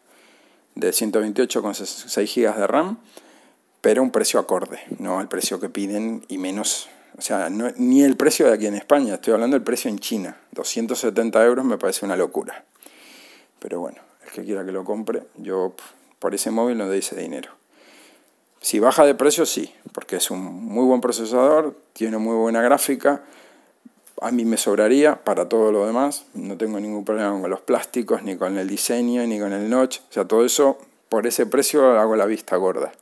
De 0.74 0.92
128 0.92 1.62
con 1.62 1.74
6 1.74 2.30
gigas 2.30 2.56
de 2.56 2.66
RAM, 2.66 2.98
pero 3.80 4.02
un 4.02 4.10
precio 4.10 4.38
acorde, 4.38 4.80
no 4.98 5.18
al 5.18 5.28
precio 5.28 5.58
que 5.58 5.68
piden 5.68 6.24
y 6.28 6.38
menos 6.38 6.88
o 7.18 7.22
sea, 7.22 7.50
ni 7.50 8.02
el 8.02 8.16
precio 8.16 8.46
de 8.46 8.54
aquí 8.54 8.66
en 8.66 8.74
España, 8.74 9.14
estoy 9.14 9.34
hablando 9.34 9.54
del 9.54 9.62
precio 9.62 9.90
en 9.90 9.98
China. 9.98 10.38
270 10.52 11.44
euros 11.44 11.64
me 11.66 11.76
parece 11.76 12.06
una 12.06 12.16
locura. 12.16 12.64
Pero 13.58 13.80
bueno, 13.80 13.98
el 14.24 14.30
que 14.30 14.42
quiera 14.42 14.64
que 14.64 14.72
lo 14.72 14.84
compre, 14.84 15.24
yo 15.36 15.74
por 16.18 16.34
ese 16.34 16.50
móvil 16.50 16.78
no 16.78 16.86
doy 16.86 17.00
ese 17.00 17.16
dinero. 17.16 17.50
Si 18.62 18.78
baja 18.78 19.04
de 19.04 19.14
precio, 19.14 19.44
sí, 19.44 19.74
porque 19.92 20.16
es 20.16 20.30
un 20.30 20.40
muy 20.40 20.84
buen 20.84 21.00
procesador, 21.00 21.76
tiene 21.92 22.18
muy 22.18 22.36
buena 22.36 22.62
gráfica. 22.62 23.22
A 24.20 24.30
mí 24.30 24.44
me 24.44 24.56
sobraría 24.56 25.24
para 25.24 25.48
todo 25.48 25.72
lo 25.72 25.86
demás. 25.86 26.26
No 26.34 26.56
tengo 26.56 26.78
ningún 26.78 27.04
problema 27.04 27.40
con 27.40 27.50
los 27.50 27.60
plásticos, 27.60 28.22
ni 28.22 28.36
con 28.36 28.58
el 28.58 28.68
diseño, 28.68 29.26
ni 29.26 29.38
con 29.40 29.52
el 29.52 29.68
notch. 29.68 30.00
O 30.10 30.12
sea, 30.12 30.24
todo 30.26 30.44
eso, 30.44 30.78
por 31.08 31.26
ese 31.26 31.46
precio 31.46 31.98
hago 31.98 32.16
la 32.16 32.26
vista 32.26 32.56
gorda. 32.56 32.92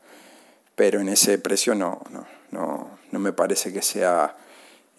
Pero 0.76 1.00
en 1.00 1.08
ese 1.08 1.38
precio 1.38 1.74
no, 1.74 2.00
no, 2.10 2.26
no, 2.50 2.90
no 3.10 3.18
me 3.18 3.32
parece 3.32 3.72
que 3.72 3.82
sea... 3.82 4.36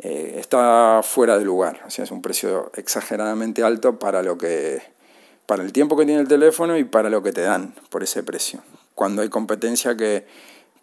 Eh, 0.01 0.38
está 0.39 1.01
fuera 1.03 1.38
de 1.38 1.43
lugar, 1.43 1.82
o 1.86 1.89
sea, 1.89 2.05
es 2.05 2.11
un 2.11 2.22
precio 2.22 2.72
exageradamente 2.76 3.63
alto 3.63 3.99
para 3.99 4.24
lo 4.24 4.38
que 4.38 4.82
para 5.49 5.63
el 5.63 5.74
tiempo 5.74 5.97
que 5.97 6.05
tiene 6.05 6.22
el 6.22 6.28
teléfono 6.28 6.78
y 6.78 6.84
para 6.84 7.09
lo 7.09 7.24
que 7.24 7.32
te 7.32 7.41
dan 7.41 7.74
por 7.89 8.03
ese 8.03 8.22
precio. 8.22 8.61
Cuando 8.93 9.24
hay 9.24 9.30
competencia 9.30 9.97
que 9.97 10.26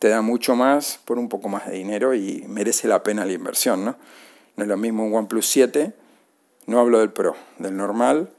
te 0.00 0.08
da 0.08 0.22
mucho 0.22 0.56
más 0.56 0.98
por 1.04 1.18
un 1.18 1.28
poco 1.28 1.48
más 1.48 1.68
de 1.68 1.76
dinero 1.76 2.14
y 2.14 2.44
merece 2.48 2.88
la 2.88 3.04
pena 3.04 3.24
la 3.24 3.32
inversión, 3.32 3.84
¿no? 3.84 3.96
No 4.56 4.64
es 4.64 4.68
lo 4.68 4.76
mismo 4.76 5.04
un 5.04 5.14
OnePlus 5.14 5.46
7, 5.46 5.92
no 6.66 6.80
hablo 6.80 6.98
del 7.00 7.12
Pro, 7.12 7.36
del 7.58 7.76
normal, 7.76 8.30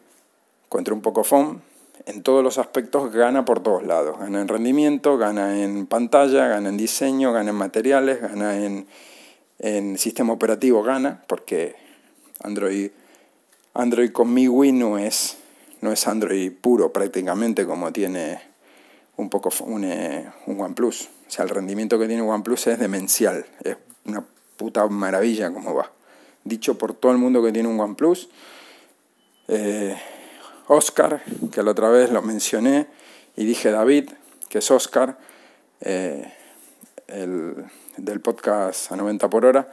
contra 0.68 0.94
un 0.94 1.02
Pocophone, 1.02 1.60
en 2.06 2.24
todos 2.24 2.44
los 2.44 2.58
aspectos 2.58 3.12
gana 3.12 3.46
por 3.46 3.62
todos 3.62 3.84
lados. 3.84 4.18
Gana 4.20 4.42
en 4.42 4.48
rendimiento, 4.48 5.18
gana 5.18 5.62
en 5.62 5.86
pantalla, 5.86 6.48
gana 6.48 6.70
en 6.70 6.78
diseño, 6.78 7.34
gana 7.34 7.50
en 7.50 7.56
materiales, 7.56 8.22
gana 8.22 8.58
en, 8.58 8.88
sistema 9.98 10.34
operativo, 10.34 10.84
gana, 10.84 11.24
porque 11.28 11.76
Android, 12.44 12.92
Android 13.74 14.12
con 14.12 14.34
MIUI 14.34 14.72
no 14.72 14.98
es, 14.98 15.38
no 15.82 15.92
es 15.92 16.08
Android 16.08 16.52
puro 16.52 16.94
prácticamente 16.94 17.66
como 17.66 17.92
tiene 17.92 18.40
un 19.18 19.30
poco 19.30 19.50
un, 19.66 19.84
un 19.84 20.62
OnePlus. 20.62 21.10
O 21.28 21.32
sea, 21.32 21.44
el 21.44 21.50
rendimiento 21.50 22.00
que 22.00 22.08
tiene 22.08 22.22
OnePlus 22.22 22.68
es 22.68 22.80
demencial, 22.80 23.46
es 23.64 23.78
una 24.06 24.24
puta 24.56 24.88
maravilla 24.88 25.52
como 25.52 25.74
va. 25.74 25.92
Dicho 26.48 26.78
por 26.78 26.94
todo 26.94 27.12
el 27.12 27.18
mundo 27.18 27.44
que 27.44 27.52
tiene 27.52 27.68
un 27.68 27.80
OnePlus. 27.80 28.30
Eh, 29.50 29.96
Oscar, 30.68 31.22
que 31.52 31.64
la 31.64 31.72
otra 31.72 31.90
vez 31.90 32.12
lo 32.12 32.22
mencioné 32.22 32.88
y 33.36 33.46
dije 33.46 33.72
David, 33.72 34.10
que 34.50 34.60
es 34.60 34.72
Oscar, 34.72 35.18
eh, 35.82 36.34
el, 37.08 37.66
del 37.98 38.20
podcast 38.22 38.92
a 38.92 38.96
90 38.96 39.30
por 39.30 39.46
hora. 39.46 39.72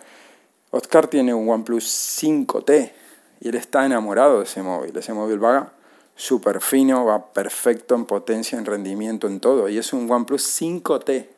Oscar 0.70 1.07
tiene 1.07 1.33
un 1.33 1.49
OnePlus 1.49 1.85
5T 2.20 2.93
y 3.41 3.49
él 3.49 3.55
está 3.55 3.87
enamorado 3.87 4.39
de 4.39 4.45
ese 4.45 4.62
móvil. 4.62 4.97
Ese 4.97 5.12
móvil 5.12 5.43
va 5.43 5.72
súper 6.16 6.61
fino, 6.61 7.05
va 7.05 7.33
perfecto 7.33 7.95
en 7.95 8.05
potencia, 8.05 8.59
en 8.59 8.66
rendimiento, 8.66 9.27
en 9.27 9.41
todo. 9.41 9.68
Y 9.68 9.79
es 9.79 9.93
un 9.93 10.11
OnePlus 10.11 10.61
5T. 10.61 11.29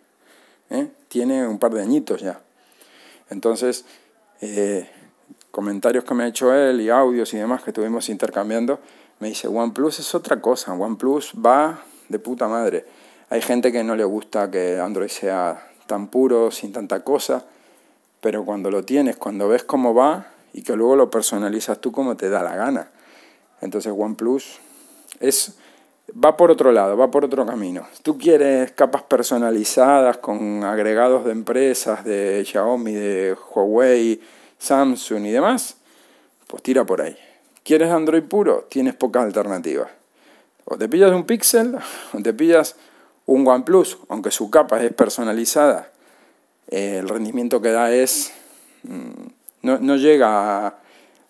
¿eh? 0.71 0.89
Tiene 1.09 1.47
un 1.47 1.59
par 1.59 1.75
de 1.75 1.83
añitos 1.83 2.21
ya. 2.21 2.41
Entonces, 3.31 3.85
eh, 4.41 4.89
comentarios 5.57 6.05
que 6.05 6.13
me 6.13 6.25
ha 6.25 6.27
hecho 6.27 6.53
él 6.53 6.83
y 6.83 6.91
audios 6.91 7.33
y 7.33 7.39
demás 7.39 7.63
que 7.63 7.71
estuvimos 7.71 8.11
intercambiando, 8.11 8.79
me 9.21 9.29
dice, 9.29 9.49
OnePlus 9.49 10.01
es 10.01 10.15
otra 10.15 10.39
cosa, 10.39 10.75
OnePlus 10.75 11.33
va 11.35 11.81
de 12.11 12.19
puta 12.19 12.47
madre. 12.47 12.85
Hay 13.31 13.41
gente 13.41 13.73
que 13.73 13.83
no 13.83 13.97
le 13.97 14.05
gusta 14.05 14.51
que 14.51 14.79
Android 14.79 15.09
sea 15.09 15.67
tan 15.87 16.09
puro, 16.09 16.51
sin 16.51 16.75
tanta 16.75 17.03
cosa, 17.03 17.47
pero 18.21 18.45
cuando 18.45 18.71
lo 18.71 18.85
tienes, 18.85 19.17
cuando 19.17 19.49
ves 19.49 19.65
cómo 19.65 19.95
va 19.95 20.27
y 20.53 20.61
que 20.61 20.77
luego 20.77 20.95
lo 20.95 21.11
personalizas 21.11 21.81
tú 21.81 21.91
como 21.91 22.19
te 22.19 22.29
da 22.29 22.43
la 22.43 22.55
gana. 22.55 22.91
Entonces 23.63 23.95
OnePlus 23.97 24.61
es 25.21 25.57
va 26.23 26.37
por 26.37 26.51
otro 26.51 26.71
lado, 26.71 26.99
va 26.99 27.11
por 27.11 27.25
otro 27.25 27.47
camino. 27.47 27.87
Tú 28.03 28.19
quieres 28.19 28.73
capas 28.73 29.05
personalizadas 29.05 30.19
con 30.19 30.65
agregados 30.65 31.25
de 31.25 31.33
empresas 31.33 32.05
de 32.05 32.45
Xiaomi, 32.45 32.93
de 32.93 33.35
Huawei, 33.55 34.21
Samsung 34.59 35.27
y 35.27 35.31
demás, 35.31 35.77
pues 36.47 36.63
tira 36.63 36.85
por 36.85 37.03
ahí. 37.03 37.17
¿Quieres 37.63 37.91
Android 37.91 38.23
puro? 38.23 38.67
Tienes 38.71 38.95
pocas 38.95 39.25
alternativas. 39.25 39.89
O 40.65 40.77
te 40.77 40.89
pillas 40.89 41.13
un 41.13 41.25
Pixel 41.25 41.77
o 42.13 42.23
te 42.23 42.33
pillas 42.33 42.77
un 43.27 43.47
OnePlus, 43.47 43.99
aunque 44.09 44.31
su 44.31 44.51
capa 44.51 44.83
es 44.83 44.93
personalizada. 44.93 45.91
Eh, 46.69 46.99
el 46.99 47.09
rendimiento 47.09 47.61
que 47.61 47.71
da 47.71 47.93
es... 47.93 48.33
Mm, 48.85 49.31
no, 49.63 49.97
llega 49.97 50.69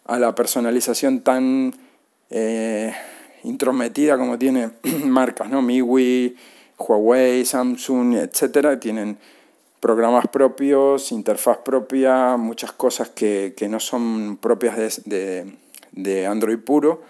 a, 0.05 0.19
la 0.19 0.35
personalización 0.35 1.21
tan 1.21 1.73
eh, 2.29 2.95
intrometida 3.45 4.19
como 4.19 4.39
tiene 4.39 4.73
marcas, 5.05 5.49
¿no? 5.49 5.63
MIUI, 5.63 6.37
Huawei, 6.79 7.47
Samsung, 7.47 8.17
etcétera, 8.17 8.79
tienen 8.79 9.19
programas 9.81 10.27
propios, 10.29 11.13
interfaz 11.13 11.59
propia, 11.59 12.37
muchas 12.37 12.73
cosas 12.73 13.11
que, 13.11 13.55
no 13.69 13.81
son 13.81 14.39
propias 14.39 15.05
de 15.05 15.57
de 15.97 16.27
Android 16.27 16.59
puro, 16.59 17.03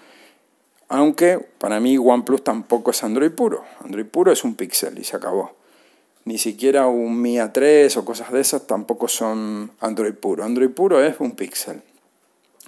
aunque 0.89 1.39
para 1.59 1.81
mí 1.81 1.99
OnePlus 1.99 2.43
tampoco 2.43 2.93
es 2.93 3.03
Android 3.03 3.33
puro. 3.33 3.65
Android 3.85 4.07
puro 4.07 4.33
es 4.33 4.45
un 4.45 4.55
Pixel 4.55 4.99
y 4.99 5.05
se 5.05 5.17
acabó. 5.17 5.57
Ni 6.25 6.39
siquiera 6.39 6.87
un 6.87 7.21
Mi 7.21 7.37
A3 7.37 7.97
o 7.99 8.05
cosas 8.05 8.33
de 8.33 8.41
esas 8.41 8.67
tampoco 8.67 9.09
son 9.09 9.73
Android 9.81 10.15
puro. 10.15 10.45
Android 10.45 10.71
puro 10.71 11.03
es 11.03 11.21
un 11.21 11.33
Pixel. 11.33 11.83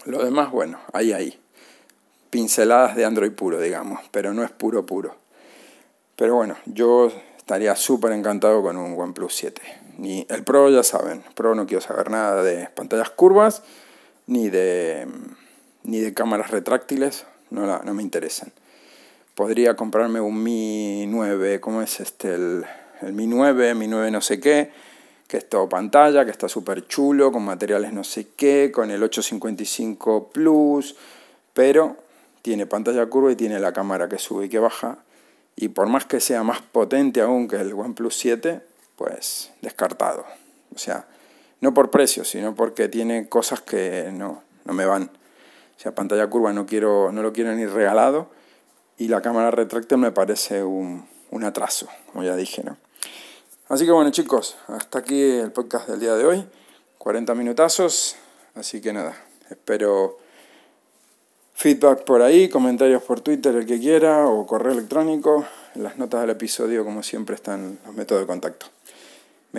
Lo 0.05 0.25
demás, 0.25 0.51
bueno, 0.51 0.79
ahí, 0.93 1.13
ahí. 1.13 1.39
Pinceladas 2.31 2.95
de 2.95 3.05
Android 3.05 3.33
puro, 3.33 3.61
digamos, 3.61 4.01
pero 4.11 4.35
no 4.35 4.45
es 4.45 4.51
puro 4.51 4.85
puro. 4.85 5.15
Pero 6.17 6.35
bueno, 6.35 6.57
yo 6.67 7.11
estaría 7.37 7.75
súper 7.77 8.13
encantado 8.13 8.63
con 8.63 8.77
un 8.77 9.01
OnePlus 9.01 9.35
7. 9.35 9.63
Ni 9.99 10.27
el 10.31 10.45
Pro, 10.45 10.71
ya 10.71 10.83
saben, 10.83 11.23
Pro 11.35 11.55
no 11.55 11.67
quiero 11.67 11.81
saber 11.81 12.11
nada 12.11 12.43
de 12.43 12.69
pantallas 12.69 13.11
curvas, 13.11 13.63
ni 14.27 14.49
de 14.49 15.07
ni 15.83 16.01
de 16.01 16.15
cámaras 16.15 16.51
retráctiles, 16.51 17.27
no, 17.51 17.67
no 17.83 17.95
me 17.95 18.03
interesan. 18.03 18.53
Podría 19.35 19.75
comprarme 19.75 20.21
un 20.21 20.43
Mi 20.43 21.07
9, 21.07 21.61
¿cómo 21.61 21.83
es 21.83 22.01
este? 22.01 22.35
El, 22.35 22.65
el 23.01 23.13
Mi 23.13 23.27
9, 23.27 23.75
Mi 23.75 23.89
9 23.89 24.11
no 24.11 24.21
sé 24.21 24.39
qué, 24.39 24.71
que 25.27 25.39
es 25.39 25.49
todo 25.49 25.69
pantalla, 25.69 26.25
que 26.25 26.31
está 26.31 26.49
súper 26.49 26.87
chulo, 26.87 27.33
con 27.33 27.45
materiales 27.45 27.93
no 27.93 28.05
sé 28.05 28.29
qué, 28.37 28.71
con 28.73 28.91
el 28.91 29.03
855 29.03 30.29
Plus, 30.29 30.95
pero 31.55 31.97
tiene 32.43 32.67
pantalla 32.67 33.07
curva 33.07 33.33
y 33.33 33.37
tiene 33.37 33.59
la 33.59 33.73
cámara 33.73 34.09
que 34.09 34.19
sube 34.19 34.47
y 34.47 34.49
que 34.49 34.59
baja. 34.59 34.99
Y 35.57 35.69
por 35.69 35.89
más 35.89 36.05
que 36.05 36.21
sea 36.21 36.43
más 36.45 36.61
potente 36.63 37.21
aún 37.21 37.49
que 37.49 37.57
el 37.57 37.73
OnePlus 37.73 38.15
7, 38.15 38.61
pues 38.99 39.53
descartado. 39.63 40.27
O 40.75 40.79
sea, 40.79 41.07
no 41.61 41.73
por 41.73 41.91
precio, 41.91 42.25
sino 42.25 42.55
porque 42.55 42.89
tiene 42.89 43.29
cosas 43.29 43.63
que 43.63 44.11
no, 44.13 44.43
no 44.65 44.75
me 44.75 44.85
van. 44.85 45.05
O 45.05 45.81
sea, 45.81 45.95
pantalla 45.95 46.27
curva 46.27 46.53
no, 46.53 46.67
quiero, 46.67 47.13
no 47.13 47.23
lo 47.23 47.33
quiero 47.33 47.55
ni 47.55 47.65
regalado 47.65 48.29
y 48.99 49.09
la 49.09 49.23
cámara 49.23 49.51
retráctil 49.51 49.99
me 49.99 50.11
parece 50.11 50.65
un, 50.65 51.07
un 51.31 51.45
atraso, 51.45 51.87
como 52.13 52.25
ya 52.25 52.37
dije, 52.37 52.63
¿no? 52.65 52.77
Así 53.69 53.85
que 53.85 53.93
bueno 53.93 54.11
chicos, 54.11 54.57
hasta 54.67 54.99
aquí 54.99 55.23
el 55.23 55.53
podcast 55.53 55.89
del 55.89 56.01
día 56.01 56.15
de 56.15 56.25
hoy, 56.25 56.47
40 56.99 57.35
minutazos, 57.35 58.17
así 58.55 58.81
que 58.81 58.93
nada, 58.93 59.15
espero 59.51 60.19
feedback 61.55 62.05
por 62.05 62.23
ahí, 62.23 62.49
comentarios 62.49 63.03
por 63.03 63.21
Twitter 63.21 63.55
el 63.55 63.67
que 63.67 63.79
quiera 63.79 64.27
o 64.27 64.47
correo 64.47 64.73
electrónico, 64.73 65.47
en 65.75 65.83
las 65.83 65.99
notas 65.99 66.23
del 66.23 66.31
episodio 66.31 66.85
como 66.85 67.03
siempre 67.03 67.35
están 67.37 67.79
los 67.85 67.95
métodos 67.95 68.23
de 68.23 68.27
contacto. 68.27 68.67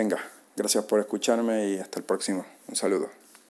Venga, 0.00 0.16
Gracias 0.56 0.82
por 0.84 0.98
escucharme 0.98 1.68
y 1.68 1.78
hasta 1.78 1.98
el 1.98 2.06
próximo. 2.06 2.46
Un 2.68 2.74
saludo. 2.74 3.10